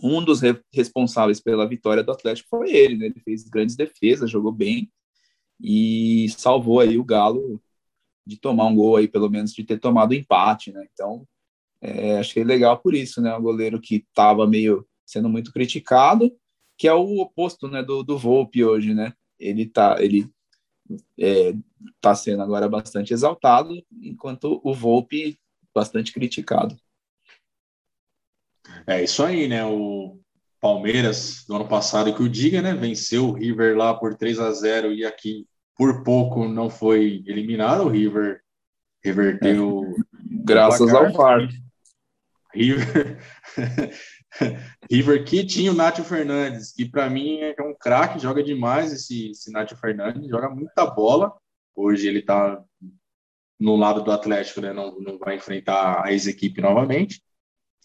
um 0.03 0.24
dos 0.24 0.40
re 0.40 0.59
responsáveis 0.72 1.40
pela 1.40 1.68
vitória 1.68 2.03
do 2.03 2.12
Atlético 2.12 2.48
foi 2.48 2.72
ele, 2.72 2.96
né? 2.96 3.07
Ele 3.07 3.20
fez 3.20 3.44
grandes 3.44 3.76
defesas, 3.76 4.30
jogou 4.30 4.53
bem 4.53 4.90
e 5.62 6.28
salvou 6.30 6.80
aí 6.80 6.98
o 6.98 7.04
Galo 7.04 7.62
de 8.26 8.36
tomar 8.36 8.66
um 8.66 8.74
gol 8.74 8.96
aí, 8.96 9.06
pelo 9.06 9.30
menos 9.30 9.52
de 9.52 9.64
ter 9.64 9.78
tomado 9.78 10.14
empate, 10.14 10.72
né? 10.72 10.86
Então, 10.92 11.26
é, 11.80 12.18
achei 12.18 12.42
legal 12.42 12.78
por 12.78 12.94
isso, 12.94 13.20
né? 13.20 13.34
Um 13.36 13.42
goleiro 13.42 13.80
que 13.80 13.96
estava 13.96 14.46
meio 14.46 14.86
sendo 15.06 15.28
muito 15.28 15.52
criticado, 15.52 16.34
que 16.76 16.88
é 16.88 16.94
o 16.94 17.20
oposto 17.20 17.68
né, 17.68 17.82
do, 17.82 18.02
do 18.02 18.18
Volpe 18.18 18.64
hoje, 18.64 18.94
né? 18.94 19.12
Ele 19.38 19.62
está 19.62 20.02
ele, 20.02 20.28
é, 21.18 21.54
tá 22.00 22.14
sendo 22.14 22.42
agora 22.42 22.68
bastante 22.68 23.12
exaltado, 23.12 23.84
enquanto 24.00 24.60
o 24.64 24.74
Volpe 24.74 25.38
bastante 25.74 26.12
criticado. 26.12 26.76
É 28.86 29.02
isso 29.02 29.22
aí, 29.22 29.48
né? 29.48 29.64
O 29.64 30.18
Palmeiras 30.60 31.44
do 31.46 31.56
ano 31.56 31.68
passado 31.68 32.14
que 32.14 32.22
o 32.22 32.28
diga, 32.28 32.62
né? 32.62 32.74
Venceu 32.74 33.28
o 33.28 33.32
River 33.32 33.76
lá 33.76 33.94
por 33.94 34.14
3 34.16 34.38
a 34.38 34.52
0 34.52 34.92
e 34.92 35.04
aqui 35.04 35.46
por 35.76 36.02
pouco 36.02 36.46
não 36.46 36.68
foi 36.68 37.22
eliminado. 37.26 37.84
O 37.84 37.88
River 37.88 38.40
reverteu. 39.04 39.84
É. 39.84 40.02
Graças 40.44 40.92
ao 40.92 41.12
VAR. 41.12 41.48
River. 42.54 43.18
River 44.90 45.24
que 45.24 45.44
tinha 45.44 45.70
o 45.70 45.74
Nátio 45.74 46.04
Fernandes, 46.04 46.72
que 46.72 46.88
para 46.88 47.08
mim 47.10 47.38
é 47.40 47.62
um 47.62 47.74
craque, 47.74 48.18
joga 48.18 48.42
demais 48.42 48.92
esse, 48.92 49.30
esse 49.30 49.50
Nátio 49.50 49.76
Fernandes, 49.76 50.28
joga 50.28 50.48
muita 50.48 50.86
bola. 50.86 51.32
Hoje 51.74 52.08
ele 52.08 52.20
está 52.20 52.62
no 53.58 53.76
lado 53.76 54.02
do 54.02 54.10
Atlético, 54.10 54.60
né? 54.60 54.72
Não, 54.72 54.98
não 54.98 55.18
vai 55.18 55.36
enfrentar 55.36 56.04
a 56.04 56.12
ex-equipe 56.12 56.60
novamente. 56.60 57.22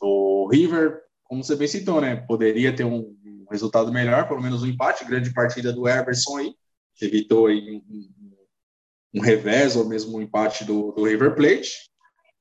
O 0.01 0.49
River, 0.51 1.01
como 1.23 1.43
você 1.43 1.55
bem 1.55 1.67
citou, 1.67 2.01
né? 2.01 2.15
Poderia 2.15 2.75
ter 2.75 2.83
um, 2.83 3.15
um 3.25 3.45
resultado 3.49 3.91
melhor, 3.91 4.27
pelo 4.27 4.41
menos 4.41 4.63
um 4.63 4.67
empate, 4.67 5.05
grande 5.05 5.33
partida 5.33 5.71
do 5.71 5.87
Everson 5.87 6.37
aí, 6.37 6.55
evitou 7.01 7.49
um, 7.49 7.81
um, 9.13 9.21
revés 9.21 9.75
ou 9.75 9.85
mesmo 9.85 10.17
um 10.17 10.21
empate 10.21 10.65
do, 10.65 10.91
do 10.91 11.03
River 11.03 11.35
Plate. 11.35 11.89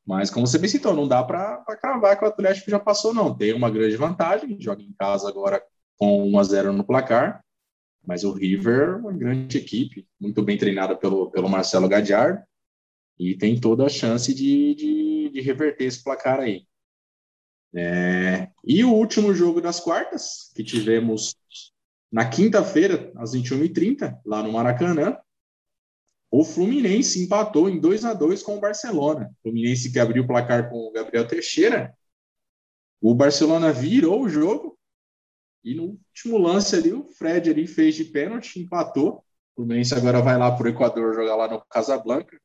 Mas, 0.07 0.31
como 0.31 0.47
você 0.47 0.59
bem 0.59 0.69
citou, 0.69 0.95
não 0.95 1.09
dá 1.09 1.23
para 1.23 1.65
cravar 1.81 2.17
que 2.17 2.25
o 2.25 2.29
Atlético 2.29 2.71
já 2.71 2.79
passou, 2.79 3.13
não. 3.13 3.37
Tem 3.37 3.53
uma 3.53 3.71
grande 3.71 3.97
vantagem, 3.97 4.61
joga 4.61 4.83
em 4.83 4.93
casa 4.93 5.29
agora 5.29 5.63
com 5.97 6.25
1 6.31 6.39
a 6.39 6.43
0 6.45 6.73
no 6.73 6.85
placar. 6.85 7.45
Mas 8.07 8.23
o 8.23 8.33
River, 8.33 8.99
uma 8.99 9.13
grande 9.13 9.59
equipe, 9.59 10.07
muito 10.21 10.43
bem 10.43 10.57
treinada 10.57 10.97
pelo, 10.97 11.31
pelo 11.33 11.49
Marcelo 11.49 11.89
Gadiardo, 11.89 12.41
e 13.19 13.37
tem 13.37 13.59
toda 13.59 13.87
a 13.87 13.89
chance 13.89 14.33
de, 14.33 14.75
de, 14.75 15.31
de 15.31 15.41
reverter 15.41 15.87
esse 15.87 16.05
placar 16.05 16.39
aí. 16.39 16.67
É, 17.75 18.49
e 18.65 18.85
o 18.85 18.93
último 18.93 19.35
jogo 19.35 19.61
das 19.61 19.81
quartas, 19.81 20.53
que 20.55 20.63
tivemos 20.63 21.35
na 22.11 22.29
quinta-feira, 22.29 23.13
às 23.17 23.35
21h30, 23.35 24.19
lá 24.25 24.43
no 24.43 24.53
Maracanã, 24.53 25.19
o 26.31 26.45
Fluminense 26.45 27.23
empatou 27.23 27.69
em 27.69 27.81
2 27.81 28.05
a 28.05 28.13
2 28.13 28.43
com 28.43 28.57
o 28.57 28.61
Barcelona. 28.61 29.31
O 29.39 29.43
Fluminense 29.43 29.93
que 29.93 29.99
abriu 29.99 30.25
o 30.25 30.27
placar 30.27 30.69
com 30.69 30.77
o 30.77 30.93
Gabriel 30.93 31.27
Teixeira. 31.27 31.95
O 33.01 33.15
Barcelona 33.15 33.73
virou 33.73 34.23
o 34.23 34.29
jogo 34.29 34.79
e 35.65 35.75
no 35.75 35.85
último 35.85 36.39
lance 36.39 36.77
ali 36.77 36.93
o 36.93 37.05
Fred 37.05 37.51
ali 37.51 37.67
fez 37.67 37.95
de 37.95 38.05
pênalti, 38.05 38.61
empatou. 38.61 39.25
O 39.53 39.63
Fluminense 39.63 39.95
agora 39.95 40.21
vai 40.21 40.37
lá 40.37 40.55
para 40.55 40.67
o 40.67 40.69
Equador 40.69 41.15
jogar 41.15 41.37
lá 41.37 41.49
no 41.49 41.65
Casablanca. 41.71 42.39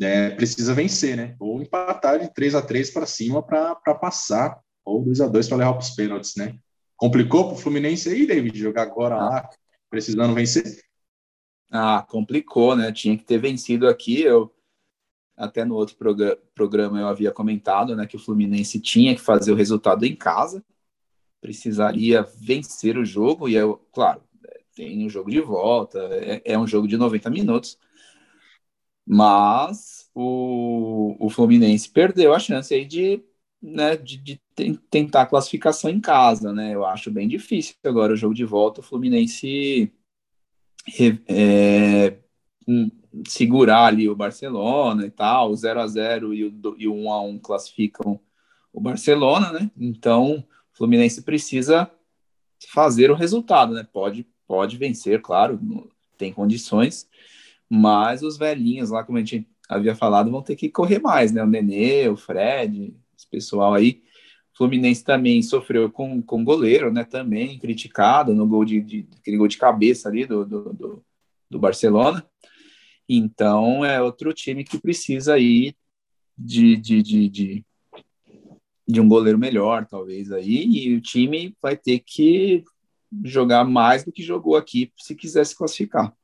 É, 0.00 0.30
precisa 0.30 0.72
vencer, 0.72 1.16
né? 1.16 1.36
Ou 1.38 1.60
empatar 1.60 2.18
de 2.18 2.32
3 2.32 2.54
a 2.54 2.62
3 2.62 2.90
para 2.90 3.04
cima 3.04 3.42
para 3.42 3.94
passar, 3.94 4.58
ou 4.84 5.04
2 5.04 5.20
a 5.20 5.28
2 5.28 5.48
para 5.48 5.58
levar 5.58 5.72
para 5.74 5.82
os 5.82 5.90
pênaltis, 5.90 6.34
né? 6.36 6.58
Complicou 7.02 7.46
para 7.46 7.54
o 7.54 7.58
Fluminense 7.58 8.08
aí, 8.08 8.24
David, 8.24 8.56
jogar 8.56 8.82
agora 8.82 9.16
lá, 9.16 9.50
precisando 9.90 10.32
vencer? 10.34 10.84
Ah, 11.68 12.06
complicou, 12.08 12.76
né? 12.76 12.92
Tinha 12.92 13.18
que 13.18 13.24
ter 13.24 13.38
vencido 13.38 13.88
aqui. 13.88 14.22
Eu 14.22 14.54
até 15.36 15.64
no 15.64 15.74
outro 15.74 15.96
programa 16.54 17.00
eu 17.00 17.08
havia 17.08 17.32
comentado, 17.32 17.96
né, 17.96 18.06
que 18.06 18.14
o 18.14 18.20
Fluminense 18.20 18.78
tinha 18.78 19.16
que 19.16 19.20
fazer 19.20 19.50
o 19.50 19.56
resultado 19.56 20.06
em 20.06 20.14
casa, 20.14 20.64
precisaria 21.40 22.22
vencer 22.22 22.96
o 22.96 23.04
jogo 23.04 23.48
e 23.48 23.56
eu, 23.56 23.84
claro, 23.92 24.22
tem 24.76 25.04
um 25.04 25.08
jogo 25.08 25.28
de 25.28 25.40
volta, 25.40 25.98
é, 26.12 26.40
é 26.44 26.56
um 26.56 26.68
jogo 26.68 26.86
de 26.86 26.96
90 26.96 27.28
minutos, 27.30 27.76
mas 29.04 30.08
o, 30.14 31.16
o 31.18 31.28
Fluminense 31.28 31.90
perdeu 31.90 32.32
a 32.32 32.38
chance 32.38 32.72
aí 32.72 32.84
de, 32.84 33.24
né, 33.62 33.96
de, 33.96 34.16
de 34.18 34.40
tentar 34.90 35.26
classificação 35.26 35.90
em 35.90 36.00
casa, 36.00 36.52
né? 36.52 36.74
Eu 36.74 36.84
acho 36.84 37.10
bem 37.10 37.28
difícil 37.28 37.76
agora 37.84 38.12
o 38.12 38.16
jogo 38.16 38.34
de 38.34 38.44
volta, 38.44 38.80
o 38.80 38.84
Fluminense 38.84 39.92
é, 41.28 42.18
segurar 43.28 43.86
ali 43.86 44.08
o 44.08 44.16
Barcelona 44.16 45.06
e 45.06 45.10
tal, 45.10 45.50
o 45.50 45.56
0 45.56 45.80
a 45.80 45.86
0 45.86 46.34
e 46.34 46.44
o, 46.44 46.76
e 46.76 46.88
o 46.88 46.94
1 46.94 47.12
a 47.12 47.22
1 47.22 47.38
classificam 47.38 48.18
o 48.72 48.80
Barcelona, 48.80 49.52
né? 49.52 49.70
Então, 49.76 50.38
o 50.38 50.76
Fluminense 50.76 51.22
precisa 51.22 51.90
fazer 52.68 53.10
o 53.10 53.14
resultado, 53.14 53.74
né? 53.74 53.86
Pode, 53.92 54.26
pode 54.46 54.76
vencer, 54.76 55.20
claro, 55.20 55.60
tem 56.16 56.32
condições, 56.32 57.08
mas 57.68 58.22
os 58.22 58.36
velhinhos 58.36 58.90
lá, 58.90 59.04
como 59.04 59.18
a 59.18 59.20
gente 59.20 59.46
havia 59.68 59.94
falado, 59.94 60.30
vão 60.30 60.42
ter 60.42 60.56
que 60.56 60.68
correr 60.68 60.98
mais, 60.98 61.32
né? 61.32 61.42
O 61.42 61.46
Nenê, 61.46 62.08
o 62.08 62.16
Fred, 62.16 62.94
pessoal 63.32 63.74
aí. 63.74 64.02
Fluminense 64.54 65.02
também 65.02 65.42
sofreu 65.42 65.90
com, 65.90 66.22
com 66.22 66.44
goleiro, 66.44 66.92
né? 66.92 67.04
Também 67.04 67.58
criticado 67.58 68.34
no 68.34 68.46
gol 68.46 68.64
de, 68.64 68.80
de 68.80 69.08
aquele 69.18 69.38
gol 69.38 69.48
de 69.48 69.56
cabeça 69.56 70.08
ali 70.08 70.26
do, 70.26 70.44
do, 70.44 70.72
do, 70.72 71.04
do 71.50 71.58
Barcelona. 71.58 72.24
Então 73.08 73.84
é 73.84 74.00
outro 74.00 74.32
time 74.32 74.62
que 74.62 74.78
precisa 74.78 75.34
aí 75.34 75.74
de, 76.36 76.76
de, 76.76 77.02
de, 77.02 77.28
de, 77.28 77.66
de 78.86 79.00
um 79.00 79.08
goleiro 79.08 79.38
melhor, 79.38 79.86
talvez 79.86 80.30
aí, 80.30 80.64
e 80.66 80.94
o 80.94 81.00
time 81.00 81.56
vai 81.60 81.76
ter 81.76 82.00
que 82.00 82.62
jogar 83.24 83.64
mais 83.64 84.04
do 84.04 84.12
que 84.12 84.22
jogou 84.22 84.56
aqui 84.56 84.92
se 84.96 85.14
quiser 85.14 85.44
se 85.44 85.56
classificar. 85.56 86.14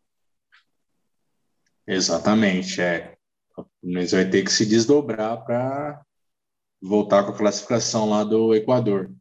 Exatamente, 1.86 2.80
é. 2.80 3.16
O 3.56 3.64
Fluminense 3.80 4.14
vai 4.14 4.28
ter 4.28 4.44
que 4.44 4.52
se 4.52 4.64
desdobrar 4.64 5.44
para 5.44 6.04
voltar 6.80 7.24
com 7.24 7.32
a 7.32 7.36
classificação 7.36 8.08
lá 8.08 8.24
do 8.24 8.54
Equador. 8.54 9.12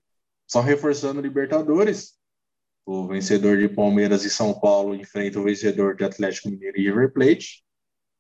Só 0.47 0.61
reforçando 0.61 1.21
Libertadores, 1.21 2.13
o 2.85 3.05
vencedor 3.05 3.57
de 3.57 3.67
Palmeiras 3.67 4.23
e 4.23 4.29
São 4.29 4.57
Paulo 4.57 4.95
enfrenta 4.95 5.39
o 5.39 5.43
vencedor 5.43 5.95
de 5.95 6.05
Atlético 6.05 6.49
Mineiro 6.49 6.77
e 6.77 6.83
River 6.83 7.11
Plate. 7.11 7.63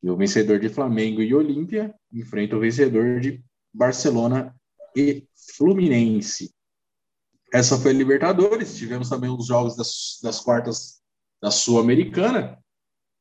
E 0.03 0.09
o 0.09 0.17
vencedor 0.17 0.59
de 0.59 0.69
Flamengo 0.69 1.21
e 1.21 1.33
Olímpia 1.33 1.93
enfrenta 2.11 2.55
o 2.55 2.59
vencedor 2.59 3.19
de 3.19 3.43
Barcelona 3.73 4.53
e 4.95 5.25
Fluminense. 5.55 6.53
Essa 7.53 7.77
foi 7.77 7.91
a 7.91 7.93
Libertadores. 7.93 8.75
Tivemos 8.75 9.09
também 9.09 9.29
os 9.29 9.47
jogos 9.47 9.75
das, 9.75 10.19
das 10.21 10.39
quartas 10.41 11.01
da 11.41 11.49
Sul-Americana. 11.49 12.57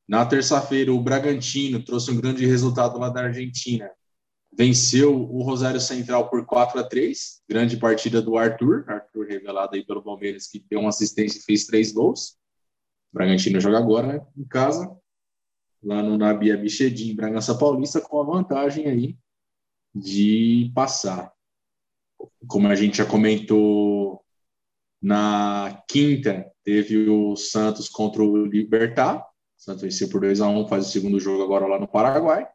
Na 0.09 0.27
terça-feira, 0.27 0.93
o 0.93 1.01
Bragantino 1.01 1.83
trouxe 1.85 2.11
um 2.11 2.21
grande 2.21 2.45
resultado 2.45 2.99
lá 2.99 3.09
da 3.09 3.23
Argentina 3.23 3.91
venceu 4.57 5.15
o 5.15 5.43
Rosário 5.43 5.81
Central 5.81 6.31
por 6.31 6.47
4 6.47 6.81
a 6.81 6.85
3 6.85 7.43
grande 7.47 7.77
partida 7.77 8.23
do 8.23 8.39
Arthur, 8.39 8.85
Arthur 8.89 9.27
revelado 9.27 9.77
aí 9.77 9.85
pelo 9.85 10.03
Palmeiras, 10.03 10.47
que 10.47 10.59
deu 10.59 10.81
uma 10.81 10.89
assistência 10.89 11.39
e 11.39 11.43
fez 11.43 11.67
três 11.67 11.93
gols. 11.93 12.39
O 13.13 13.15
Bragantino 13.15 13.61
joga 13.61 13.79
agora 13.79 14.07
né, 14.07 14.27
em 14.37 14.45
casa, 14.45 14.97
lá 15.83 16.03
no 16.03 16.17
Nabia 16.17 16.57
Bichedim, 16.57 17.15
Bragança 17.15 17.57
Paulista, 17.57 18.01
com 18.01 18.21
a 18.21 18.25
vantagem 18.25 18.87
aí 18.87 19.17
de 19.95 20.73
passar. 20.75 21.31
Como 22.47 22.67
a 22.67 22.75
gente 22.75 22.97
já 22.97 23.05
comentou 23.05 24.25
na 25.01 25.83
quinta, 25.89 26.51
teve 26.65 27.09
o 27.09 27.37
Santos 27.37 27.89
contra 27.89 28.23
o 28.23 28.47
Libertar. 28.47 29.19
O 29.19 29.63
Santos 29.63 29.83
venceu 29.83 30.09
por 30.09 30.23
2 30.23 30.41
a 30.41 30.49
1 30.49 30.67
faz 30.67 30.87
o 30.87 30.91
segundo 30.91 31.21
jogo 31.21 31.43
agora 31.43 31.67
lá 31.67 31.79
no 31.79 31.87
Paraguai. 31.87 32.49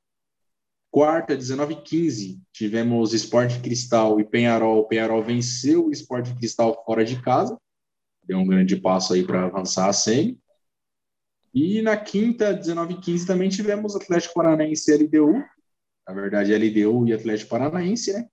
Quarta, 0.92 1.38
19 1.38 1.76
15, 1.84 2.42
tivemos 2.52 3.14
Esporte 3.14 3.62
Cristal 3.62 4.20
e 4.20 4.26
Penharol. 4.26 4.80
O 4.80 4.84
Penharol 4.84 5.24
venceu 5.24 5.86
o 5.86 5.92
Esporte 5.92 6.36
Cristal 6.36 6.84
fora 6.86 7.06
de 7.06 7.22
casa. 7.22 7.58
Deu 8.26 8.38
um 8.38 8.46
grande 8.46 8.76
passo 8.76 9.14
aí 9.14 9.24
para 9.24 9.46
avançar 9.46 9.88
a 9.88 9.94
SEMI. 9.94 10.38
E 11.54 11.82
na 11.82 11.96
quinta, 11.96 12.54
19 12.54 13.00
15, 13.00 13.26
também 13.26 13.48
tivemos 13.48 13.96
Atlético 13.96 14.34
Paranaense 14.34 14.92
e 14.92 14.98
LDU. 14.98 15.42
Na 16.06 16.14
verdade, 16.14 16.54
LDU 16.54 17.08
e 17.08 17.14
Atlético 17.14 17.52
Paranaense, 17.52 18.12
né? 18.12 18.28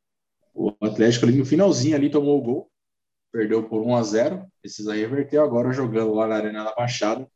O 0.52 0.74
Atlético 0.80 1.26
ali 1.26 1.38
no 1.38 1.46
finalzinho 1.46 1.94
ali 1.94 2.10
tomou 2.10 2.38
o 2.38 2.42
gol. 2.42 2.70
Perdeu 3.30 3.68
por 3.68 3.82
1 3.82 3.94
a 3.94 4.02
0 4.02 4.46
Precisa 4.60 4.94
reverter 4.94 5.38
agora 5.38 5.72
jogando 5.72 6.12
lá 6.12 6.26
na 6.26 6.34
Arena 6.34 6.64
da 6.64 6.74
Baixada 6.74 7.28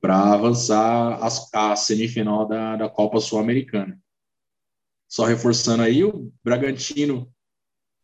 para 0.00 0.32
avançar 0.32 1.20
a, 1.22 1.72
a 1.72 1.76
semifinal 1.76 2.48
da, 2.48 2.74
da 2.74 2.88
Copa 2.88 3.20
Sul-Americana. 3.20 3.96
Só 5.10 5.24
reforçando 5.24 5.82
aí, 5.82 6.04
o 6.04 6.32
Bragantino 6.44 7.28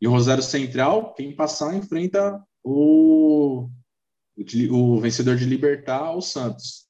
e 0.01 0.09
o 0.09 0.11
Rosário 0.11 0.43
Central, 0.43 1.15
quem 1.15 1.37
passar 1.37 1.77
enfrenta 1.77 2.45
o, 2.65 3.71
o, 4.73 5.01
vencedor 5.01 5.37
de 5.37 5.45
Libertar, 5.45 6.17
o 6.17 6.21
Santos. 6.21 6.85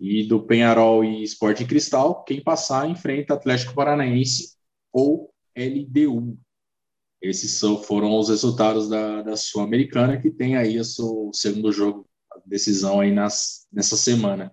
E 0.00 0.24
do 0.26 0.44
Penharol 0.44 1.04
e 1.04 1.22
Esporte 1.22 1.64
Cristal, 1.64 2.24
quem 2.24 2.42
passar 2.42 2.90
enfrenta 2.90 3.34
Atlético 3.34 3.74
Paranaense 3.74 4.56
ou 4.92 5.32
LDU. 5.56 6.36
Esses 7.22 7.52
são, 7.52 7.80
foram 7.80 8.18
os 8.18 8.28
resultados 8.28 8.88
da, 8.88 9.22
da 9.22 9.36
Sul-Americana, 9.36 10.20
que 10.20 10.32
tem 10.32 10.56
aí 10.56 10.80
o 10.80 10.84
seu 10.84 11.30
segundo 11.32 11.70
jogo, 11.70 12.06
a 12.30 12.40
decisão 12.44 13.00
aí 13.00 13.12
nas, 13.12 13.68
nessa 13.72 13.96
semana. 13.96 14.52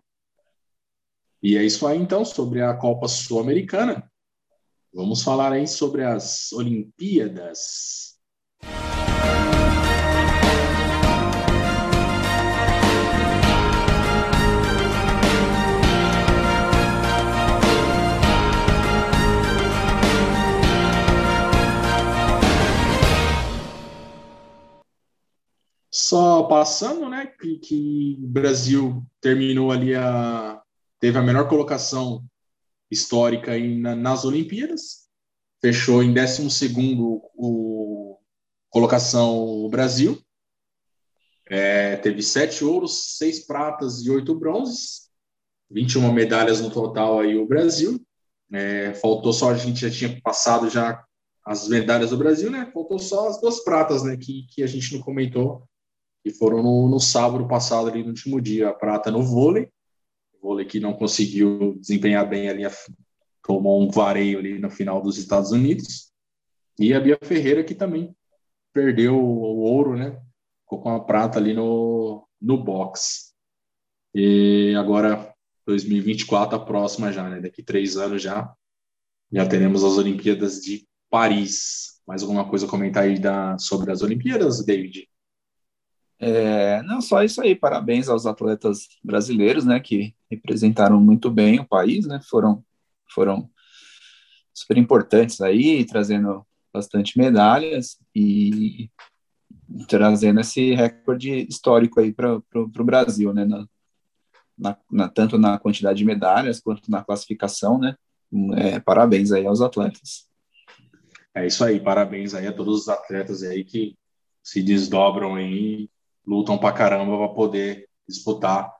E 1.42 1.58
é 1.58 1.66
isso 1.66 1.88
aí, 1.88 1.98
então, 1.98 2.24
sobre 2.24 2.62
a 2.62 2.76
Copa 2.76 3.08
Sul-Americana. 3.08 4.11
Vamos 4.94 5.24
falar 5.24 5.54
aí 5.54 5.66
sobre 5.68 6.04
as 6.04 6.52
Olimpíadas. 6.52 8.20
Só 25.90 26.44
passando, 26.44 27.08
né, 27.08 27.28
que, 27.28 28.18
o 28.22 28.28
Brasil 28.28 29.02
terminou 29.22 29.72
ali 29.72 29.96
a 29.96 30.62
teve 31.00 31.18
a 31.18 31.22
melhor 31.22 31.48
colocação 31.48 32.24
histórica 32.92 33.58
na, 33.58 33.96
nas 33.96 34.26
Olimpíadas, 34.26 35.08
fechou 35.62 36.04
em 36.04 36.14
12 36.14 36.74
o 37.36 38.18
colocação 38.70 39.38
o 39.38 39.70
Brasil, 39.70 40.22
é, 41.54 41.98
teve 41.98 42.22
sete 42.22 42.64
ouros, 42.64 43.18
seis 43.18 43.46
pratas 43.46 44.06
e 44.06 44.10
oito 44.10 44.34
bronzes, 44.34 45.10
21 45.70 46.10
medalhas 46.14 46.62
no 46.62 46.72
total 46.72 47.20
aí 47.20 47.38
o 47.38 47.46
Brasil. 47.46 48.02
É, 48.54 48.94
faltou 48.94 49.34
só, 49.34 49.52
a 49.52 49.58
gente 49.58 49.82
já 49.82 49.90
tinha 49.90 50.22
passado 50.22 50.70
já 50.70 51.04
as 51.46 51.68
medalhas 51.68 52.12
do 52.12 52.18
Brasil, 52.18 52.50
né? 52.50 52.72
Faltou 52.74 52.98
só 53.00 53.28
as 53.28 53.42
duas 53.42 53.66
pratas, 53.66 54.02
né? 54.02 54.16
Que, 54.16 54.46
que 54.48 54.64
a 54.64 54.68
gente 54.68 54.96
não 54.96 55.02
comentou, 55.02 55.64
que 56.24 56.32
foram 56.32 56.64
no, 56.64 56.88
no 56.88 57.02
sábado 57.02 57.46
passado, 57.46 57.90
ali 57.90 58.02
no 58.02 58.10
último 58.10 58.40
dia. 58.40 58.70
A 58.70 58.74
prata 58.74 59.12
no 59.12 59.22
vôlei, 59.22 59.70
vôlei 60.42 60.66
que 60.66 60.80
não 60.80 60.94
conseguiu 60.94 61.78
desempenhar 61.80 62.28
bem 62.28 62.50
ali, 62.50 62.64
tomou 63.44 63.82
um 63.82 63.90
vareio 63.90 64.40
ali 64.40 64.60
no 64.60 64.70
final 64.70 65.02
dos 65.02 65.18
Estados 65.18 65.52
Unidos. 65.52 66.12
E 66.80 66.94
a 66.94 67.00
Bia 67.00 67.18
Ferreira, 67.22 67.64
que 67.64 67.76
também 67.76 68.16
perdeu 68.74 69.16
o 69.16 69.60
ouro, 69.60 69.96
né? 69.96 70.20
ficou 70.72 70.82
com 70.82 70.90
a 70.90 71.00
prata 71.04 71.38
ali 71.38 71.54
no, 71.54 72.26
no 72.42 72.64
box. 72.64 73.34
E 74.16 74.74
agora, 74.78 75.34
2024, 75.66 76.56
a 76.56 76.66
próxima 76.66 77.12
já, 77.12 77.30
né? 77.30 77.42
Daqui 77.42 77.62
três 77.62 77.98
anos 77.98 78.22
já, 78.22 78.54
já 79.32 79.46
teremos 79.48 79.84
as 79.84 79.98
Olimpíadas 79.98 80.62
de 80.62 80.88
Paris. 81.10 82.02
Mais 82.08 82.22
alguma 82.22 82.50
coisa 82.50 82.66
a 82.66 82.70
comentar 82.70 83.04
aí 83.04 83.20
da, 83.20 83.58
sobre 83.58 83.92
as 83.92 84.02
Olimpíadas, 84.02 84.64
David? 84.66 85.08
É, 86.24 86.84
não, 86.84 87.02
só 87.02 87.24
isso 87.24 87.42
aí. 87.42 87.56
Parabéns 87.56 88.08
aos 88.08 88.28
atletas 88.28 88.88
brasileiros, 89.04 89.66
né? 89.66 89.80
Que 89.80 90.16
representaram 90.30 91.02
muito 91.02 91.32
bem 91.32 91.60
o 91.60 91.68
país, 91.68 92.06
né? 92.06 92.22
Foram, 92.30 92.64
foram 93.12 93.50
super 94.54 94.78
importantes 94.78 95.42
aí, 95.42 95.84
trazendo 95.84 96.46
bastante 96.72 97.18
medalhas 97.18 97.98
e 98.16 98.90
trazendo 99.88 100.42
esse 100.42 100.76
recorde 100.76 101.48
histórico 101.50 102.00
aí 102.00 102.14
para 102.14 102.38
o 102.54 102.84
Brasil, 102.84 103.34
né? 103.34 103.44
Na, 103.44 103.68
na, 104.56 104.78
na, 104.92 105.10
tanto 105.10 105.40
na 105.40 105.58
quantidade 105.58 105.98
de 105.98 106.06
medalhas 106.06 106.60
quanto 106.60 106.92
na 106.92 107.04
classificação, 107.04 107.80
né? 107.80 107.96
É, 108.58 108.80
parabéns 108.80 109.32
aí 109.32 109.48
aos 109.48 109.60
atletas. 109.60 110.30
É 111.34 111.48
isso 111.48 111.64
aí, 111.64 111.80
parabéns 111.80 112.36
aí 112.36 112.46
a 112.46 112.54
todos 112.54 112.82
os 112.82 112.90
atletas 112.90 113.42
aí 113.42 113.64
que 113.64 113.98
se 114.44 114.62
desdobram 114.62 115.36
aí, 115.36 115.90
lutam 116.26 116.58
pra 116.58 116.72
caramba 116.72 117.18
para 117.18 117.34
poder 117.34 117.90
disputar 118.08 118.72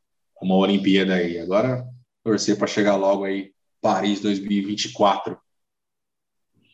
uma 0.42 0.56
Olimpíada 0.56 1.16
aí. 1.16 1.40
Agora, 1.40 1.88
torcer 2.24 2.58
para 2.58 2.68
chegar 2.68 2.96
logo 2.96 3.24
aí, 3.24 3.54
Paris 3.80 4.22
2024. 4.22 5.40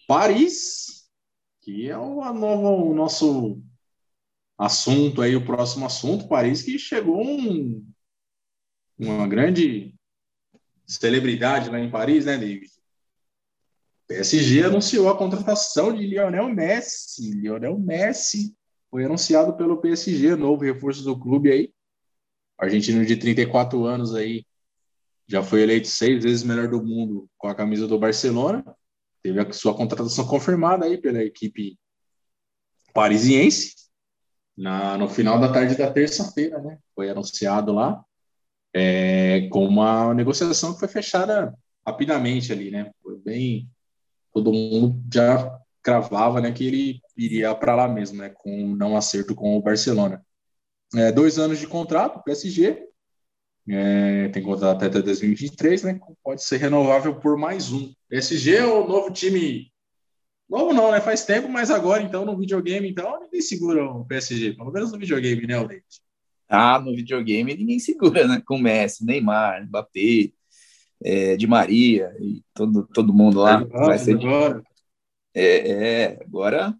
Paris, 0.07 1.09
que 1.61 1.89
é 1.89 1.97
o, 1.97 2.33
novo, 2.33 2.91
o 2.91 2.95
nosso 2.95 3.61
assunto 4.57 5.21
aí, 5.21 5.35
o 5.35 5.45
próximo 5.45 5.85
assunto, 5.85 6.27
Paris, 6.27 6.61
que 6.63 6.79
chegou 6.79 7.21
um, 7.21 7.85
uma 8.97 9.27
grande 9.27 9.93
celebridade 10.85 11.69
lá 11.69 11.79
em 11.79 11.91
Paris, 11.91 12.25
né, 12.25 12.37
David? 12.37 12.71
PSG 14.07 14.63
anunciou 14.63 15.09
a 15.09 15.17
contratação 15.17 15.93
de 15.93 16.07
Lionel 16.07 16.47
Messi. 16.47 17.29
Lionel 17.31 17.77
Messi 17.77 18.56
foi 18.89 19.05
anunciado 19.05 19.53
pelo 19.55 19.77
PSG, 19.77 20.35
novo 20.35 20.63
reforço 20.63 21.03
do 21.03 21.17
clube 21.17 21.51
aí. 21.51 21.73
Argentino 22.57 23.05
de 23.05 23.15
34 23.15 23.85
anos 23.85 24.15
aí, 24.15 24.45
já 25.27 25.43
foi 25.43 25.61
eleito 25.61 25.87
seis 25.87 26.23
vezes 26.23 26.43
melhor 26.43 26.67
do 26.67 26.83
mundo 26.83 27.29
com 27.37 27.47
a 27.47 27.55
camisa 27.55 27.87
do 27.87 27.99
Barcelona. 27.99 28.63
Teve 29.21 29.39
a 29.39 29.51
sua 29.51 29.75
contratação 29.75 30.25
confirmada 30.25 30.85
aí 30.85 30.97
pela 30.97 31.23
equipe 31.23 31.77
parisiense 32.93 33.75
na, 34.57 34.97
no 34.97 35.07
final 35.07 35.39
da 35.39 35.51
tarde 35.51 35.75
da 35.75 35.91
terça-feira, 35.91 36.59
né? 36.61 36.79
Foi 36.95 37.09
anunciado 37.09 37.73
lá, 37.73 38.03
é, 38.73 39.47
com 39.49 39.65
uma 39.65 40.13
negociação 40.13 40.73
que 40.73 40.79
foi 40.79 40.87
fechada 40.87 41.53
rapidamente 41.85 42.51
ali, 42.51 42.71
né? 42.71 42.91
Foi 43.03 43.17
bem. 43.19 43.69
Todo 44.33 44.53
mundo 44.53 45.03
já 45.13 45.59
cravava 45.87 46.41
né, 46.41 46.51
que 46.51 46.67
ele 46.67 46.99
iria 47.15 47.55
para 47.55 47.73
lá 47.73 47.87
mesmo, 47.87 48.17
né? 48.17 48.27
Com 48.27 48.75
não 48.75 48.97
acerto 48.97 49.33
com 49.33 49.57
o 49.57 49.61
Barcelona. 49.61 50.21
É, 50.93 51.13
dois 51.13 51.39
anos 51.39 51.59
de 51.59 51.65
contrato, 51.65 52.21
PSG. 52.25 52.85
É, 53.69 54.27
tem 54.27 54.43
contrato 54.43 54.83
até 54.83 55.01
2023, 55.01 55.83
né? 55.83 55.99
Pode 56.21 56.43
ser 56.43 56.57
renovável 56.57 57.15
por 57.15 57.37
mais 57.37 57.71
um. 57.71 57.93
PSG 58.09 58.57
é 58.57 58.65
o 58.65 58.85
novo 58.85 59.11
time 59.13 59.71
Novo 60.49 60.73
não, 60.73 60.91
né? 60.91 60.99
Faz 60.99 61.25
tempo, 61.25 61.47
mas 61.47 61.71
agora, 61.71 62.03
então, 62.03 62.25
no 62.25 62.37
videogame, 62.37 62.89
então, 62.89 63.21
ninguém 63.21 63.41
segura 63.41 63.85
o 63.85 64.05
PSG. 64.05 64.55
Pelo 64.55 64.71
menos 64.71 64.91
no 64.91 64.99
videogame, 64.99 65.47
né, 65.47 65.53
Aldente? 65.53 66.01
Ah, 66.49 66.79
no 66.79 66.93
videogame 66.95 67.55
ninguém 67.55 67.79
segura, 67.79 68.27
né? 68.27 68.41
Com 68.45 68.57
Messi, 68.57 69.05
Neymar, 69.05 69.65
Mbappé, 69.65 70.31
é, 71.01 71.37
Di 71.37 71.47
Maria 71.47 72.13
e 72.19 72.41
todo, 72.53 72.85
todo 72.93 73.13
mundo 73.13 73.39
lá. 73.39 73.55
Agora, 73.55 73.85
vai 73.85 73.99
ser 73.99 74.15
agora. 74.15 74.61
É, 75.39 75.69
é, 75.69 76.19
agora. 76.19 76.75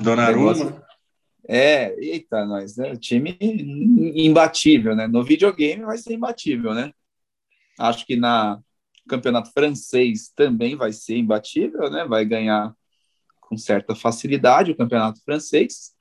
Donnarumma. 0.00 0.84
É, 1.48 1.94
eita, 2.04 2.44
nós, 2.44 2.76
né? 2.76 2.96
Time 2.96 3.38
imbatível, 3.40 4.96
né? 4.96 5.06
No 5.06 5.22
videogame 5.22 5.84
vai 5.84 5.96
ser 5.96 6.14
imbatível, 6.14 6.74
né? 6.74 6.92
Acho 7.78 8.04
que 8.04 8.16
na 8.16 8.60
campeonato 9.08 9.52
francês 9.52 10.32
também 10.34 10.74
vai 10.74 10.92
ser 10.92 11.18
imbatível, 11.18 11.88
né? 11.88 12.04
Vai 12.04 12.24
ganhar 12.24 12.74
com 13.40 13.56
certa 13.56 13.94
facilidade 13.94 14.72
o 14.72 14.76
campeonato 14.76 15.22
francês. 15.22 15.92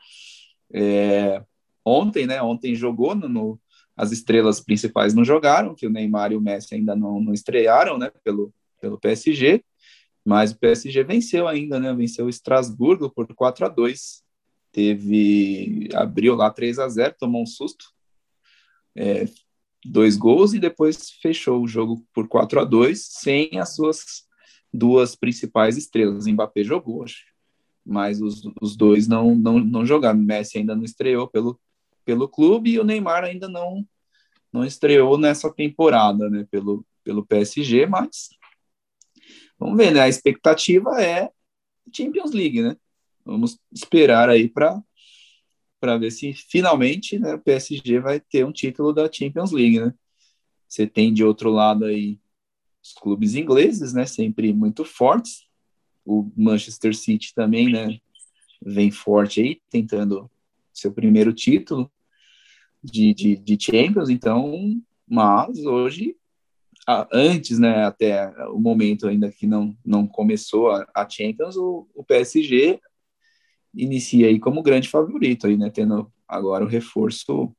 É, 0.73 1.43
ontem, 1.85 2.25
né? 2.25 2.41
Ontem 2.41 2.73
jogou 2.73 3.13
no, 3.13 3.29
no, 3.29 3.61
as 3.95 4.11
estrelas 4.11 4.59
principais 4.59 5.13
não 5.13 5.23
jogaram, 5.23 5.75
que 5.75 5.85
o 5.85 5.91
Neymar 5.91 6.31
e 6.31 6.37
o 6.37 6.41
Messi 6.41 6.73
ainda 6.73 6.95
não, 6.95 7.21
não 7.21 7.33
estrearam, 7.33 7.99
né? 7.99 8.09
Pelo, 8.23 8.51
pelo 8.81 8.99
PSG, 8.99 9.63
mas 10.25 10.51
o 10.51 10.57
PSG 10.57 11.03
venceu 11.03 11.47
ainda, 11.47 11.79
né? 11.79 11.93
Venceu 11.93 12.25
o 12.25 12.29
Estrasburgo 12.29 13.09
por 13.09 13.27
4 13.33 13.65
a 13.65 13.69
2 13.69 14.23
Teve. 14.71 15.87
abriu 15.93 16.35
lá 16.35 16.49
3 16.49 16.79
a 16.79 16.89
0 16.89 17.15
tomou 17.19 17.43
um 17.43 17.45
susto. 17.45 17.85
É, 18.95 19.25
dois 19.85 20.17
gols 20.17 20.53
e 20.53 20.59
depois 20.59 21.11
fechou 21.21 21.61
o 21.61 21.67
jogo 21.67 22.03
por 22.13 22.27
4 22.27 22.61
a 22.61 22.63
2 22.63 22.99
sem 22.99 23.59
as 23.59 23.75
suas 23.75 24.25
duas 24.73 25.15
principais 25.15 25.77
estrelas. 25.77 26.25
Mbappé 26.25 26.63
jogou, 26.63 27.03
acho 27.03 27.33
mas 27.85 28.21
os, 28.21 28.43
os 28.61 28.75
dois 28.75 29.07
não, 29.07 29.35
não, 29.35 29.59
não 29.59 29.85
jogaram. 29.85 30.19
Messi 30.19 30.57
ainda 30.57 30.75
não 30.75 30.83
estreou 30.83 31.27
pelo, 31.27 31.59
pelo 32.05 32.27
clube 32.27 32.71
e 32.71 32.79
o 32.79 32.83
Neymar 32.83 33.23
ainda 33.23 33.47
não, 33.47 33.85
não 34.51 34.63
estreou 34.63 35.17
nessa 35.17 35.51
temporada 35.51 36.29
né, 36.29 36.47
pelo, 36.49 36.85
pelo 37.03 37.25
PSG, 37.25 37.85
mas 37.85 38.29
vamos 39.63 39.77
ver, 39.77 39.91
né? 39.91 40.01
A 40.01 40.09
expectativa 40.09 41.01
é 41.01 41.29
Champions 41.91 42.31
League, 42.31 42.61
né? 42.61 42.75
Vamos 43.25 43.57
esperar 43.71 44.29
aí 44.29 44.47
para 44.47 44.81
para 45.79 45.97
ver 45.97 46.11
se 46.11 46.33
finalmente 46.33 47.19
né, 47.19 47.33
o 47.33 47.39
PSG 47.39 47.99
vai 47.99 48.17
ter 48.17 48.45
um 48.45 48.53
título 48.53 48.93
da 48.93 49.11
Champions 49.11 49.51
League, 49.51 49.81
né? 49.81 49.93
Você 50.67 50.87
tem 50.87 51.13
de 51.13 51.25
outro 51.25 51.49
lado 51.49 51.83
aí 51.85 52.19
os 52.81 52.93
clubes 52.93 53.35
ingleses, 53.35 53.93
né? 53.93 54.05
Sempre 54.05 54.53
muito 54.53 54.85
fortes 54.85 55.45
o 56.05 56.31
Manchester 56.35 56.95
City 56.95 57.33
também, 57.33 57.71
né, 57.71 57.99
vem 58.61 58.91
forte 58.91 59.41
aí, 59.41 59.61
tentando 59.69 60.29
seu 60.73 60.91
primeiro 60.91 61.33
título 61.33 61.91
de, 62.83 63.13
de, 63.13 63.35
de 63.37 63.57
Champions, 63.59 64.09
então, 64.09 64.81
mas 65.07 65.59
hoje, 65.65 66.15
antes, 67.11 67.59
né, 67.59 67.85
até 67.85 68.29
o 68.49 68.59
momento 68.59 69.07
ainda 69.07 69.31
que 69.31 69.47
não, 69.47 69.75
não 69.85 70.05
começou 70.05 70.71
a, 70.71 70.85
a 70.93 71.07
Champions, 71.09 71.55
o, 71.55 71.87
o 71.93 72.03
PSG 72.03 72.79
inicia 73.73 74.27
aí 74.27 74.39
como 74.39 74.61
grande 74.61 74.89
favorito 74.89 75.47
aí, 75.47 75.57
né, 75.57 75.69
tendo 75.69 76.11
agora 76.27 76.63
o 76.63 76.67
reforço, 76.67 77.55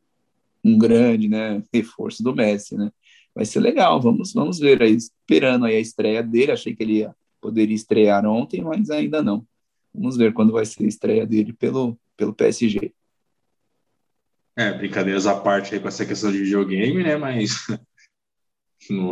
um 0.63 0.79
grande, 0.79 1.29
né, 1.29 1.63
reforço 1.73 2.23
do 2.23 2.35
Messi, 2.35 2.77
né, 2.77 2.91
vai 3.35 3.45
ser 3.45 3.61
legal, 3.61 4.01
vamos, 4.01 4.33
vamos 4.33 4.59
ver 4.59 4.83
aí, 4.83 4.95
esperando 4.95 5.65
aí 5.65 5.77
a 5.77 5.81
estreia 5.81 6.23
dele, 6.23 6.53
achei 6.53 6.75
que 6.75 6.83
ele 6.83 6.99
ia 6.99 7.15
poderia 7.45 7.75
estrear 7.75 8.25
ontem, 8.25 8.63
mas 8.63 8.89
ainda 8.89 9.23
não. 9.23 9.47
Vamos 9.93 10.17
ver 10.17 10.33
quando 10.33 10.51
vai 10.51 10.65
ser 10.65 10.85
a 10.85 10.89
estreia 10.89 11.27
dele 11.27 11.53
pelo, 11.53 11.99
pelo 12.17 12.33
PSG. 12.33 12.91
É, 14.57 14.73
brincadeiras 14.73 15.27
à 15.27 15.39
parte 15.39 15.75
aí 15.75 15.81
com 15.81 15.89
essa 15.89 16.07
questão 16.07 16.33
de 16.33 16.39
videogame, 16.39 17.03
né? 17.03 17.19
Mas 17.19 17.67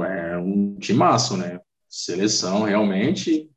é 0.04 0.36
um 0.38 0.76
timaço, 0.76 1.36
né? 1.36 1.60
Seleção, 1.88 2.62
realmente. 2.62 3.48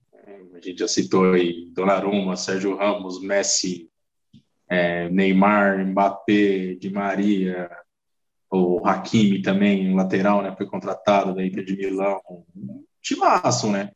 A 0.54 0.60
gente 0.60 0.80
já 0.80 0.88
citou 0.88 1.34
aí 1.34 1.70
Donnarumma, 1.74 2.36
Sérgio 2.36 2.76
Ramos, 2.76 3.22
Messi, 3.22 3.90
é, 4.68 5.10
Neymar, 5.10 5.86
Mbappé, 5.86 6.76
Di 6.76 6.90
Maria, 6.90 7.70
o 8.50 8.86
Hakimi 8.88 9.42
também, 9.42 9.94
lateral, 9.94 10.42
né, 10.42 10.54
foi 10.56 10.66
contratado 10.66 11.36
da 11.36 11.46
Inter 11.46 11.64
de 11.64 11.76
Milão, 11.76 12.22
um 12.56 12.84
timaço, 13.02 13.72
né? 13.72 13.92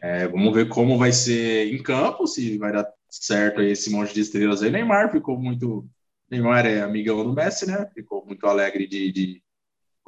É, 0.00 0.28
vamos 0.28 0.54
ver 0.54 0.68
como 0.68 0.96
vai 0.96 1.12
ser 1.12 1.72
em 1.74 1.82
campo, 1.82 2.26
se 2.26 2.56
vai 2.56 2.72
dar 2.72 2.88
certo 3.10 3.60
aí 3.60 3.70
esse 3.72 3.90
monte 3.90 4.14
de 4.14 4.20
estrelas 4.20 4.62
aí. 4.62 4.70
Neymar 4.70 5.10
ficou 5.10 5.38
muito. 5.38 5.86
Neymar 6.30 6.66
é 6.66 6.80
amigão 6.80 7.24
do 7.24 7.32
Messi, 7.32 7.66
né? 7.66 7.88
Ficou 7.94 8.24
muito 8.24 8.46
alegre 8.46 8.86
de, 8.86 9.10
de 9.12 9.42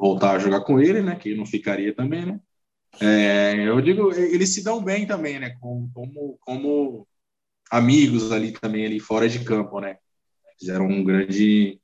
voltar 0.00 0.36
a 0.36 0.38
jogar 0.38 0.62
com 0.62 0.80
ele, 0.80 1.02
né? 1.02 1.14
Que 1.14 1.34
não 1.34 1.44
ficaria 1.44 1.94
também, 1.94 2.24
né? 2.24 2.40
É, 3.00 3.68
eu 3.68 3.80
digo, 3.82 4.12
eles 4.12 4.54
se 4.54 4.64
dão 4.64 4.82
bem 4.82 5.06
também, 5.06 5.38
né? 5.38 5.50
Como, 5.60 5.90
como, 5.92 6.38
como 6.40 7.08
amigos 7.70 8.32
ali 8.32 8.52
também, 8.52 8.86
ali 8.86 8.98
fora 8.98 9.28
de 9.28 9.44
campo, 9.44 9.78
né? 9.78 9.98
Fizeram 10.58 10.86
um 10.86 11.04
grande 11.04 11.78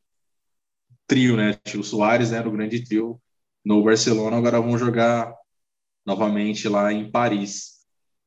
trio, 1.07 1.37
né? 1.37 1.59
O 1.79 1.83
Soares 1.83 2.33
era 2.33 2.49
o 2.49 2.53
grande 2.53 2.83
trio 2.85 3.21
no 3.65 3.85
Barcelona, 3.85 4.39
agora 4.39 4.61
vão 4.61 4.79
jogar 4.79 5.35
novamente 6.05 6.69
lá 6.69 6.93
em 6.93 7.11
Paris. 7.11 7.77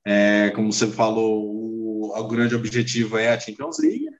É, 0.05 0.51
como 0.51 0.71
você 0.71 0.87
falou, 0.87 1.45
o, 1.45 2.17
o, 2.17 2.27
grande 2.27 2.55
objetivo 2.55 3.17
é 3.17 3.29
a 3.29 3.39
Champions 3.39 3.79
League. 3.79 4.05
Né? 4.05 4.17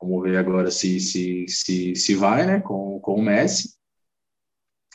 Vamos 0.00 0.22
ver 0.22 0.38
agora 0.38 0.70
se, 0.70 1.00
se, 1.00 1.46
se, 1.48 1.94
se 1.94 2.14
vai, 2.14 2.46
né? 2.46 2.60
Com, 2.60 2.98
com 3.00 3.14
o 3.14 3.22
Messi. 3.22 3.75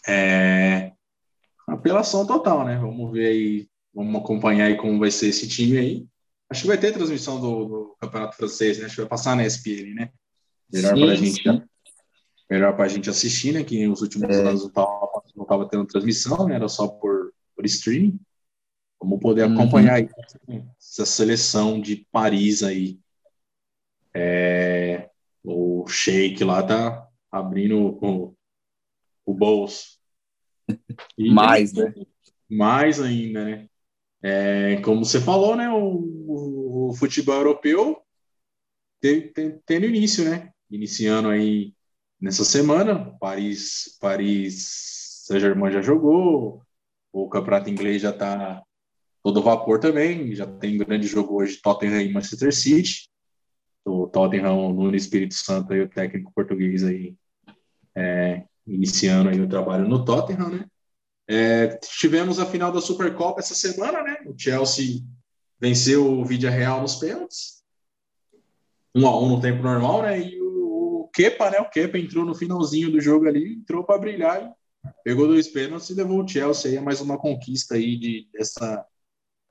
É, 0.07 0.91
apelação 1.67 2.25
total, 2.25 2.65
né? 2.65 2.77
Vamos 2.77 3.11
ver 3.11 3.27
aí, 3.27 3.69
vamos 3.93 4.21
acompanhar 4.21 4.65
aí 4.65 4.77
como 4.77 4.99
vai 4.99 5.11
ser 5.11 5.27
esse 5.27 5.47
time 5.47 5.77
aí. 5.77 6.07
Acho 6.49 6.63
que 6.63 6.67
vai 6.67 6.77
ter 6.77 6.91
transmissão 6.91 7.39
do, 7.39 7.65
do 7.65 7.95
Campeonato 7.99 8.35
Francês, 8.35 8.77
né? 8.77 8.85
Acho 8.85 8.95
que 8.95 9.01
vai 9.01 9.09
passar 9.09 9.35
na 9.35 9.45
SPN, 9.45 9.93
né? 9.93 10.09
Melhor 10.71 10.93
para 10.93 11.11
a 11.11 11.15
gente, 11.15 11.43
melhor 12.49 12.75
para 12.75 12.85
a 12.85 12.87
gente 12.87 13.09
assistir, 13.09 13.53
né? 13.53 13.63
Que 13.63 13.87
nos 13.87 14.01
últimos 14.01 14.35
é. 14.35 14.41
anos 14.41 14.69
não 15.35 15.43
estava 15.43 15.67
tendo 15.69 15.85
transmissão, 15.85 16.47
né? 16.47 16.55
Era 16.55 16.67
só 16.67 16.87
por, 16.87 17.33
por 17.55 17.65
streaming. 17.65 18.19
Vamos 19.01 19.19
poder 19.19 19.47
uhum. 19.47 19.53
acompanhar 19.53 19.95
aí 19.95 20.09
essa 20.77 21.05
seleção 21.05 21.79
de 21.79 22.05
Paris 22.11 22.63
aí. 22.63 22.99
É, 24.13 25.09
o 25.43 25.87
Sheik 25.87 26.43
lá 26.43 26.61
tá 26.61 27.07
abrindo 27.31 27.97
o, 29.26 29.34
bolso. 29.34 29.99
E, 31.17 31.32
mais, 31.32 31.74
né? 31.74 31.93
Mais 32.49 32.99
ainda, 33.01 33.45
né? 33.45 33.67
É, 34.24 34.76
como 34.82 35.03
você 35.03 35.19
falou, 35.19 35.55
né? 35.55 35.69
O, 35.69 36.89
o 36.89 36.93
futebol 36.93 37.36
europeu 37.36 38.01
tendo 39.65 39.86
início, 39.86 40.24
né? 40.24 40.51
Iniciando 40.69 41.30
aí 41.30 41.74
nessa 42.19 42.45
semana. 42.45 43.17
Paris, 43.19 43.97
Paris 43.99 45.24
Saint-Germain 45.26 45.72
já 45.72 45.82
jogou, 45.82 46.61
o 47.11 47.28
campeonato 47.28 47.69
inglês 47.69 48.01
já 48.01 48.11
está 48.11 48.61
todo 49.24 49.41
vapor 49.41 49.80
também. 49.80 50.36
Já 50.36 50.45
tem 50.45 50.78
grande 50.78 51.07
jogo 51.07 51.41
hoje 51.41 51.59
Tottenham 51.61 52.01
e 52.01 52.13
Manchester 52.13 52.53
City. 52.53 53.09
O 53.84 54.07
Tottenham 54.07 54.72
no 54.72 54.95
Espírito 54.95 55.34
Santo 55.34 55.74
aí 55.74 55.82
o 55.82 55.89
técnico 55.89 56.32
português 56.34 56.84
aí 56.84 57.15
é, 57.95 58.45
iniciando 58.74 59.30
aí 59.30 59.39
o 59.39 59.49
trabalho 59.49 59.88
no 59.88 60.03
Tottenham, 60.05 60.49
né? 60.49 60.65
É, 61.28 61.67
tivemos 61.99 62.39
a 62.39 62.45
final 62.45 62.72
da 62.72 62.82
Supercopa 62.82 63.39
essa 63.39 63.55
semana, 63.55 64.01
né? 64.03 64.17
O 64.26 64.34
Chelsea 64.38 65.01
venceu 65.59 66.05
o 66.05 66.26
Vídea 66.26 66.49
Real 66.49 66.82
nos 66.82 66.95
pênaltis. 66.95 67.61
Um 68.93 69.07
a 69.07 69.17
um 69.17 69.30
no 69.30 69.41
tempo 69.41 69.63
normal, 69.63 70.01
né? 70.01 70.19
E 70.19 70.41
o, 70.41 71.03
o 71.03 71.09
Kepa, 71.13 71.49
né? 71.49 71.59
O 71.59 71.69
Kepa 71.69 71.97
entrou 71.97 72.26
no 72.26 72.36
finalzinho 72.36 72.91
do 72.91 72.99
jogo 72.99 73.28
ali, 73.28 73.53
entrou 73.53 73.84
para 73.84 73.99
brilhar, 73.99 74.51
pegou 75.03 75.28
dois 75.28 75.47
pênaltis 75.47 75.89
e 75.89 75.93
levou 75.93 76.24
o 76.24 76.28
Chelsea 76.28 76.72
aí 76.72 76.78
a 76.78 76.82
mais 76.82 76.99
uma 76.99 77.17
conquista 77.17 77.76
aí 77.76 77.95
de, 77.97 78.28
dessa 78.34 78.86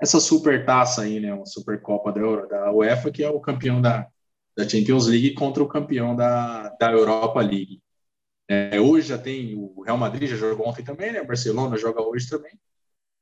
essa 0.01 0.19
super 0.19 0.65
taça 0.65 1.03
aí, 1.03 1.21
né? 1.21 1.33
Uma 1.33 1.47
Supercopa 1.47 2.11
da, 2.11 2.47
da 2.47 2.73
UEFA, 2.73 3.11
que 3.11 3.23
é 3.23 3.29
o 3.29 3.39
campeão 3.39 3.83
da, 3.83 4.09
da 4.57 4.67
Champions 4.67 5.07
League 5.07 5.35
contra 5.35 5.63
o 5.63 5.69
campeão 5.69 6.17
da, 6.17 6.71
da 6.71 6.91
Europa 6.91 7.41
League. 7.41 7.83
É, 8.53 8.81
hoje 8.81 9.07
já 9.07 9.17
tem 9.17 9.55
o 9.55 9.81
Real 9.83 9.97
Madrid, 9.97 10.29
já 10.29 10.35
jogou 10.35 10.67
ontem 10.67 10.83
também, 10.83 11.13
né? 11.13 11.23
O 11.23 11.27
Barcelona 11.27 11.77
joga 11.77 12.03
hoje 12.03 12.29
também. 12.29 12.51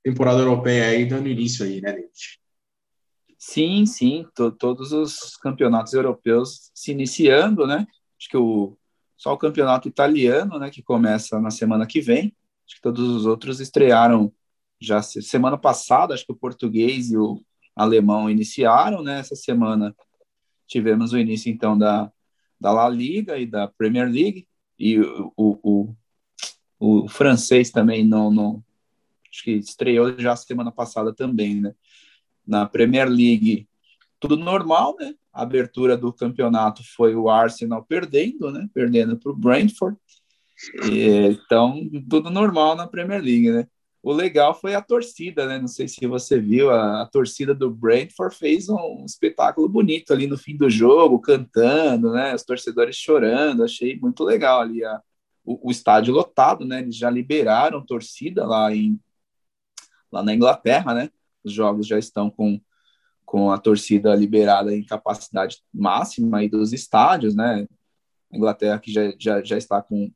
Temporada 0.03 0.39
europeia 0.39 0.87
aí 0.87 1.05
dando 1.05 1.29
início 1.29 1.67
aí, 1.67 1.83
né, 1.83 1.93
Leite? 1.93 2.41
Sim, 3.39 3.85
sim, 3.85 4.27
todos 4.59 4.91
os 4.91 5.37
campeonatos 5.37 5.93
europeus 5.93 6.71
se 6.75 6.93
iniciando, 6.93 7.67
né? 7.67 7.87
Acho 8.19 8.29
que 8.31 8.39
o, 8.39 8.75
só 9.19 9.35
o 9.35 9.37
campeonato 9.37 9.87
italiano, 9.87 10.59
né, 10.59 10.71
que 10.71 10.83
começa 10.83 11.39
na 11.39 11.51
semana 11.51 11.87
que 11.87 12.01
vem. 12.01 12.35
Acho 12.67 12.77
que 12.77 12.83
todos 12.83 13.07
os 13.07 13.27
outros 13.27 13.61
estrearam 13.61 14.33
já 14.81 15.03
semana 15.03 15.59
passada, 15.59 16.15
acho 16.15 16.25
que 16.25 16.33
o 16.33 16.37
português 16.37 17.11
e 17.11 17.19
o 17.19 17.45
alemão 17.77 18.31
iniciaram, 18.31 19.03
né? 19.03 19.19
Essa 19.19 19.37
semana 19.37 19.95
tivemos 20.67 21.13
o 21.13 21.19
início, 21.19 21.53
então, 21.53 21.77
da, 21.77 22.11
da 22.59 22.73
La 22.73 22.89
Liga 22.89 23.37
e 23.37 23.45
da 23.45 23.69
Premier 23.69 24.11
League 24.11 24.48
e 24.79 24.99
o, 25.01 25.33
o, 25.37 25.95
o, 26.79 27.05
o 27.05 27.09
francês 27.09 27.71
também 27.71 28.07
não, 28.07 28.31
não 28.31 28.65
acho 29.31 29.45
que 29.45 29.53
estreou 29.53 30.19
já 30.19 30.37
semana 30.37 30.71
passada 30.71 31.13
também, 31.13 31.61
né? 31.61 31.75
Na 32.47 32.67
Premier 32.67 33.09
League, 33.09 33.69
tudo 34.19 34.37
normal, 34.37 34.97
né? 34.99 35.15
A 35.33 35.43
abertura 35.43 35.97
do 35.97 36.13
campeonato 36.13 36.83
foi 36.97 37.15
o 37.15 37.29
Arsenal 37.29 37.85
perdendo, 37.85 38.51
né? 38.51 38.69
Perdendo 38.73 39.17
para 39.19 39.33
o 39.33 39.37
Brentford. 39.37 39.97
Então, 40.85 41.89
tudo 42.09 42.31
normal 42.31 42.75
na 42.75 42.87
Premier 42.87 43.23
League, 43.23 43.51
né? 43.51 43.69
O 44.03 44.13
legal 44.13 44.55
foi 44.55 44.75
a 44.75 44.83
torcida, 44.83 45.47
né? 45.47 45.59
Não 45.59 45.69
sei 45.69 45.89
se 45.89 46.07
você 46.07 46.39
viu, 46.41 46.71
a, 46.71 47.03
a 47.03 47.07
torcida 47.07 47.55
do 47.55 47.71
Brentford 47.71 48.35
fez 48.35 48.69
um, 48.69 49.05
espetáculo 49.05 49.69
bonito 49.69 50.13
ali 50.13 50.27
no 50.27 50.39
fim 50.39 50.57
do 50.57 50.71
jogo, 50.71 51.21
cantando, 51.21 52.13
né? 52.13 52.35
Os 52.35 52.45
torcedores 52.45 52.97
chorando, 52.97 53.65
achei 53.65 53.99
muito 53.99 54.23
legal 54.25 54.61
ali 54.61 54.85
a, 54.85 55.03
o, 55.45 55.69
o 55.69 55.71
estádio 55.71 56.15
lotado, 56.15 56.65
né? 56.65 56.81
Eles 56.81 56.97
já 56.97 57.11
liberaram 57.11 57.85
torcida 57.85 58.47
lá 58.47 58.75
em 58.75 59.01
lá 60.11 60.23
na 60.23 60.35
Inglaterra, 60.35 60.95
né? 60.95 61.11
Os 61.45 61.53
jogos 61.53 61.87
já 61.87 61.99
estão 61.99 62.31
com, 62.31 62.61
com 63.25 63.51
a 63.51 63.59
torcida 63.59 64.15
liberada 64.15 64.75
em 64.75 64.85
capacidade 64.85 65.59
máxima 65.73 66.39
aí 66.39 66.49
dos 66.49 66.73
estádios, 66.73 67.35
né? 67.35 67.67
Inglaterra 68.33 68.79
que 68.79 68.93
já, 68.93 69.13
já, 69.19 69.43
já 69.43 69.59
está 69.59 69.83
com 69.83 70.11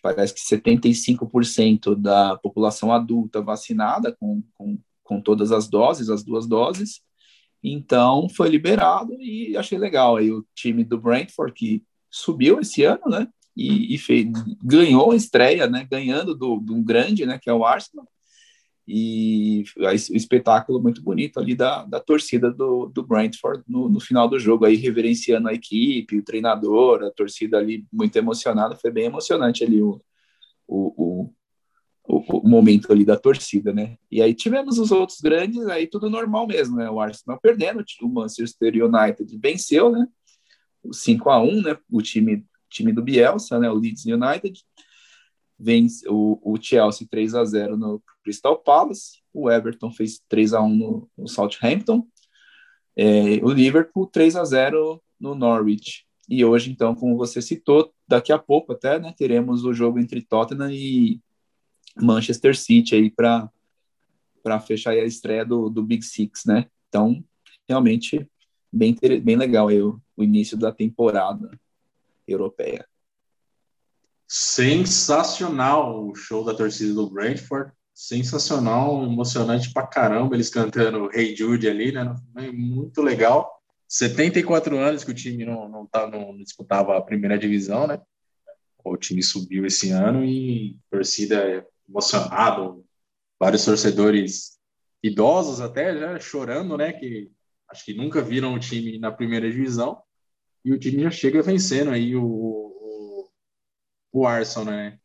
parece 0.00 0.34
que 0.34 0.40
75% 0.40 1.94
da 1.94 2.36
população 2.38 2.92
adulta 2.92 3.42
vacinada 3.42 4.12
com, 4.12 4.42
com, 4.54 4.78
com 5.02 5.20
todas 5.20 5.52
as 5.52 5.68
doses, 5.68 6.08
as 6.08 6.22
duas 6.22 6.46
doses. 6.46 7.00
Então, 7.62 8.28
foi 8.28 8.48
liberado 8.48 9.14
e 9.20 9.56
achei 9.56 9.78
legal. 9.78 10.16
Aí 10.16 10.30
o 10.30 10.44
time 10.54 10.84
do 10.84 10.98
Brentford, 10.98 11.52
que 11.52 11.82
subiu 12.10 12.60
esse 12.60 12.84
ano, 12.84 13.02
né? 13.06 13.28
E, 13.56 13.94
e 13.94 13.98
fez, 13.98 14.26
ganhou 14.62 15.12
a 15.12 15.16
estreia, 15.16 15.66
né? 15.66 15.86
Ganhando 15.90 16.34
do, 16.34 16.56
do 16.56 16.82
grande, 16.82 17.26
né? 17.26 17.38
Que 17.40 17.50
é 17.50 17.52
o 17.52 17.64
Arsenal 17.64 18.06
e 18.86 19.64
o 19.76 20.16
espetáculo 20.16 20.82
muito 20.82 21.02
bonito 21.02 21.38
ali 21.38 21.54
da, 21.54 21.84
da 21.84 22.00
torcida 22.00 22.50
do, 22.50 22.86
do 22.86 23.02
Brentford 23.04 23.62
no, 23.68 23.88
no, 23.88 24.00
final 24.00 24.28
do 24.28 24.38
jogo, 24.38 24.64
aí 24.64 24.74
reverenciando 24.74 25.48
a 25.48 25.54
equipe, 25.54 26.18
o 26.18 26.24
treinador, 26.24 27.04
a 27.04 27.10
torcida 27.10 27.58
ali 27.58 27.86
muito 27.92 28.16
emocionada, 28.16 28.74
foi 28.74 28.90
bem 28.90 29.04
emocionante 29.04 29.62
ali 29.62 29.80
o, 29.80 30.00
o, 30.66 31.32
o, 32.04 32.38
o, 32.38 32.48
momento 32.48 32.92
ali 32.92 33.04
da 33.04 33.16
torcida, 33.16 33.72
né? 33.72 33.96
E 34.10 34.20
aí 34.20 34.34
tivemos 34.34 34.78
os 34.78 34.90
outros 34.90 35.20
grandes, 35.20 35.64
aí 35.68 35.86
tudo 35.86 36.10
normal 36.10 36.46
mesmo, 36.46 36.76
né? 36.76 36.90
O 36.90 37.00
Arsenal 37.00 37.38
perdendo, 37.40 37.84
o 38.02 38.08
Manchester 38.08 38.74
United 38.84 39.38
venceu, 39.38 39.90
né? 39.92 40.06
O 40.82 40.92
5 40.92 41.30
a 41.30 41.40
1 41.40 41.62
né? 41.62 41.78
O 41.88 42.02
time, 42.02 42.44
time 42.68 42.92
do 42.92 43.02
Bielsa, 43.02 43.60
né? 43.60 43.70
O 43.70 43.74
Leeds 43.74 44.04
United 44.06 44.60
vence 45.58 46.08
o, 46.08 46.40
o 46.42 46.60
Chelsea 46.60 47.06
3 47.08 47.34
a 47.34 47.44
0 47.44 47.76
no 47.76 48.02
Crystal 48.22 48.56
Palace, 48.58 49.22
o 49.32 49.50
Everton 49.50 49.90
fez 49.92 50.20
3 50.28 50.54
a 50.54 50.62
1 50.62 50.68
no, 50.68 51.10
no 51.16 51.28
Southampton, 51.28 52.06
é, 52.96 53.36
o 53.42 53.50
Liverpool 53.50 54.06
3 54.06 54.36
a 54.36 54.44
0 54.44 55.02
no 55.18 55.34
Norwich. 55.34 56.04
E 56.28 56.44
hoje, 56.44 56.70
então, 56.70 56.94
como 56.94 57.16
você 57.16 57.42
citou, 57.42 57.92
daqui 58.06 58.32
a 58.32 58.38
pouco 58.38 58.72
até, 58.72 58.98
né, 58.98 59.14
teremos 59.16 59.64
o 59.64 59.72
jogo 59.72 59.98
entre 59.98 60.22
Tottenham 60.22 60.70
e 60.70 61.20
Manchester 61.96 62.56
City 62.56 62.94
aí 62.94 63.10
para 63.10 63.50
para 64.42 64.58
fechar 64.58 64.90
a 64.90 65.04
estreia 65.04 65.44
do, 65.44 65.70
do 65.70 65.84
Big 65.84 66.04
Six, 66.04 66.44
né? 66.46 66.66
Então, 66.88 67.24
realmente 67.68 68.28
bem, 68.72 68.96
bem 69.22 69.36
legal 69.36 69.68
aí 69.68 69.80
o, 69.80 70.00
o 70.16 70.24
início 70.24 70.56
da 70.56 70.72
temporada 70.72 71.50
europeia. 72.26 72.86
Sensacional 74.34 76.08
o 76.08 76.14
show 76.14 76.42
da 76.42 76.54
torcida 76.54 76.94
do 76.94 77.10
Brentford. 77.10 77.70
Sensacional, 77.92 79.04
emocionante 79.04 79.70
pra 79.70 79.86
caramba. 79.86 80.34
Eles 80.34 80.48
cantando 80.48 81.10
Hey 81.12 81.36
Jude 81.36 81.68
ali, 81.68 81.92
né? 81.92 82.16
Muito 82.50 83.02
legal. 83.02 83.60
74 83.86 84.78
anos 84.78 85.04
que 85.04 85.10
o 85.10 85.14
time 85.14 85.44
não, 85.44 85.68
não, 85.68 85.86
tá, 85.86 86.08
não 86.08 86.34
disputava 86.38 86.96
a 86.96 87.02
primeira 87.02 87.38
divisão, 87.38 87.86
né? 87.86 88.00
O 88.82 88.96
time 88.96 89.22
subiu 89.22 89.66
esse 89.66 89.90
ano 89.90 90.24
e 90.24 90.78
torcida 90.90 91.66
emocionado, 91.86 92.86
vários 93.38 93.66
torcedores 93.66 94.58
idosos 95.02 95.60
até 95.60 95.94
já 95.98 96.18
chorando, 96.18 96.78
né? 96.78 96.90
Que 96.94 97.30
acho 97.68 97.84
que 97.84 97.92
nunca 97.92 98.22
viram 98.22 98.54
o 98.54 98.58
time 98.58 98.98
na 98.98 99.12
primeira 99.12 99.50
divisão 99.50 100.02
e 100.64 100.72
o 100.72 100.78
time 100.78 101.02
já 101.02 101.10
chega 101.10 101.42
vencendo 101.42 101.90
aí 101.90 102.16
o, 102.16 102.22
o 104.12 104.26
Arsenal, 104.26 104.66
né? 104.66 104.98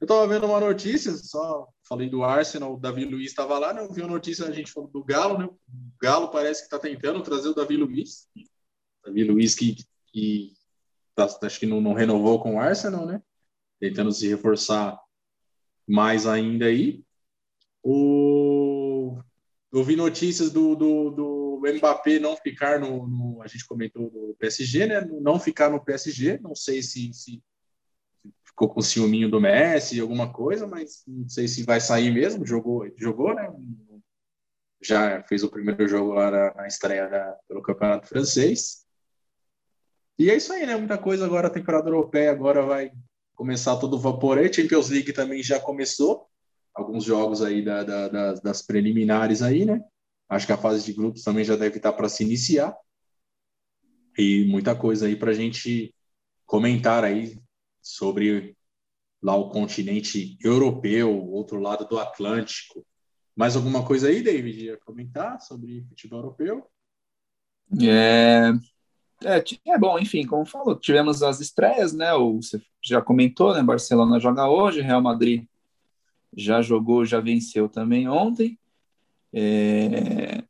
Eu 0.00 0.04
estava 0.04 0.26
vendo 0.26 0.46
uma 0.46 0.60
notícia, 0.60 1.12
só 1.12 1.68
falei 1.86 2.08
do 2.08 2.24
Arsenal, 2.24 2.74
o 2.74 2.80
Davi 2.80 3.04
Luiz 3.04 3.30
estava 3.30 3.58
lá, 3.58 3.72
né? 3.72 3.82
Eu 3.82 3.92
vi 3.92 4.00
uma 4.00 4.10
notícia, 4.10 4.46
a 4.46 4.52
gente 4.52 4.72
falou 4.72 4.88
do 4.88 5.04
Galo, 5.04 5.38
né? 5.38 5.44
O 5.44 5.58
Galo 6.00 6.30
parece 6.30 6.60
que 6.60 6.66
está 6.66 6.78
tentando 6.78 7.22
trazer 7.22 7.48
o 7.48 7.54
Davi 7.54 7.76
Luiz. 7.76 8.28
Davi 9.04 9.24
Luiz 9.24 9.54
que, 9.54 9.76
que 10.06 10.52
tá, 11.14 11.28
acho 11.42 11.60
que 11.60 11.66
não, 11.66 11.80
não, 11.80 11.92
renovou 11.92 12.40
com 12.42 12.56
o 12.56 12.60
Arsenal, 12.60 13.04
né? 13.06 13.22
Tentando 13.78 14.12
se 14.12 14.28
reforçar 14.28 14.98
mais 15.86 16.26
ainda 16.26 16.66
aí. 16.66 17.02
O... 17.82 19.18
Eu 19.72 19.84
vi 19.84 19.96
notícias 19.96 20.50
do, 20.50 20.74
do, 20.74 21.10
do 21.10 21.62
Mbappé 21.76 22.18
não 22.18 22.36
ficar 22.36 22.80
no, 22.80 23.06
no, 23.06 23.42
A 23.42 23.46
gente 23.46 23.66
comentou 23.66 24.10
do 24.10 24.34
PSG, 24.38 24.86
né? 24.86 25.00
Não 25.20 25.38
ficar 25.38 25.70
no 25.70 25.84
PSG. 25.84 26.38
Não 26.38 26.54
sei 26.54 26.82
se, 26.82 27.12
se 27.12 27.42
ficou 28.60 28.68
com 28.68 28.82
ciúminho 28.82 29.30
do 29.30 29.40
Messi, 29.40 30.00
alguma 30.00 30.30
coisa, 30.30 30.66
mas 30.66 31.02
não 31.06 31.26
sei 31.26 31.48
se 31.48 31.62
vai 31.62 31.80
sair 31.80 32.10
mesmo. 32.10 32.46
Jogou, 32.46 32.86
jogou, 32.98 33.34
né? 33.34 33.50
Já 34.82 35.22
fez 35.22 35.42
o 35.42 35.50
primeiro 35.50 35.88
jogo 35.88 36.12
lá 36.12 36.52
na, 36.54 36.66
estreia 36.66 37.08
da, 37.08 37.38
pelo 37.48 37.62
Campeonato 37.62 38.06
Francês. 38.06 38.84
E 40.18 40.30
é 40.30 40.36
isso 40.36 40.52
aí, 40.52 40.66
né? 40.66 40.76
Muita 40.76 40.98
coisa 40.98 41.24
agora, 41.24 41.46
a 41.46 41.50
temporada 41.50 41.88
europeia 41.88 42.30
agora 42.30 42.60
vai 42.60 42.92
começar 43.34 43.78
todo 43.78 43.98
vapor 43.98 44.36
aí. 44.36 44.52
Champions 44.52 44.90
League 44.90 45.14
também 45.14 45.42
já 45.42 45.58
começou. 45.58 46.26
Alguns 46.74 47.04
jogos 47.04 47.40
aí 47.40 47.64
da, 47.64 47.82
da, 47.82 48.08
da, 48.08 48.32
das 48.34 48.60
preliminares 48.60 49.40
aí, 49.40 49.64
né? 49.64 49.82
Acho 50.28 50.46
que 50.46 50.52
a 50.52 50.58
fase 50.58 50.84
de 50.84 50.92
grupos 50.92 51.22
também 51.22 51.44
já 51.44 51.56
deve 51.56 51.78
estar 51.78 51.94
para 51.94 52.10
se 52.10 52.22
iniciar. 52.22 52.76
E 54.18 54.44
muita 54.50 54.74
coisa 54.74 55.06
aí 55.06 55.16
para 55.16 55.30
a 55.30 55.34
gente 55.34 55.94
comentar 56.44 57.04
aí 57.04 57.40
sobre 57.82 58.56
lá 59.22 59.36
o 59.36 59.50
continente 59.50 60.38
europeu, 60.42 61.10
outro 61.30 61.60
lado 61.60 61.86
do 61.86 61.98
Atlântico. 61.98 62.86
Mais 63.36 63.56
alguma 63.56 63.84
coisa 63.84 64.08
aí, 64.08 64.22
David, 64.22 64.64
ia 64.64 64.76
comentar 64.78 65.40
sobre 65.40 65.84
futebol 65.88 66.20
europeu? 66.20 66.66
É, 67.80 68.52
é, 69.24 69.44
é, 69.66 69.78
bom, 69.78 69.98
enfim, 69.98 70.26
como 70.26 70.44
falou, 70.44 70.74
tivemos 70.74 71.22
as 71.22 71.40
estreias, 71.40 71.92
né? 71.92 72.12
O, 72.14 72.36
você 72.36 72.60
já 72.82 73.00
comentou, 73.00 73.54
né? 73.54 73.62
Barcelona 73.62 74.18
joga 74.18 74.48
hoje, 74.48 74.80
Real 74.80 75.02
Madrid 75.02 75.46
já 76.36 76.62
jogou, 76.62 77.04
já 77.04 77.20
venceu 77.20 77.68
também 77.68 78.08
ontem. 78.08 78.58
É, 79.32 80.42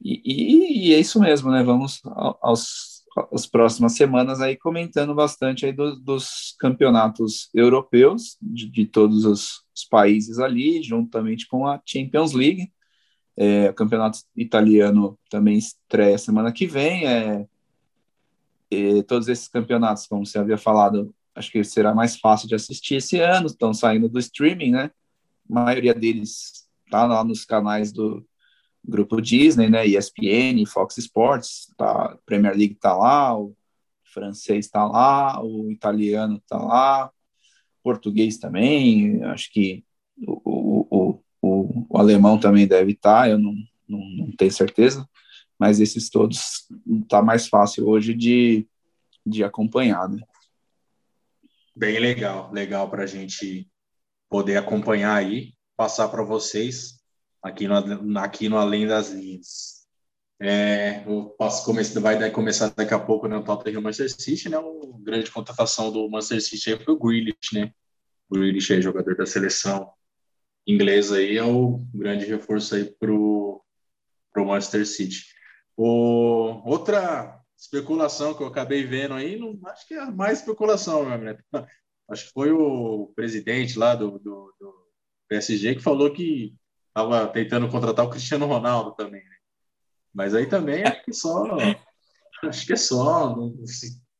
e, 0.00 0.90
e, 0.90 0.94
é 0.94 0.98
isso 0.98 1.20
mesmo, 1.20 1.50
né? 1.50 1.62
Vamos 1.62 2.02
aos 2.40 2.93
as 3.32 3.46
próximas 3.46 3.92
semanas 3.94 4.40
aí 4.40 4.56
comentando 4.56 5.14
bastante 5.14 5.66
aí 5.66 5.72
do, 5.72 5.96
dos 5.96 6.54
campeonatos 6.58 7.48
europeus 7.54 8.36
de, 8.40 8.68
de 8.68 8.86
todos 8.86 9.24
os, 9.24 9.64
os, 9.74 9.84
países 9.84 10.38
ali, 10.38 10.82
juntamente 10.82 11.46
com 11.46 11.66
a 11.66 11.80
Champions 11.84 12.32
League. 12.32 12.72
É, 13.36 13.70
o 13.70 13.74
campeonato 13.74 14.18
italiano 14.36 15.18
também 15.28 15.58
estreia 15.58 16.18
semana 16.18 16.52
que 16.52 16.66
vem. 16.66 17.06
É, 17.06 17.46
todos 19.06 19.28
esses 19.28 19.48
campeonatos, 19.48 20.06
como 20.06 20.26
você 20.26 20.38
havia 20.38 20.58
falado, 20.58 21.14
acho 21.34 21.50
que 21.50 21.62
será 21.62 21.94
mais 21.94 22.16
fácil 22.16 22.48
de 22.48 22.54
assistir 22.54 22.96
esse 22.96 23.20
ano, 23.20 23.46
estão 23.46 23.72
saindo 23.72 24.08
do 24.08 24.18
streaming, 24.18 24.72
né? 24.72 24.90
A 25.50 25.64
maioria 25.64 25.94
deles 25.94 26.66
está 26.84 27.06
lá 27.06 27.22
nos 27.22 27.44
canais 27.44 27.92
do, 27.92 28.26
grupo 28.86 29.20
Disney, 29.20 29.68
né, 29.68 29.86
ESPN, 29.86 30.64
Fox 30.66 30.98
Sports, 30.98 31.72
tá, 31.76 32.16
Premier 32.26 32.56
League 32.56 32.74
tá 32.74 32.94
lá, 32.94 33.36
o 33.36 33.56
francês 34.04 34.68
tá 34.68 34.86
lá, 34.86 35.42
o 35.42 35.70
italiano 35.70 36.40
tá 36.46 36.58
lá, 36.58 37.10
português 37.82 38.38
também, 38.38 39.22
acho 39.24 39.50
que 39.50 39.84
o, 40.26 40.86
o, 40.90 41.22
o, 41.42 41.86
o 41.90 41.98
alemão 41.98 42.38
também 42.38 42.66
deve 42.66 42.92
estar, 42.92 43.22
tá, 43.22 43.28
eu 43.28 43.38
não, 43.38 43.54
não, 43.88 44.00
não, 44.16 44.32
tenho 44.32 44.52
certeza, 44.52 45.08
mas 45.58 45.80
esses 45.80 46.10
todos 46.10 46.66
tá 47.08 47.22
mais 47.22 47.48
fácil 47.48 47.88
hoje 47.88 48.14
de, 48.14 48.66
de 49.24 49.42
acompanhar, 49.42 50.08
né? 50.08 50.20
Bem 51.74 51.98
legal, 51.98 52.52
legal 52.52 52.88
para 52.88 53.02
a 53.02 53.06
gente 53.06 53.68
poder 54.28 54.56
acompanhar 54.56 55.16
aí, 55.16 55.52
passar 55.76 56.08
para 56.08 56.22
vocês 56.22 57.03
aqui 57.44 57.68
no, 57.68 58.18
aqui 58.18 58.48
no 58.48 58.56
Além 58.56 58.86
das 58.86 59.10
Linhas. 59.10 59.84
É, 60.40 61.04
posso 61.38 61.64
começar, 61.64 62.00
vai 62.00 62.30
começar 62.30 62.70
daqui 62.70 62.94
a 62.94 62.98
pouco 62.98 63.28
né, 63.28 63.40
Tottenham 63.42 63.82
Manchester 63.82 64.20
City, 64.20 64.48
né? 64.48 64.58
Uma 64.58 64.98
grande 65.00 65.30
contratação 65.30 65.92
do 65.92 66.08
Manchester 66.08 66.40
City 66.40 66.72
aí 66.72 66.82
foi 66.82 66.94
o 66.94 66.98
Grealish, 66.98 67.52
né? 67.52 67.70
O 68.28 68.34
Grealish 68.34 68.72
é 68.72 68.80
jogador 68.80 69.14
da 69.14 69.26
seleção 69.26 69.92
inglesa 70.66 71.18
aí, 71.18 71.36
é 71.36 71.44
o 71.44 71.84
grande 71.94 72.24
reforço 72.24 72.74
aí 72.74 72.84
pro, 72.84 73.62
pro 74.32 74.46
Manchester 74.46 74.86
City. 74.86 75.26
O, 75.76 76.62
outra 76.64 77.38
especulação 77.56 78.34
que 78.34 78.42
eu 78.42 78.46
acabei 78.46 78.84
vendo 78.84 79.14
aí, 79.14 79.38
não, 79.38 79.58
acho 79.66 79.86
que 79.86 79.94
é 79.94 80.10
mais 80.10 80.40
especulação, 80.40 81.06
né? 81.18 81.36
Acho 82.08 82.26
que 82.26 82.32
foi 82.32 82.50
o 82.50 83.12
presidente 83.14 83.78
lá 83.78 83.94
do, 83.94 84.18
do, 84.18 84.54
do 84.58 84.88
PSG 85.28 85.76
que 85.76 85.82
falou 85.82 86.12
que 86.12 86.54
estava 86.96 87.26
tentando 87.26 87.68
contratar 87.68 88.04
o 88.04 88.10
Cristiano 88.10 88.46
Ronaldo 88.46 88.92
também, 88.92 89.24
né? 89.24 89.36
Mas 90.14 90.32
aí 90.32 90.46
também 90.46 90.84
acho 90.84 91.04
que 91.04 91.12
só. 91.12 91.56
Acho 92.44 92.66
que 92.66 92.72
é 92.72 92.76
só. 92.76 93.36
Não, 93.36 93.52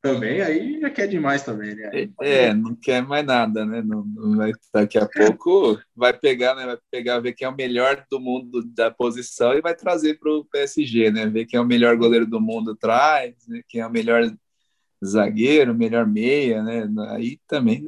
também 0.02 0.42
aí 0.42 0.80
já 0.80 0.90
quer 0.90 1.06
demais 1.06 1.42
também, 1.42 1.74
né? 1.74 2.08
É, 2.20 2.52
não 2.52 2.74
quer 2.74 3.02
mais 3.02 3.24
nada, 3.24 3.64
né? 3.64 3.80
Não, 3.80 4.04
não 4.04 4.52
daqui 4.72 4.98
a 4.98 5.08
pouco 5.08 5.80
vai 5.94 6.12
pegar, 6.12 6.54
né? 6.56 6.66
Vai 6.66 6.78
pegar, 6.90 7.20
ver 7.20 7.32
quem 7.32 7.46
é 7.46 7.48
o 7.48 7.54
melhor 7.54 8.04
do 8.10 8.20
mundo 8.20 8.62
da 8.74 8.90
posição 8.90 9.54
e 9.54 9.62
vai 9.62 9.74
trazer 9.74 10.18
para 10.18 10.30
o 10.30 10.44
PSG, 10.44 11.10
né? 11.10 11.26
Ver 11.26 11.46
quem 11.46 11.56
é 11.56 11.60
o 11.60 11.66
melhor 11.66 11.96
goleiro 11.96 12.26
do 12.26 12.40
mundo 12.40 12.74
traz, 12.74 13.34
né? 13.46 13.62
quem 13.68 13.80
é 13.80 13.86
o 13.86 13.90
melhor 13.90 14.30
zagueiro, 15.02 15.74
melhor 15.74 16.06
meia, 16.06 16.62
né? 16.62 16.86
Aí 17.10 17.38
também 17.46 17.82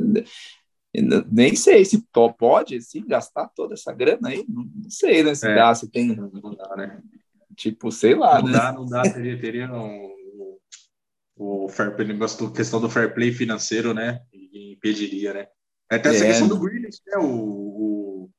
nem 1.30 1.54
sei 1.56 1.84
se 1.84 2.04
pode 2.38 2.76
assim, 2.76 3.04
gastar 3.06 3.48
toda 3.48 3.74
essa 3.74 3.92
grana 3.92 4.28
aí. 4.28 4.44
Não 4.48 4.90
sei, 4.90 5.22
né? 5.22 5.34
Se 5.34 5.48
é, 5.48 5.54
dá, 5.54 5.74
se 5.74 5.88
tem. 5.90 6.14
Não 6.14 6.54
dá, 6.54 6.76
né? 6.76 7.02
Tipo, 7.54 7.90
sei 7.90 8.14
lá, 8.14 8.40
não 8.40 8.48
né? 8.48 8.52
Dá, 8.52 8.72
não 8.72 8.86
dá, 8.86 9.02
teria, 9.02 9.40
teria 9.40 9.72
um, 9.72 10.14
o 11.36 11.68
fair 11.68 11.94
play, 11.94 12.08
negócio, 12.08 12.50
questão 12.52 12.80
do 12.80 12.90
fair 12.90 13.14
play 13.14 13.32
financeiro, 13.32 13.92
né? 13.92 14.20
Impediria, 14.32 15.34
né? 15.34 15.48
Até 15.90 16.08
essa 16.08 16.24
é. 16.24 16.28
questão 16.28 16.48
do 16.48 16.58
Grealish, 16.58 17.00
né? 17.06 17.18
O, 17.18 17.26
o, 17.26 18.30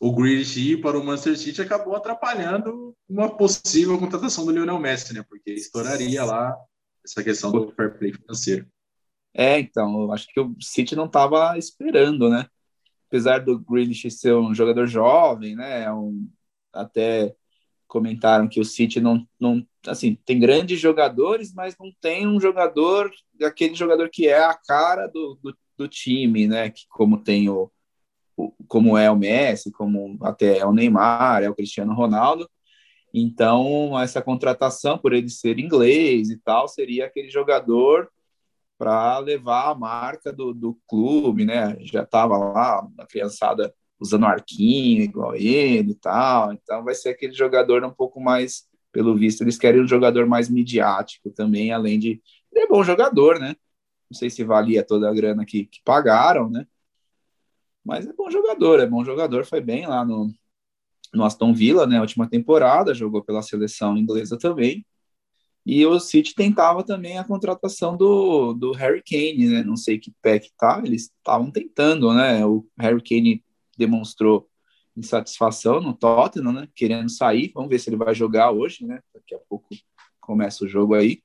o 0.00 0.14
Grealish 0.14 0.60
ir 0.60 0.80
para 0.80 0.98
o 0.98 1.04
Manchester 1.04 1.36
City 1.36 1.62
acabou 1.62 1.96
atrapalhando 1.96 2.94
uma 3.08 3.34
possível 3.36 3.98
contratação 3.98 4.44
do 4.44 4.52
Lionel 4.52 4.78
Messi, 4.78 5.14
né? 5.14 5.24
Porque 5.28 5.52
estouraria 5.52 6.24
lá 6.24 6.54
essa 7.04 7.22
questão 7.22 7.50
do 7.50 7.70
fair 7.72 7.98
play 7.98 8.12
financeiro. 8.12 8.66
É, 9.34 9.58
então, 9.58 10.02
eu 10.02 10.12
acho 10.12 10.28
que 10.28 10.40
o 10.40 10.54
City 10.60 10.94
não 10.94 11.06
estava 11.06 11.58
esperando, 11.58 12.30
né? 12.30 12.46
Apesar 13.08 13.38
do 13.40 13.58
Grealish 13.58 14.10
ser 14.10 14.34
um 14.34 14.54
jogador 14.54 14.86
jovem, 14.86 15.56
né? 15.56 15.84
É 15.84 15.92
um, 15.92 16.28
até 16.72 17.34
comentaram 17.88 18.48
que 18.48 18.60
o 18.60 18.64
City 18.64 19.00
não, 19.00 19.26
não, 19.38 19.64
assim, 19.86 20.16
tem 20.24 20.38
grandes 20.40 20.80
jogadores, 20.80 21.52
mas 21.52 21.76
não 21.78 21.92
tem 22.00 22.26
um 22.26 22.40
jogador, 22.40 23.10
aquele 23.42 23.74
jogador 23.74 24.08
que 24.10 24.28
é 24.28 24.42
a 24.42 24.54
cara 24.54 25.06
do, 25.08 25.38
do, 25.42 25.56
do 25.76 25.88
time, 25.88 26.46
né? 26.48 26.70
Que 26.70 26.86
como 26.88 27.18
tem 27.18 27.48
o, 27.48 27.70
o, 28.36 28.52
como 28.68 28.96
é 28.98 29.10
o 29.10 29.16
Messi, 29.16 29.70
como 29.72 30.18
até 30.22 30.58
é 30.58 30.66
o 30.66 30.72
Neymar, 30.72 31.42
é 31.42 31.50
o 31.50 31.54
Cristiano 31.54 31.94
Ronaldo. 31.94 32.48
Então, 33.12 33.98
essa 34.00 34.22
contratação, 34.22 34.98
por 34.98 35.12
ele 35.12 35.28
ser 35.28 35.58
inglês 35.58 36.30
e 36.30 36.38
tal, 36.38 36.68
seria 36.68 37.06
aquele 37.06 37.30
jogador 37.30 38.10
para 38.84 39.18
levar 39.18 39.70
a 39.70 39.74
marca 39.74 40.30
do, 40.30 40.52
do 40.52 40.78
clube, 40.86 41.46
né? 41.46 41.74
Já 41.80 42.02
estava 42.02 42.36
lá 42.36 42.86
a 42.98 43.06
criançada 43.06 43.74
usando 43.98 44.26
arquinho 44.26 45.02
igual 45.02 45.34
ele 45.34 45.92
e 45.92 45.94
tal, 45.94 46.52
então 46.52 46.84
vai 46.84 46.94
ser 46.94 47.08
aquele 47.08 47.32
jogador 47.32 47.82
um 47.82 47.90
pouco 47.90 48.20
mais, 48.20 48.68
pelo 48.92 49.16
visto, 49.16 49.40
eles 49.42 49.56
querem 49.56 49.80
um 49.80 49.88
jogador 49.88 50.26
mais 50.26 50.50
midiático 50.50 51.30
também, 51.30 51.72
além 51.72 51.98
de 51.98 52.20
ele 52.52 52.64
é 52.64 52.68
bom 52.68 52.84
jogador, 52.84 53.40
né? 53.40 53.56
Não 54.10 54.18
sei 54.18 54.28
se 54.28 54.44
valia 54.44 54.84
toda 54.84 55.08
a 55.08 55.14
grana 55.14 55.46
que, 55.46 55.64
que 55.64 55.80
pagaram, 55.82 56.50
né? 56.50 56.66
Mas 57.82 58.06
é 58.06 58.12
bom 58.12 58.30
jogador, 58.30 58.80
é 58.80 58.86
bom 58.86 59.02
jogador, 59.02 59.46
foi 59.46 59.62
bem 59.62 59.86
lá 59.86 60.04
no, 60.04 60.30
no 61.14 61.24
Aston 61.24 61.54
Villa, 61.54 61.86
né? 61.86 62.02
última 62.02 62.28
temporada, 62.28 62.92
jogou 62.92 63.24
pela 63.24 63.40
seleção 63.40 63.96
inglesa 63.96 64.38
também. 64.38 64.84
E 65.66 65.86
o 65.86 65.98
City 65.98 66.34
tentava 66.34 66.84
também 66.84 67.18
a 67.18 67.24
contratação 67.24 67.96
do, 67.96 68.52
do 68.52 68.72
Harry 68.72 69.02
Kane, 69.02 69.48
né? 69.48 69.62
Não 69.62 69.76
sei 69.76 69.98
que 69.98 70.12
pé 70.20 70.38
que 70.38 70.50
tá, 70.58 70.82
eles 70.84 71.04
estavam 71.04 71.50
tentando, 71.50 72.12
né? 72.12 72.44
O 72.44 72.66
Harry 72.78 73.02
Kane 73.02 73.42
demonstrou 73.76 74.48
insatisfação 74.96 75.80
no 75.80 75.94
Tottenham, 75.94 76.52
né? 76.52 76.68
Querendo 76.74 77.10
sair. 77.10 77.50
Vamos 77.54 77.70
ver 77.70 77.78
se 77.78 77.88
ele 77.88 77.96
vai 77.96 78.14
jogar 78.14 78.50
hoje, 78.50 78.84
né? 78.84 79.00
Daqui 79.14 79.34
a 79.34 79.38
pouco 79.48 79.68
começa 80.20 80.64
o 80.64 80.68
jogo 80.68 80.94
aí. 80.94 81.22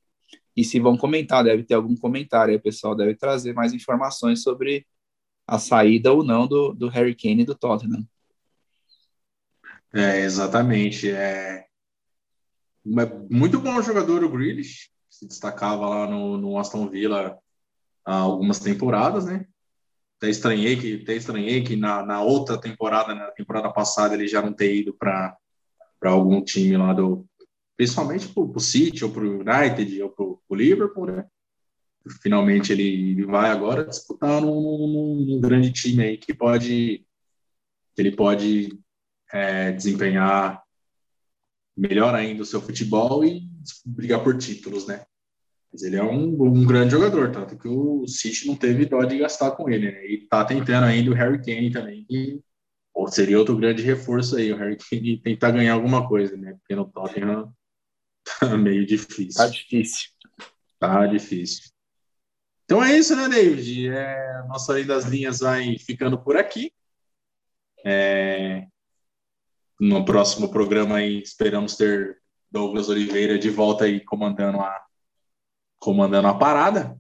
E 0.55 0.63
se 0.63 0.79
vão 0.79 0.97
comentar, 0.97 1.43
deve 1.43 1.63
ter 1.63 1.73
algum 1.73 1.95
comentário 1.95 2.51
aí, 2.51 2.57
o 2.57 2.61
pessoal 2.61 2.95
deve 2.95 3.15
trazer 3.15 3.53
mais 3.53 3.73
informações 3.73 4.41
sobre 4.41 4.85
a 5.45 5.57
saída 5.57 6.13
ou 6.13 6.23
não 6.23 6.47
do, 6.47 6.73
do 6.73 6.87
Harry 6.89 7.15
Kane 7.15 7.43
do 7.43 7.55
Tottenham. 7.55 8.05
É, 9.93 10.21
exatamente. 10.21 11.09
É, 11.09 11.65
muito 13.29 13.59
bom 13.59 13.81
jogador 13.81 14.23
o 14.23 14.29
Grealish, 14.29 14.89
se 15.09 15.27
destacava 15.27 15.87
lá 15.87 16.07
no, 16.07 16.37
no 16.37 16.57
Aston 16.57 16.87
Villa 16.89 17.37
há 18.05 18.15
algumas 18.15 18.59
temporadas, 18.59 19.25
né? 19.25 19.45
Até 20.17 20.29
estranhei 20.29 20.75
que, 20.75 21.01
até 21.01 21.15
estranhei 21.15 21.63
que 21.63 21.75
na, 21.75 22.05
na 22.05 22.21
outra 22.21 22.59
temporada, 22.59 23.15
na 23.15 23.31
temporada 23.31 23.71
passada, 23.71 24.13
ele 24.13 24.27
já 24.27 24.41
não 24.41 24.51
ter 24.51 24.75
ido 24.75 24.93
para 24.93 25.37
algum 26.03 26.43
time 26.43 26.75
lá 26.75 26.93
do. 26.93 27.25
Principalmente 27.77 28.27
para 28.27 28.43
o 28.43 28.59
City, 28.59 29.05
ou 29.05 29.11
para 29.11 29.23
o 29.23 29.39
United, 29.39 30.03
ou 30.03 30.09
para 30.09 30.25
o 30.25 30.55
Liverpool, 30.55 31.05
né? 31.05 31.25
Finalmente 32.21 32.73
ele, 32.73 33.25
vai 33.25 33.49
agora 33.49 33.85
disputar 33.85 34.41
num, 34.41 34.61
num, 34.61 35.25
num, 35.25 35.41
grande 35.41 35.71
time 35.71 36.03
aí 36.03 36.17
que 36.17 36.33
pode. 36.33 37.05
Que 37.95 38.01
ele 38.01 38.11
pode 38.11 38.77
é, 39.31 39.71
desempenhar 39.71 40.61
melhor 41.79 42.13
ainda 42.13 42.43
o 42.43 42.45
seu 42.45 42.61
futebol 42.61 43.23
e 43.23 43.49
brigar 43.85 44.21
por 44.23 44.37
títulos, 44.37 44.85
né? 44.85 45.05
Mas 45.71 45.83
ele 45.83 45.95
é 45.95 46.03
um, 46.03 46.41
um 46.41 46.65
grande 46.65 46.91
jogador, 46.91 47.31
tanto 47.31 47.57
que 47.57 47.67
o 47.67 48.05
City 48.07 48.47
não 48.47 48.55
teve 48.55 48.85
dó 48.85 49.03
de 49.03 49.19
gastar 49.19 49.51
com 49.51 49.69
ele, 49.69 49.91
né? 49.91 50.05
E 50.05 50.27
tá 50.27 50.43
tentando 50.43 50.85
ainda 50.85 51.11
o 51.11 51.13
Harry 51.13 51.37
Kane 51.37 51.71
também, 51.71 52.03
que 52.05 52.41
ou 52.93 53.07
seria 53.07 53.39
outro 53.39 53.55
grande 53.55 53.81
reforço 53.81 54.35
aí, 54.35 54.51
o 54.51 54.57
Harry 54.57 54.75
Kane 54.89 55.21
tentar 55.21 55.51
ganhar 55.51 55.73
alguma 55.73 56.07
coisa, 56.07 56.35
né? 56.35 56.53
Porque 56.59 56.75
no 56.75 56.85
Tottenham 56.85 57.53
tá 58.39 58.57
meio 58.57 58.85
difícil. 58.85 59.41
Tá 59.41 59.47
difícil. 59.47 60.09
Tá 60.79 61.05
difícil. 61.05 61.69
Então 62.65 62.83
é 62.83 62.97
isso, 62.97 63.15
né, 63.15 63.29
David? 63.29 63.89
É, 63.89 64.43
nossa 64.47 64.73
lei 64.73 64.83
das 64.83 65.05
linhas 65.05 65.39
vai 65.39 65.77
ficando 65.77 66.21
por 66.21 66.35
aqui. 66.35 66.71
É, 67.85 68.67
no 69.79 70.03
próximo 70.03 70.49
programa 70.49 70.97
aí 70.97 71.21
esperamos 71.21 71.75
ter 71.75 72.19
Douglas 72.51 72.89
Oliveira 72.89 73.39
de 73.39 73.49
volta 73.49 73.85
aí 73.85 73.99
comandando 73.99 74.59
a 74.59 74.85
comandando 75.79 76.27
a 76.27 76.33
parada. 76.33 76.99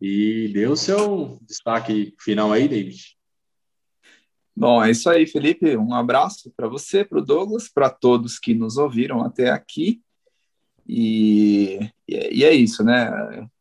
E 0.00 0.50
dê 0.52 0.66
o 0.66 0.76
seu 0.76 1.38
destaque 1.42 2.14
final 2.20 2.52
aí, 2.52 2.68
David. 2.68 3.16
Bom, 4.54 4.82
é 4.82 4.90
isso 4.90 5.08
aí, 5.08 5.26
Felipe. 5.26 5.76
Um 5.76 5.92
abraço 5.94 6.52
para 6.56 6.68
você, 6.68 7.04
para 7.04 7.18
o 7.18 7.24
Douglas, 7.24 7.68
para 7.68 7.90
todos 7.90 8.38
que 8.38 8.54
nos 8.54 8.78
ouviram 8.78 9.22
até 9.22 9.50
aqui. 9.50 10.02
E, 10.86 11.78
e 12.08 12.44
é 12.44 12.54
isso, 12.54 12.82
né? 12.82 13.10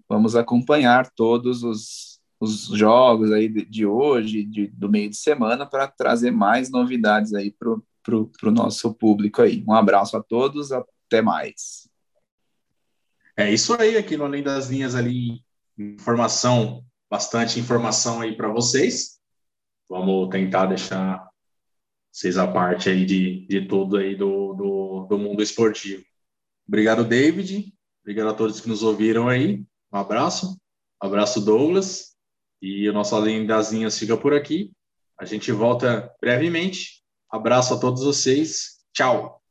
Vamos 0.07 0.35
acompanhar 0.35 1.09
todos 1.11 1.63
os, 1.63 2.21
os 2.39 2.67
jogos 2.67 3.31
aí 3.31 3.49
de, 3.49 3.65
de 3.65 3.85
hoje, 3.85 4.43
de, 4.43 4.67
do 4.67 4.89
meio 4.89 5.09
de 5.09 5.17
semana, 5.17 5.65
para 5.65 5.87
trazer 5.87 6.31
mais 6.31 6.69
novidades 6.69 7.33
aí 7.33 7.51
para 8.05 8.49
o 8.49 8.51
nosso 8.51 8.93
público 8.93 9.41
aí. 9.41 9.63
Um 9.67 9.73
abraço 9.73 10.15
a 10.15 10.21
todos, 10.23 10.71
até 10.71 11.21
mais. 11.21 11.89
É 13.35 13.51
isso 13.51 13.73
aí, 13.73 13.97
aqui 13.97 14.15
no 14.15 14.23
Além 14.23 14.43
das 14.43 14.69
Linhas 14.69 14.95
ali, 14.95 15.43
informação, 15.77 16.85
bastante 17.09 17.59
informação 17.59 18.21
aí 18.21 18.35
para 18.35 18.47
vocês. 18.47 19.19
Vamos 19.89 20.29
tentar 20.29 20.67
deixar 20.67 21.27
vocês 22.11 22.37
a 22.37 22.47
parte 22.47 22.89
aí 22.89 23.05
de, 23.05 23.45
de 23.47 23.67
tudo 23.67 23.97
aí 23.97 24.15
do, 24.15 24.53
do, 24.53 25.07
do 25.09 25.17
mundo 25.17 25.43
esportivo. 25.43 26.03
Obrigado, 26.67 27.03
David. 27.03 27.73
Obrigado 28.01 28.29
a 28.29 28.33
todos 28.33 28.61
que 28.61 28.69
nos 28.69 28.83
ouviram 28.83 29.27
aí. 29.27 29.65
Um 29.91 29.97
abraço. 29.97 30.57
Abraço, 30.99 31.43
Douglas. 31.43 32.15
E 32.61 32.87
o 32.87 32.93
nosso 32.93 33.15
Além 33.15 33.45
das 33.45 33.71
Linhas 33.71 33.99
fica 33.99 34.15
por 34.15 34.33
aqui. 34.33 34.71
A 35.19 35.25
gente 35.25 35.51
volta 35.51 36.11
brevemente. 36.21 37.04
Abraço 37.35 37.73
a 37.73 37.77
todos 37.77 38.03
vocês. 38.03 38.77
Tchau. 38.93 39.44